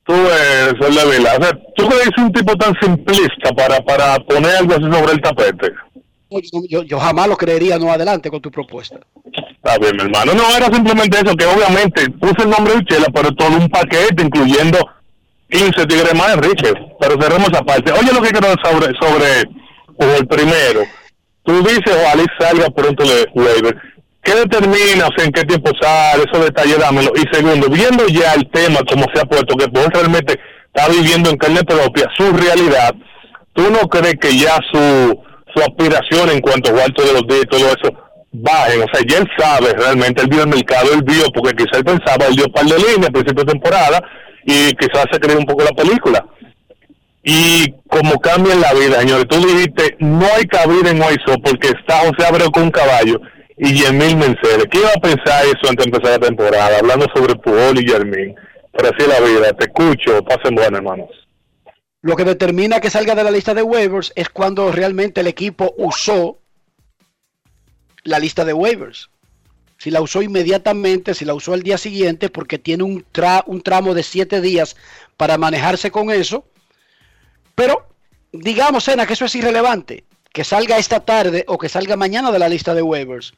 [0.05, 0.75] tú ves,
[1.19, 1.37] Vila.
[1.39, 5.21] O sea, tú crees un tipo tan simplista para, para poner algo así sobre el
[5.21, 5.73] tapete.
[6.31, 8.99] Yo, yo- yo jamás lo creería, no adelante con tu propuesta.
[9.65, 10.35] Está bien, mi hermano.
[10.35, 14.23] No, era simplemente eso, que obviamente puse el nombre de Uchela, pero todo un paquete,
[14.23, 14.79] incluyendo
[15.49, 16.71] 15 tigres más, Enrique.
[17.01, 17.91] Pero cerremos esa parte.
[17.93, 20.83] Oye, lo que quiero sobre, sobre el primero.
[21.45, 23.75] Tú dices, ojalá y salga pronto de waiver.
[24.23, 26.25] ¿Qué determina, o sea, en qué tiempo sale?
[26.25, 27.11] Esos detalles, dámelo.
[27.15, 30.39] Y segundo, viendo ya el tema como se ha puesto, que Paul realmente
[30.75, 32.95] está viviendo en carne propia su realidad,
[33.55, 35.23] ¿tú no crees que ya su,
[35.55, 38.04] su aspiración en cuanto a jugar todos los días y todo eso
[38.35, 38.83] bajen?
[38.83, 41.85] O sea, ya él sabe realmente, él vio el mercado, él vio, porque quizás él
[41.85, 44.03] pensaba, él dio un par de líneas a principio de temporada
[44.45, 46.25] y quizás se cree un poco la película.
[47.23, 52.01] Y como cambia la vida, señores, tú dijiste, no hay cabida en Oiso porque está
[52.01, 53.19] José Abreu con un caballo
[53.57, 54.67] y Yermín Menceres.
[54.71, 56.79] ¿Qué iba a pensar eso antes de empezar la temporada?
[56.79, 58.35] Hablando sobre Pujol y Yermín.
[58.73, 59.53] Pero así es la vida.
[59.55, 60.23] Te escucho.
[60.25, 61.09] Pasen buenas, hermanos.
[62.03, 65.73] Lo que determina que salga de la lista de waivers es cuando realmente el equipo
[65.79, 66.41] usó
[68.05, 69.11] la lista de waivers.
[69.79, 73.61] Si la usó inmediatamente, si la usó el día siguiente, porque tiene un, tra- un
[73.61, 74.77] tramo de siete días
[75.17, 76.47] para manejarse con eso.
[77.55, 77.87] Pero
[78.33, 80.05] digamos, Sena, que eso es irrelevante.
[80.33, 83.35] Que salga esta tarde o que salga mañana de la lista de waivers.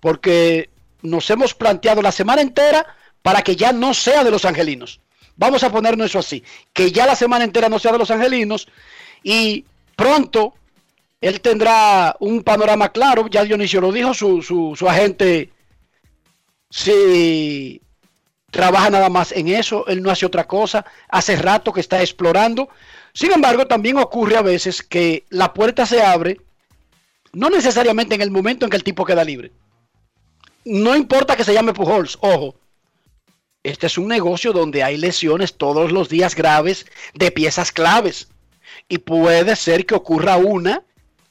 [0.00, 0.70] Porque
[1.02, 2.86] nos hemos planteado la semana entera
[3.22, 5.00] para que ya no sea de los angelinos.
[5.36, 6.42] Vamos a ponernos eso así.
[6.72, 8.68] Que ya la semana entera no sea de los angelinos.
[9.22, 9.64] Y
[9.94, 10.54] pronto
[11.26, 13.26] él tendrá un panorama claro.
[13.28, 15.50] Ya Dionisio lo dijo, su, su, agente
[16.70, 17.80] si
[18.50, 22.68] trabaja nada más en eso, él no hace otra cosa, hace rato que está explorando.
[23.12, 26.40] Sin embargo, también ocurre a veces que la puerta se abre,
[27.32, 29.52] no necesariamente en el momento en que el tipo queda libre.
[30.64, 32.56] No importa que se llame Pujols, ojo.
[33.62, 38.28] Este es un negocio donde hay lesiones todos los días graves de piezas claves.
[38.88, 40.85] Y puede ser que ocurra una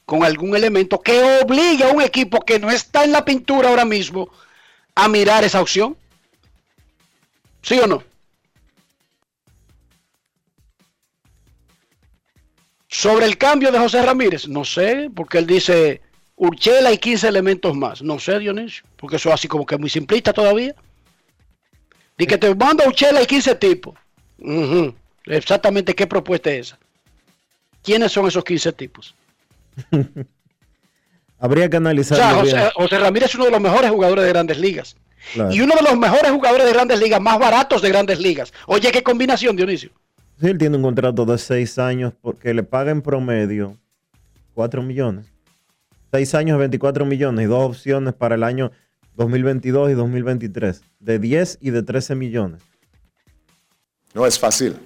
[0.06, 3.84] con algún elemento que obligue a un equipo que no está en la pintura ahora
[3.84, 4.30] mismo
[4.94, 5.96] a mirar esa opción.
[7.60, 8.02] ¿Sí o no?
[12.88, 16.00] Sobre el cambio de José Ramírez, no sé, porque él dice
[16.36, 18.00] Urchela y 15 elementos más.
[18.00, 20.74] No sé, Dionisio, porque eso es así como que muy simplista todavía.
[22.16, 23.94] Dice que te mando a Urchela y 15 tipos.
[25.24, 26.78] Exactamente qué propuesta es esa.
[27.82, 29.14] ¿Quiénes son esos 15 tipos?
[31.38, 34.96] Habría que O sea, José, Ramírez es uno de los mejores jugadores de grandes ligas.
[35.34, 35.52] Claro.
[35.52, 38.52] Y uno de los mejores jugadores de grandes ligas, más baratos de grandes ligas.
[38.66, 39.90] Oye, qué combinación, Dionisio.
[40.40, 43.76] Sí, él tiene un contrato de seis años porque le paga en promedio
[44.54, 45.26] 4 millones.
[46.10, 48.70] Seis años, 24 millones y dos opciones para el año
[49.16, 50.82] 2022 y 2023.
[51.00, 52.62] De 10 y de 13 millones.
[54.14, 54.76] No es fácil.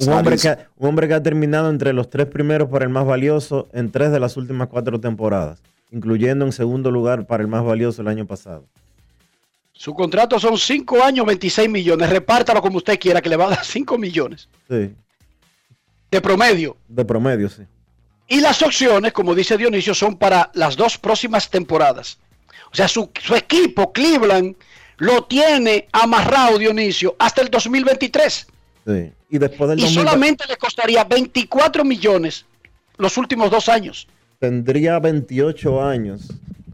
[0.00, 3.04] Un hombre, que, un hombre que ha terminado entre los tres primeros para el más
[3.04, 5.60] valioso en tres de las últimas cuatro temporadas,
[5.90, 8.64] incluyendo en segundo lugar para el más valioso el año pasado.
[9.74, 12.08] Su contrato son 5 años, 26 millones.
[12.08, 14.94] Repártalo como usted quiera, que le va a dar 5 millones Sí,
[16.10, 16.76] de promedio.
[16.88, 17.62] de promedio, sí.
[18.28, 22.18] Y las opciones, como dice Dionisio, son para las dos próximas temporadas.
[22.70, 24.56] O sea, su, su equipo, Cleveland,
[24.98, 28.46] lo tiene amarrado, Dionisio, hasta el 2023.
[28.86, 29.12] Sí.
[29.30, 32.44] Y después del Y 2020 solamente le costaría 24 millones
[32.98, 34.06] los últimos dos años.
[34.38, 36.28] tendría 28 años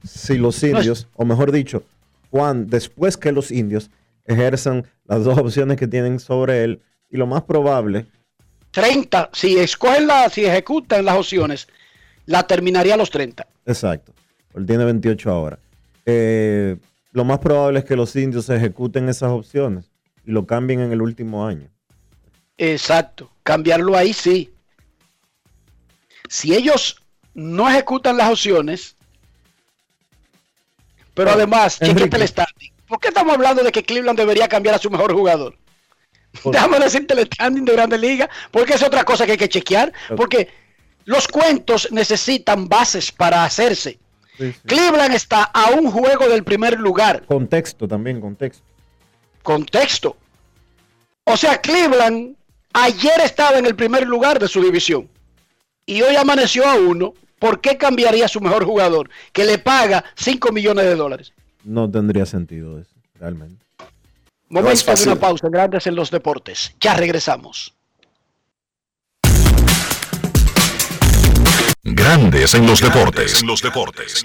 [0.04, 1.82] si los indios, o mejor dicho,
[2.30, 3.90] Juan, después que los indios
[4.24, 6.82] ejerzan las dos opciones que tienen sobre él.
[7.10, 8.06] Y lo más probable.
[8.70, 11.68] 30, si escogen la, si ejecutan las opciones,
[12.26, 13.46] la terminaría a los 30.
[13.64, 14.12] Exacto.
[14.54, 15.58] Él tiene 28 ahora.
[16.04, 16.76] Eh,
[17.12, 19.90] lo más probable es que los indios ejecuten esas opciones
[20.24, 21.70] y lo cambien en el último año.
[22.58, 23.30] Exacto.
[23.42, 24.52] Cambiarlo ahí sí.
[26.28, 27.02] Si ellos
[27.34, 28.96] no ejecutan las opciones,
[31.14, 32.72] pero además, chequete el standing.
[32.86, 35.56] ¿Por qué estamos hablando de que Cleveland debería cambiar a su mejor jugador?
[36.44, 39.92] Déjame decirte el standing de Grande Liga, porque es otra cosa que hay que chequear,
[40.16, 40.48] porque
[41.06, 43.98] los cuentos necesitan bases para hacerse.
[44.64, 47.24] Cleveland está a un juego del primer lugar.
[47.26, 48.62] Contexto también, contexto.
[49.42, 50.16] Contexto.
[51.24, 52.36] O sea, Cleveland
[52.72, 55.08] ayer estaba en el primer lugar de su división
[55.86, 57.14] y hoy amaneció a uno.
[57.38, 61.32] ¿Por qué cambiaría a su mejor jugador que le paga 5 millones de dólares?
[61.62, 63.64] No tendría sentido eso, realmente.
[64.48, 66.74] Momento de una pausa, grandes en los deportes.
[66.80, 67.74] Ya regresamos.
[71.84, 73.42] Grandes en los deportes.
[73.44, 74.24] los deportes.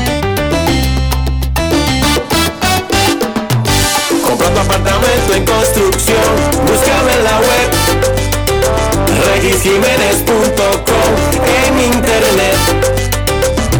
[9.63, 11.13] regisjiménez.com
[11.45, 12.57] en internet.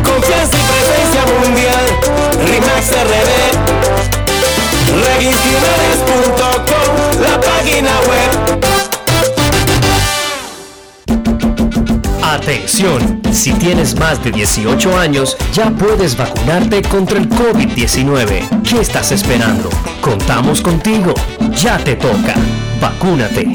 [0.03, 1.85] Confianza y presencia mundial,
[2.45, 3.31] RIMAX RD.
[5.03, 6.89] regisjiménez.com,
[7.21, 8.31] la página web.
[12.23, 18.61] Atención, si tienes más de 18 años, ya puedes vacunarte contra el COVID-19.
[18.63, 19.69] ¿Qué estás esperando?
[20.01, 21.15] Contamos contigo.
[21.55, 22.35] Ya te toca.
[22.79, 23.51] Vacúnate.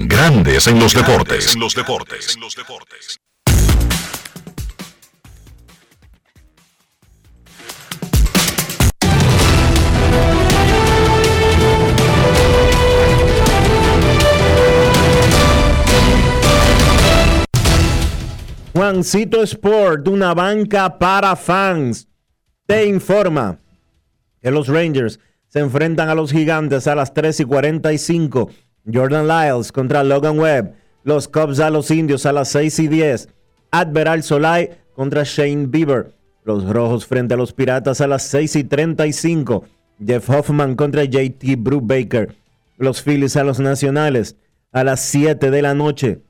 [0.00, 1.56] Grandes en los deportes.
[1.56, 2.38] los deportes.
[18.72, 22.06] Juancito Sport, una banca para fans,
[22.66, 23.58] te informa
[24.40, 25.18] que los Rangers
[25.48, 28.48] se enfrentan a los Gigantes a las 3 y 45.
[28.92, 30.74] Jordan Lyles contra Logan Webb.
[31.04, 33.28] Los Cubs a los Indios a las 6 y 10.
[33.70, 36.12] Adveral Solai contra Shane Bieber.
[36.44, 39.64] Los Rojos frente a los Piratas a las 6 y 35.
[40.04, 42.34] Jeff Hoffman contra JT Brubaker.
[42.78, 44.36] Los Phillies a los Nacionales
[44.72, 46.22] a las 7 de la noche.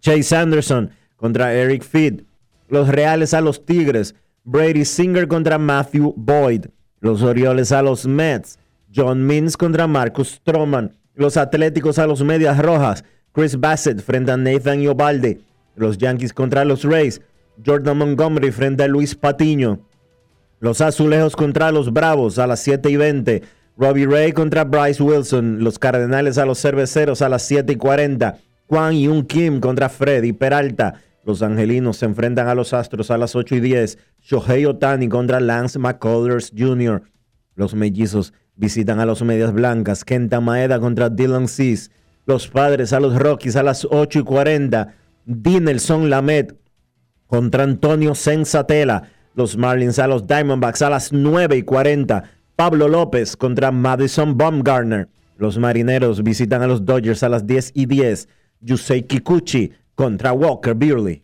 [0.00, 2.22] Chase Anderson contra Eric Feed.
[2.68, 4.14] Los Reales a los Tigres.
[4.44, 6.66] Brady Singer contra Matthew Boyd.
[7.00, 8.58] Los Orioles a los Mets.
[8.94, 10.92] John Means contra Marcus Stroman.
[11.16, 13.04] Los Atléticos a los Medias Rojas.
[13.32, 15.40] Chris Bassett frente a Nathan Iobalde.
[15.76, 17.20] Los Yankees contra los Rays.
[17.64, 19.78] Jordan Montgomery frente a Luis Patiño.
[20.58, 23.42] Los Azulejos contra los Bravos a las 7 y 20.
[23.76, 25.62] Robbie Ray contra Bryce Wilson.
[25.62, 28.38] Los Cardenales a los Cerveceros a las 7 y 40.
[28.66, 30.94] Juan Yun Kim contra Freddy Peralta.
[31.24, 33.98] Los Angelinos se enfrentan a los Astros a las 8 y 10.
[34.20, 37.02] Shohei Otani contra Lance McCullers Jr.
[37.54, 40.04] Los Mellizos visitan a los Medias Blancas.
[40.04, 41.90] Kenta Maeda contra Dylan Cease.
[42.26, 44.94] Los Padres a los Rockies a las 8 y 40.
[45.24, 46.56] Dinelson Lamet
[47.26, 49.10] contra Antonio Sensatela.
[49.34, 52.24] Los Marlins a los Diamondbacks a las 9 y 40.
[52.56, 55.08] Pablo López contra Madison Baumgartner.
[55.36, 58.28] Los Marineros visitan a los Dodgers a las 10 y 10.
[58.60, 61.23] Yusei Kikuchi contra Walker Buehler.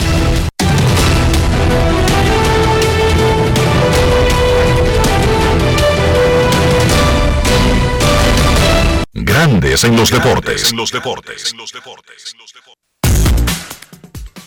[9.13, 10.71] Grandes en los deportes.
[10.71, 11.53] los deportes.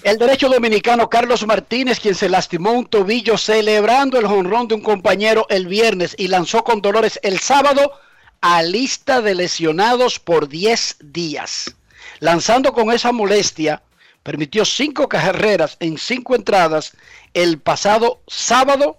[0.03, 4.81] El derecho dominicano Carlos Martínez, quien se lastimó un tobillo celebrando el jonrón de un
[4.81, 7.93] compañero el viernes y lanzó con dolores el sábado,
[8.41, 11.75] a lista de lesionados por 10 días.
[12.21, 13.83] Lanzando con esa molestia,
[14.23, 16.93] permitió cinco carreras en cinco entradas
[17.35, 18.99] el pasado sábado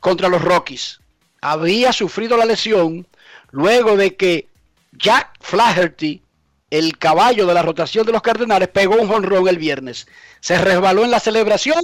[0.00, 0.98] contra los Rockies.
[1.40, 3.06] Había sufrido la lesión
[3.54, 4.48] luego de que
[4.98, 6.20] Jack Flaherty,
[6.70, 10.08] el caballo de la rotación de los Cardenales, pegó un jonrón el viernes.
[10.40, 11.80] Se resbaló en la celebración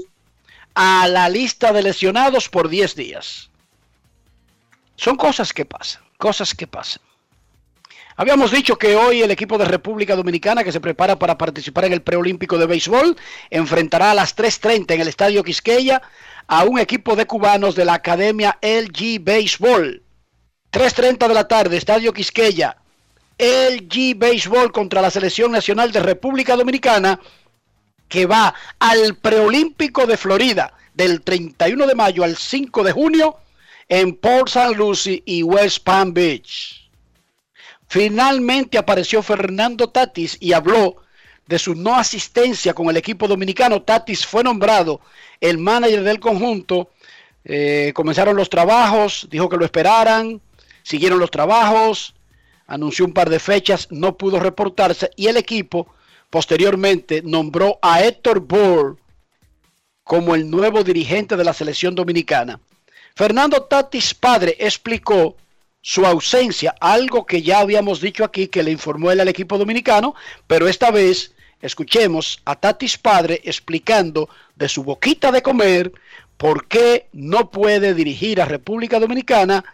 [0.75, 3.51] a la lista de lesionados por 10 días.
[4.97, 7.03] Son cosas que pasan, cosas que pasan.
[8.17, 11.93] Habíamos dicho que hoy el equipo de República Dominicana que se prepara para participar en
[11.93, 13.17] el preolímpico de béisbol
[13.49, 16.03] enfrentará a las 3.30 en el Estadio Quisqueya
[16.49, 20.03] a un equipo de cubanos de la Academia LG Béisbol.
[20.73, 22.77] 3.30 de la tarde, Estadio Quisqueya.
[23.39, 27.19] LG Béisbol contra la Selección Nacional de República Dominicana
[28.07, 33.37] que va al preolímpico de Florida del 31 de mayo al 5 de junio
[33.89, 34.75] en Port St.
[34.75, 36.91] Lucie y West Palm Beach.
[37.89, 40.97] Finalmente apareció Fernando Tatis y habló
[41.47, 43.83] de su no asistencia con el equipo dominicano.
[43.83, 45.01] Tatis fue nombrado
[45.41, 46.91] el manager del conjunto.
[47.45, 50.41] Eh, comenzaron los trabajos, dijo que lo esperaran,
[50.83, 52.15] siguieron los trabajos,
[52.67, 55.93] anunció un par de fechas, no pudo reportarse y el equipo
[56.31, 58.97] posteriormente nombró a Héctor Bohr
[60.05, 62.61] como el nuevo dirigente de la selección dominicana.
[63.15, 65.37] Fernando Tatis padre explicó
[65.83, 70.15] su ausencia, algo que ya habíamos dicho aquí que le informó él al equipo dominicano,
[70.47, 75.93] pero esta vez escuchemos a Tatis padre explicando de su boquita de comer
[76.37, 79.65] por qué no puede dirigir a República Dominicana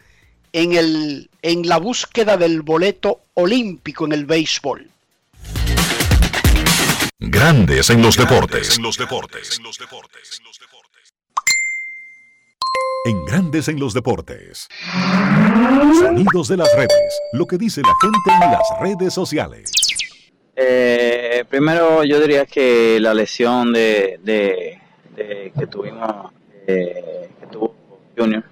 [0.52, 4.88] en, el, en la búsqueda del boleto olímpico en el béisbol.
[7.18, 8.76] Grandes en los deportes.
[8.76, 9.60] En los deportes.
[13.06, 14.68] En Grandes en los deportes.
[15.98, 17.20] Sonidos de las redes.
[17.32, 19.70] Lo que dice la gente en las redes sociales.
[20.56, 24.80] Eh, primero yo diría que la lesión de, de,
[25.14, 26.32] de que tuvimos,
[26.66, 27.76] eh, que tuvo
[28.16, 28.42] Junior,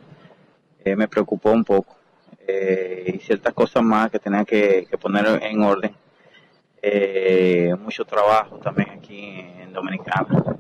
[0.84, 1.96] eh, me preocupó un poco.
[3.06, 5.94] y ciertas cosas más que tenía que, poner en orden
[6.86, 10.58] eh, mucho trabajo también aquí en Dominicana.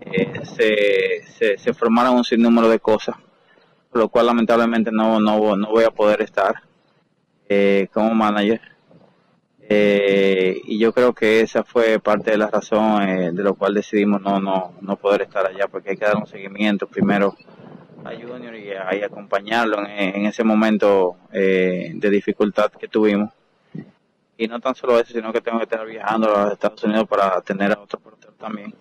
[0.00, 3.14] Eh, se, se, formaron un sinnúmero de cosas,
[3.90, 6.54] por lo cual lamentablemente no, no, no voy a poder estar
[7.48, 8.60] eh, como manager.
[9.68, 14.40] y yo creo que esa fue parte de la razón de lo cual decidimos no,
[14.40, 17.36] no, no poder estar allá, porque hay que dar un seguimiento primero
[18.04, 23.30] a Junior y, a, acompañarlo en, en, ese momento de dificultad que tuvimos
[24.40, 27.06] y no tan solo eso, sino que tengo que estar viajando a los Estados Unidos
[27.06, 28.74] para atender a otros porteros también.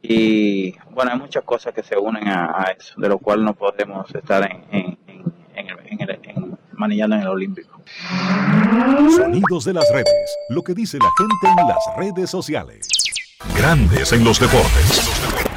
[0.00, 4.12] Y bueno, hay muchas cosas que se unen a, eso, de lo cual no podemos
[4.14, 4.98] estar en, en,
[5.54, 5.68] en,
[6.00, 7.82] en el, manillando en el Olímpico.
[9.14, 12.88] Sonidos de las redes, lo que dice la gente en las redes sociales.
[13.54, 15.51] Grandes en los deportes.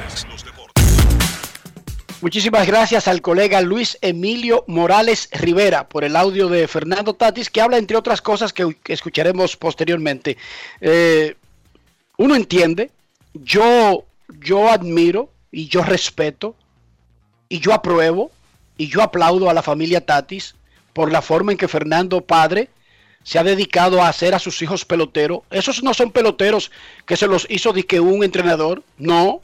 [2.26, 7.61] Muchísimas gracias al colega Luis Emilio Morales Rivera por el audio de Fernando Tatis, que
[7.61, 10.35] habla entre otras cosas que escucharemos posteriormente.
[10.81, 11.35] Eh,
[12.18, 12.89] uno entiende,
[13.35, 14.06] yo,
[14.39, 16.56] yo admiro y yo respeto
[17.47, 18.31] y yo apruebo
[18.76, 20.56] y yo aplaudo a la familia Tatis
[20.93, 22.69] por la forma en que Fernando Padre
[23.22, 25.41] se ha dedicado a hacer a sus hijos peloteros.
[25.52, 26.72] Esos no son peloteros
[27.06, 29.41] que se los hizo de que un entrenador, no,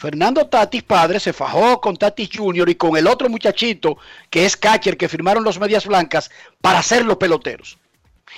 [0.00, 2.70] Fernando Tatis padre se fajó con Tatis Jr.
[2.70, 3.98] y con el otro muchachito
[4.30, 6.30] que es catcher que firmaron los medias blancas
[6.62, 7.76] para ser los peloteros.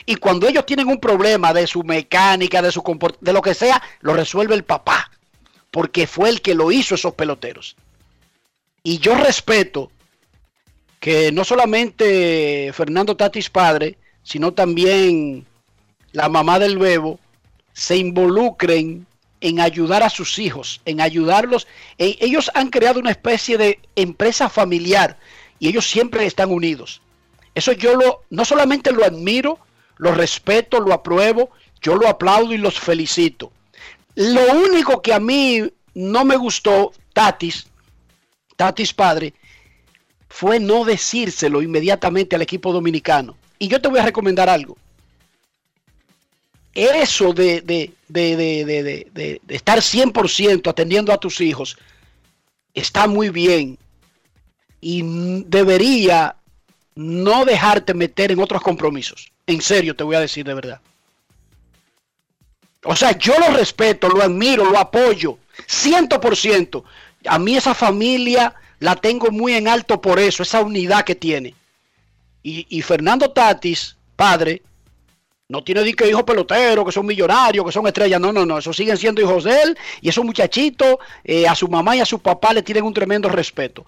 [0.05, 2.83] Y cuando ellos tienen un problema de su mecánica, de su
[3.21, 5.09] de lo que sea, lo resuelve el papá,
[5.71, 7.77] porque fue el que lo hizo esos peloteros.
[8.83, 9.93] Y yo respeto
[10.99, 15.47] que no solamente Fernando Tatis padre, sino también
[16.11, 17.21] la mamá del bebo
[17.73, 19.07] se involucren
[19.43, 21.67] en ayudar a sus hijos, en ayudarlos.
[21.99, 25.19] E, ellos han creado una especie de empresa familiar
[25.59, 27.03] y ellos siempre están unidos.
[27.55, 29.59] Eso yo lo, no solamente lo admiro,
[29.99, 31.51] lo respeto, lo apruebo,
[31.83, 33.53] yo lo aplaudo y los felicito.
[34.15, 37.67] Lo único que a mí no me gustó, Tatis,
[38.57, 39.35] Tatis padre,
[40.29, 43.37] fue no decírselo inmediatamente al equipo dominicano.
[43.59, 44.79] Y yo te voy a recomendar algo
[46.75, 51.77] eso de, de, de, de, estar 100% atendiendo a tus hijos
[52.75, 53.79] está muy bien
[54.81, 55.03] y
[55.45, 56.37] debería
[56.95, 59.31] no dejarte meter en otros compromisos.
[59.47, 60.81] En serio, te voy a decir de verdad.
[62.85, 65.39] O sea, yo lo respeto, lo admiro, lo apoyo,
[65.69, 66.83] 100%.
[67.27, 71.55] A mí esa familia la tengo muy en alto por eso, esa unidad que tiene.
[72.43, 74.63] Y, y Fernando Tatis, padre,
[75.53, 78.19] no tiene que hijos peloteros, que son millonarios, que son estrellas.
[78.19, 78.57] No, no, no.
[78.57, 79.79] Esos siguen siendo hijos de él.
[80.01, 83.29] Y esos muchachitos, eh, a su mamá y a su papá le tienen un tremendo
[83.29, 83.85] respeto.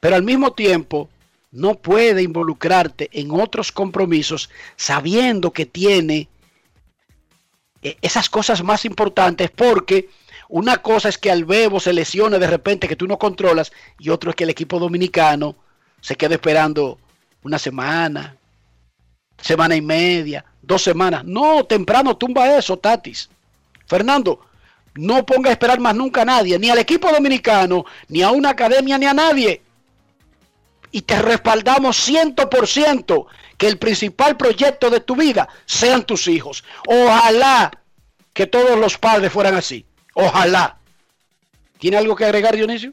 [0.00, 1.08] Pero al mismo tiempo,
[1.52, 6.28] no puede involucrarte en otros compromisos sabiendo que tiene
[7.80, 10.08] eh, esas cosas más importantes porque
[10.48, 13.70] una cosa es que al Bebo se lesione de repente que tú no controlas
[14.00, 15.54] y otro es que el equipo dominicano
[16.00, 16.98] se quede esperando
[17.44, 18.36] una semana,
[19.40, 21.24] semana y media, dos semanas.
[21.24, 23.28] No, temprano tumba eso, Tatis.
[23.86, 24.40] Fernando,
[24.94, 28.50] no ponga a esperar más nunca a nadie, ni al equipo dominicano, ni a una
[28.50, 29.62] academia, ni a nadie.
[30.90, 36.28] Y te respaldamos ciento por ciento que el principal proyecto de tu vida sean tus
[36.28, 36.64] hijos.
[36.86, 37.70] Ojalá
[38.32, 39.84] que todos los padres fueran así.
[40.14, 40.78] Ojalá.
[41.78, 42.92] ¿Tiene algo que agregar, Dionisio?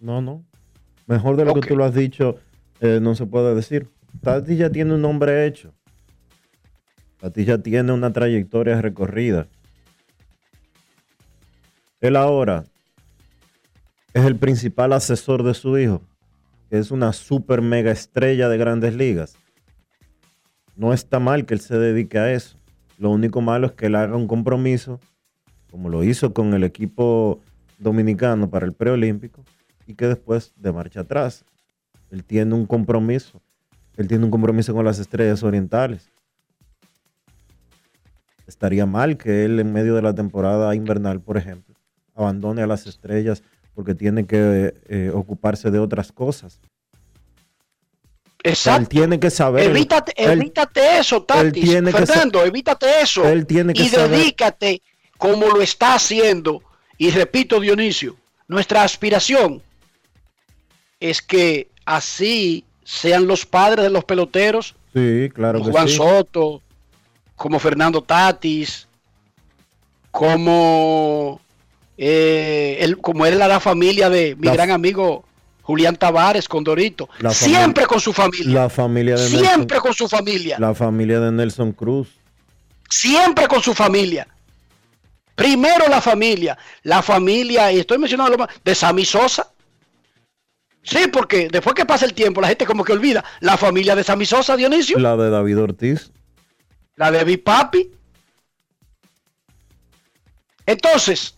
[0.00, 0.44] No, no.
[1.06, 2.36] Mejor de lo que tú lo has dicho,
[2.80, 3.88] eh, no se puede decir.
[4.22, 5.72] Tati ya tiene un nombre hecho.
[7.20, 9.48] Tati ya tiene una trayectoria recorrida.
[12.00, 12.64] Él ahora
[14.12, 16.02] es el principal asesor de su hijo,
[16.70, 19.36] que es una super mega estrella de grandes ligas.
[20.76, 22.58] No está mal que él se dedique a eso.
[22.98, 25.00] Lo único malo es que él haga un compromiso
[25.76, 27.40] como lo hizo con el equipo
[27.78, 29.44] dominicano para el preolímpico,
[29.86, 31.44] y que después de marcha atrás.
[32.10, 33.42] Él tiene un compromiso.
[33.96, 36.10] Él tiene un compromiso con las estrellas orientales.
[38.46, 41.74] Estaría mal que él en medio de la temporada invernal, por ejemplo,
[42.14, 43.42] abandone a las estrellas
[43.74, 46.60] porque tiene que eh, ocuparse de otras cosas.
[48.42, 48.82] Exacto.
[48.82, 49.70] Él tiene que saber.
[49.70, 51.66] Evítate, evítate eso, Tati.
[51.66, 53.26] Fernando, evítate eso.
[53.26, 54.82] Él tiene que y dedícate
[55.18, 56.62] como lo está haciendo.
[56.96, 58.16] Y repito, Dionisio,
[58.48, 59.62] nuestra aspiración
[61.00, 64.76] es que así sean los padres de los peloteros.
[64.94, 65.58] Sí, claro.
[65.58, 66.62] Como Juan Soto,
[67.34, 68.86] como Fernando Tatis,
[70.10, 71.40] como,
[71.98, 75.24] eh, el, como era la familia de mi La- gran amigo
[75.62, 77.08] Julián Tavares con Dorito.
[77.32, 78.54] Siempre con su familia.
[78.62, 80.56] La familia de Siempre Nelson, con su familia.
[80.58, 82.08] La familia de Nelson Cruz.
[82.88, 84.28] Siempre con su familia.
[85.34, 86.56] Primero la familia.
[86.84, 89.50] La familia, y estoy mencionando lo más, de Sammy Sosa.
[90.86, 93.24] Sí, porque después que pasa el tiempo, la gente como que olvida.
[93.40, 94.98] La familia de Sammy Sosa, Dionisio.
[95.00, 96.12] La de David Ortiz.
[96.94, 97.90] La de Big Papi.
[100.64, 101.34] Entonces,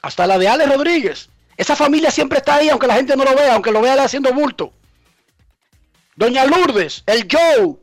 [0.00, 1.28] hasta la de Alex Rodríguez.
[1.58, 4.32] Esa familia siempre está ahí, aunque la gente no lo vea, aunque lo vea haciendo
[4.32, 4.72] bulto.
[6.16, 7.76] Doña Lourdes, el Joe,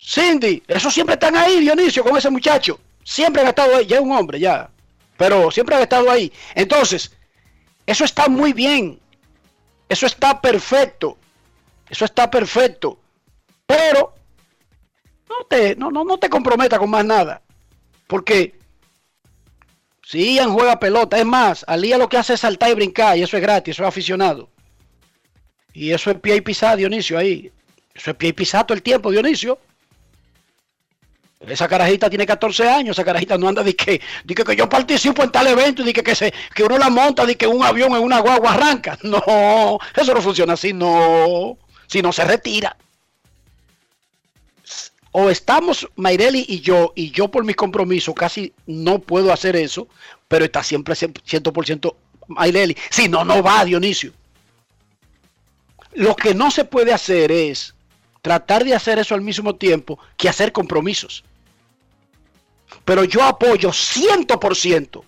[0.00, 2.80] Cindy, esos siempre están ahí, Dionisio, con ese muchacho.
[3.04, 4.70] Siempre han estado ahí, ya es un hombre, ya.
[5.16, 6.32] Pero siempre han estado ahí.
[6.56, 7.12] Entonces,
[7.86, 8.98] eso está muy bien.
[9.88, 11.18] Eso está perfecto.
[11.88, 12.98] Eso está perfecto.
[13.66, 14.14] Pero
[15.28, 17.42] no te, no, no, no te comprometas con más nada.
[18.06, 18.58] Porque
[20.02, 23.22] si Ian juega pelota, es más, Alía lo que hace es saltar y brincar, y
[23.22, 24.50] eso es gratis, eso es aficionado.
[25.72, 27.50] Y eso es pie y pisar, Dionisio, ahí.
[27.94, 29.58] Eso es pie y pisar todo el tiempo, Dionisio.
[31.48, 35.22] Esa carajita tiene 14 años, esa carajita no anda de que, de que, yo participo
[35.22, 36.32] en tal evento, de que, que, se,
[36.64, 38.98] uno la monta, de que un avión en una guagua arranca.
[39.04, 41.58] No, eso no funciona así, no.
[41.86, 42.76] Si no se retira.
[45.12, 49.86] O estamos Maireli y yo, y yo por mis compromisos casi no puedo hacer eso,
[50.26, 51.94] pero está siempre 100%
[52.28, 52.76] Maireli.
[52.90, 54.12] Si no, no va Dionisio.
[55.92, 57.74] Lo que no se puede hacer es
[58.22, 61.22] tratar de hacer eso al mismo tiempo que hacer compromisos.
[62.84, 65.02] Pero yo apoyo 100%,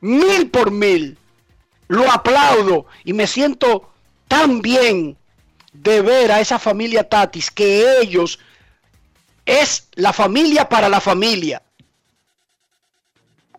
[0.00, 1.18] mil por mil,
[1.88, 3.90] lo aplaudo y me siento
[4.28, 5.16] tan bien
[5.72, 8.38] de ver a esa familia Tatis que ellos
[9.44, 11.62] es la familia para la familia.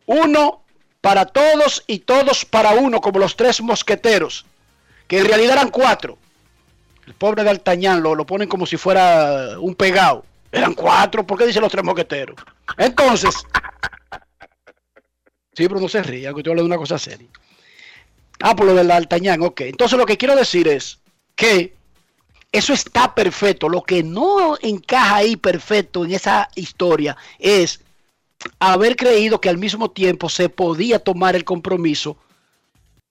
[0.06, 0.64] Uno
[1.02, 4.46] para todos y todos para uno, como los tres mosqueteros,
[5.08, 6.18] que en realidad eran cuatro.
[7.08, 10.26] El pobre de Altañán lo, lo ponen como si fuera un pegado.
[10.52, 12.36] Eran cuatro, ¿por qué dicen los tres mosqueteros?
[12.78, 13.36] Entonces,
[15.54, 17.28] sí, pero no se ría, que estoy hablando de una cosa seria.
[18.42, 19.62] Ah, por lo del Altañán, ok.
[19.62, 21.00] Entonces lo que quiero decir es
[21.36, 21.76] que
[22.52, 23.70] eso está perfecto.
[23.70, 27.82] Lo que no encaja ahí perfecto en esa historia es
[28.60, 32.18] haber creído que al mismo tiempo se podía tomar el compromiso,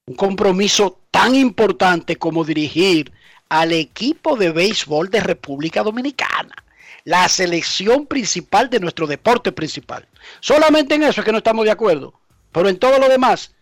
[0.06, 3.12] un compromiso tan importante como dirigir
[3.48, 6.54] al equipo de béisbol de República Dominicana,
[7.04, 10.06] la selección principal de nuestro deporte principal.
[10.40, 12.14] Solamente en eso es que no estamos de acuerdo,
[12.52, 13.52] pero en todo lo demás,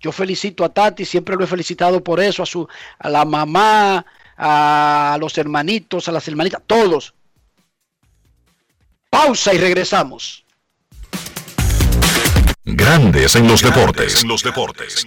[0.00, 4.04] yo felicito a Tati, siempre lo he felicitado por eso, a su a la mamá,
[4.36, 7.14] a los hermanitos, a las hermanitas, todos.
[9.10, 10.44] Pausa y regresamos.
[12.64, 14.22] Grandes en los deportes.
[14.22, 15.06] En los deportes.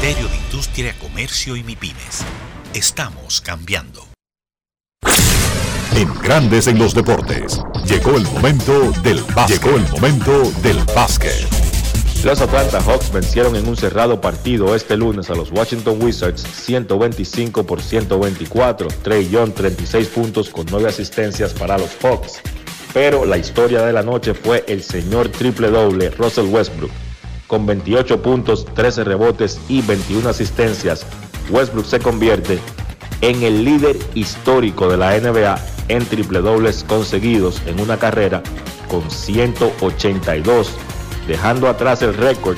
[0.00, 2.24] Ministerio de Industria, Comercio y MIPIMES.
[2.74, 4.06] Estamos cambiando.
[5.96, 7.60] En Grandes en los deportes.
[7.84, 9.62] Llegó el momento del básquet.
[9.62, 11.46] Llegó el momento del básquet.
[12.24, 17.66] Los Atlanta Hawks vencieron en un cerrado partido este lunes a los Washington Wizards 125
[17.66, 18.88] por 124.
[19.02, 22.40] Trey Young 36 puntos con 9 asistencias para los Hawks.
[22.94, 26.90] Pero la historia de la noche fue el señor triple doble Russell Westbrook
[27.50, 31.04] con 28 puntos, 13 rebotes y 21 asistencias,
[31.50, 32.60] Westbrook se convierte
[33.22, 35.58] en el líder histórico de la NBA
[35.88, 38.40] en triple dobles conseguidos en una carrera
[38.88, 40.70] con 182,
[41.26, 42.56] dejando atrás el récord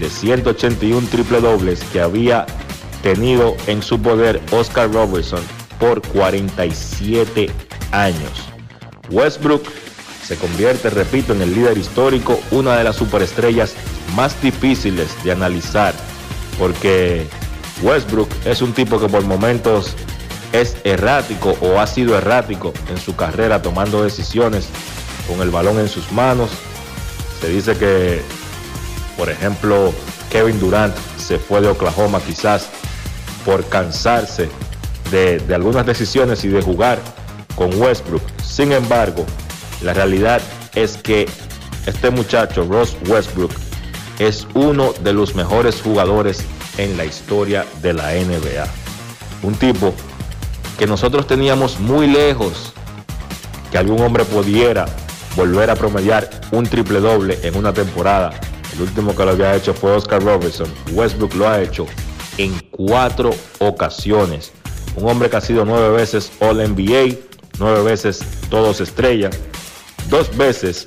[0.00, 2.44] de 181 triple dobles que había
[3.00, 5.42] tenido en su poder Oscar Robertson
[5.78, 7.48] por 47
[7.92, 8.48] años.
[9.08, 9.62] Westbrook
[10.24, 13.76] se convierte, repito, en el líder histórico, una de las superestrellas
[14.14, 15.94] más difíciles de analizar,
[16.58, 17.26] porque
[17.82, 19.94] Westbrook es un tipo que por momentos
[20.52, 24.68] es errático o ha sido errático en su carrera tomando decisiones
[25.26, 26.50] con el balón en sus manos.
[27.40, 28.22] Se dice que,
[29.16, 29.92] por ejemplo,
[30.30, 32.68] Kevin Durant se fue de Oklahoma quizás
[33.44, 34.48] por cansarse
[35.10, 36.98] de, algunas decisiones y de jugar
[37.54, 38.22] con Westbrook.
[38.42, 39.26] Sin embargo,
[39.82, 40.40] la realidad
[40.74, 41.28] es que
[41.86, 43.52] este muchacho, Ross Westbrook,
[44.18, 46.44] es uno de los mejores jugadores
[46.78, 48.66] en la historia de la NBA.
[49.42, 49.94] Un tipo
[50.78, 52.72] que nosotros teníamos muy lejos
[53.70, 54.86] que algún hombre pudiera
[55.36, 58.32] volver a promediar un triple doble en una temporada.
[58.74, 60.72] El último que lo había hecho fue Oscar Robertson.
[60.92, 61.86] Westbrook lo ha hecho
[62.38, 64.52] en cuatro ocasiones.
[64.96, 67.16] Un hombre que ha sido nueve veces All NBA,
[67.58, 68.20] nueve veces
[68.50, 69.30] todos estrella,
[70.08, 70.86] dos veces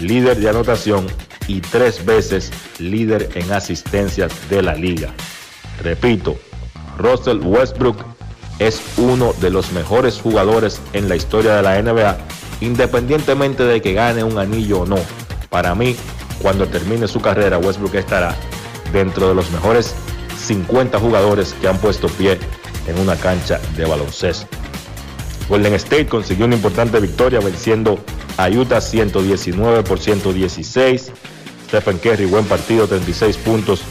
[0.00, 1.06] líder de anotación
[1.48, 5.12] y tres veces líder en asistencias de la liga.
[5.82, 6.36] Repito,
[6.98, 7.98] Russell Westbrook
[8.58, 12.16] es uno de los mejores jugadores en la historia de la NBA,
[12.60, 14.98] independientemente de que gane un anillo o no.
[15.50, 15.94] Para mí,
[16.40, 18.34] cuando termine su carrera, Westbrook estará
[18.92, 19.94] dentro de los mejores
[20.38, 22.38] 50 jugadores que han puesto pie
[22.86, 24.46] en una cancha de baloncesto.
[25.48, 27.98] Golden State consiguió una importante victoria venciendo
[28.36, 31.12] a Utah 119 por 116.
[31.66, 33.82] Stephen Curry, buen partido, 36 puntos,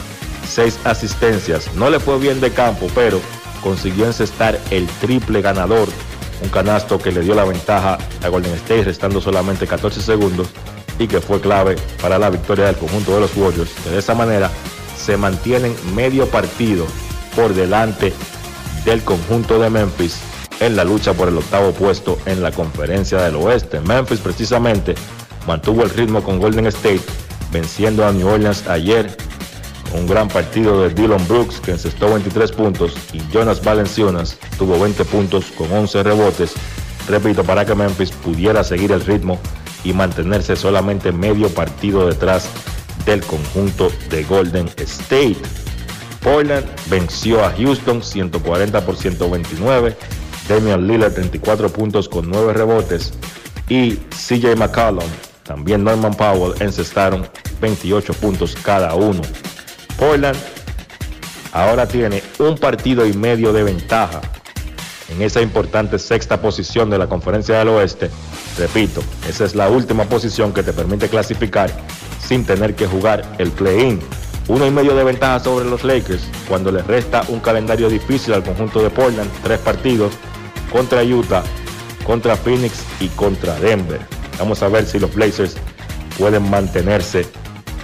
[0.48, 1.74] 6 asistencias.
[1.76, 3.20] No le fue bien de campo, pero
[3.62, 5.88] consiguió encestar el triple ganador.
[6.42, 10.48] Un canasto que le dio la ventaja a Golden State, restando solamente 14 segundos
[11.00, 13.72] y que fue clave para la victoria del conjunto de los Warriors.
[13.86, 14.50] de esa manera
[14.98, 16.86] se mantienen medio partido
[17.36, 18.14] por delante
[18.86, 20.20] del conjunto de Memphis
[20.60, 23.82] en la lucha por el octavo puesto en la conferencia del oeste.
[23.82, 24.96] Memphis precisamente
[25.48, 27.02] mantuvo el ritmo con Golden State,
[27.52, 29.16] venciendo a New Orleans ayer.
[29.94, 35.06] Un gran partido de Dylan Brooks que encestó 23 puntos y Jonas Valenciunas tuvo 20
[35.06, 36.54] puntos con 11 rebotes.
[37.08, 39.40] Repito, para que Memphis pudiera seguir el ritmo
[39.84, 42.50] y mantenerse solamente medio partido detrás
[43.06, 45.38] del conjunto de Golden State.
[46.22, 49.96] Portland venció a Houston 140 por 129.
[50.50, 53.14] Damian Lillard 34 puntos con 9 rebotes
[53.70, 55.06] y CJ McCollum,
[55.46, 57.28] también Norman Powell encestaron
[57.62, 59.22] 28 puntos cada uno.
[59.98, 60.38] Portland
[61.54, 64.22] ahora tiene un partido y medio de ventaja
[65.10, 68.10] en esa importante sexta posición de la conferencia del oeste.
[68.58, 71.70] Repito, esa es la última posición que te permite clasificar
[72.20, 74.00] sin tener que jugar el play-in.
[74.48, 78.44] Uno y medio de ventaja sobre los Lakers cuando les resta un calendario difícil al
[78.44, 80.14] conjunto de Portland, tres partidos
[80.72, 81.44] contra Utah,
[82.06, 84.15] contra Phoenix y contra Denver.
[84.40, 85.56] Vamos a ver si los Blazers
[86.18, 87.26] pueden mantenerse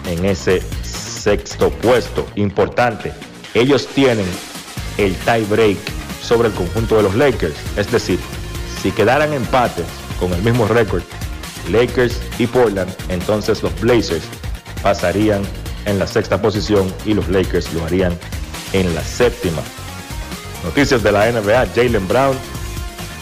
[0.07, 2.25] en ese sexto puesto.
[2.35, 3.13] Importante,
[3.53, 4.25] ellos tienen
[4.97, 5.77] el tie break
[6.21, 7.55] sobre el conjunto de los Lakers.
[7.77, 8.19] Es decir,
[8.81, 9.85] si quedaran empates
[10.19, 11.03] con el mismo récord,
[11.69, 14.23] Lakers y Portland, entonces los Blazers
[14.81, 15.43] pasarían
[15.85, 18.17] en la sexta posición y los Lakers lo harían
[18.73, 19.61] en la séptima.
[20.63, 22.37] Noticias de la NBA, Jalen Brown,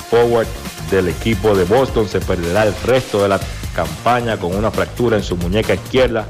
[0.09, 0.47] forward
[0.89, 3.39] del equipo de Boston, se perderá el resto de la
[3.75, 6.25] campaña con una fractura en su muñeca izquierda,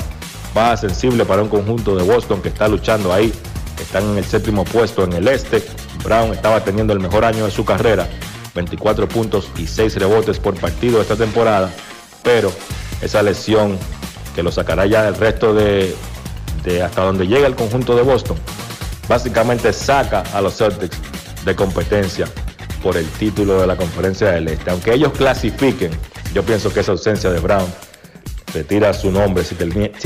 [0.53, 3.33] baja sensible para un conjunto de Boston que está luchando ahí,
[3.81, 5.63] están en el séptimo puesto en el este,
[6.03, 8.07] Brown estaba teniendo el mejor año de su carrera,
[8.55, 11.71] 24 puntos y 6 rebotes por partido esta temporada,
[12.23, 12.51] pero
[13.01, 13.77] esa lesión
[14.35, 15.95] que lo sacará ya del resto de,
[16.63, 18.37] de hasta donde llega el conjunto de Boston,
[19.07, 20.97] básicamente saca a los Celtics
[21.45, 22.27] de competencia
[22.81, 24.71] por el título de la conferencia del Este.
[24.71, 25.91] Aunque ellos clasifiquen,
[26.33, 27.67] yo pienso que esa ausencia de Brown
[28.53, 29.55] retira su nombre si,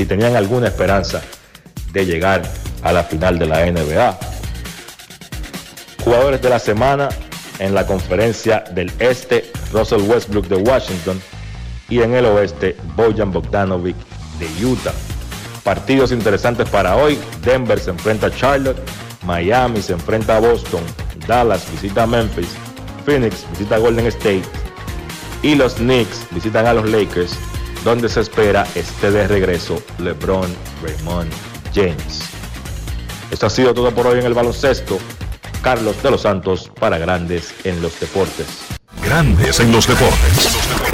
[0.06, 1.22] tenían alguna esperanza
[1.92, 2.42] de llegar
[2.82, 4.18] a la final de la NBA.
[6.04, 7.08] Jugadores de la semana
[7.58, 11.20] en la conferencia del Este, Russell Westbrook de Washington
[11.88, 13.96] y en el Oeste, Bojan Bogdanovic
[14.38, 14.92] de Utah.
[15.62, 17.18] Partidos interesantes para hoy.
[17.42, 18.78] Denver se enfrenta a Charlotte,
[19.24, 20.82] Miami se enfrenta a Boston,
[21.26, 22.54] Dallas visita a Memphis,
[23.04, 24.42] Phoenix visita Golden State
[25.42, 27.36] y los Knicks visitan a los Lakers,
[27.84, 30.50] donde se espera esté de regreso LeBron
[30.82, 31.30] Raymond
[31.74, 32.20] James.
[33.30, 34.98] Esto ha sido todo por hoy en el baloncesto.
[35.62, 38.46] Carlos de los Santos para Grandes en los Deportes.
[39.02, 40.93] Grandes en los Deportes.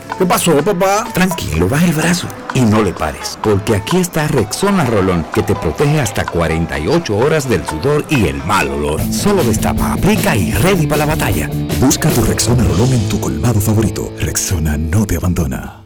[0.17, 1.07] ¿Qué pasó, papá?
[1.13, 5.55] Tranquilo, baja el brazo y no le pares, porque aquí está Rexona Rolón que te
[5.55, 9.01] protege hasta 48 horas del sudor y el mal olor.
[9.11, 11.49] Solo destapa, aplica y ready para la batalla.
[11.79, 14.13] Busca tu Rexona Rolón en tu colmado favorito.
[14.19, 15.77] Rexona no te abandona.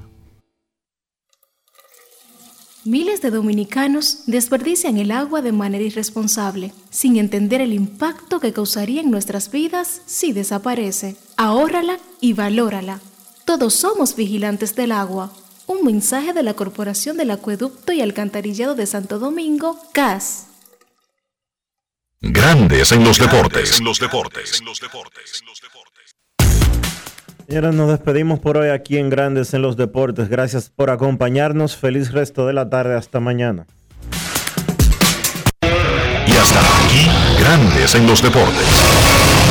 [2.84, 9.02] Miles de dominicanos desperdician el agua de manera irresponsable, sin entender el impacto que causaría
[9.02, 11.16] en nuestras vidas si desaparece.
[11.36, 13.00] Ahórrala y valórala.
[13.46, 15.32] Todos somos vigilantes del agua.
[15.68, 20.48] Un mensaje de la Corporación del Acueducto y Alcantarillado de Santo Domingo, CAS.
[22.22, 23.80] Grandes en los deportes.
[23.82, 24.64] los deportes.
[27.48, 30.28] Señores, nos despedimos por hoy aquí en Grandes en los Deportes.
[30.28, 31.78] Gracias por acompañarnos.
[31.78, 32.96] Feliz resto de la tarde.
[32.96, 33.68] Hasta mañana.
[36.26, 37.08] Y hasta aquí
[37.40, 39.25] Grandes en los deportes.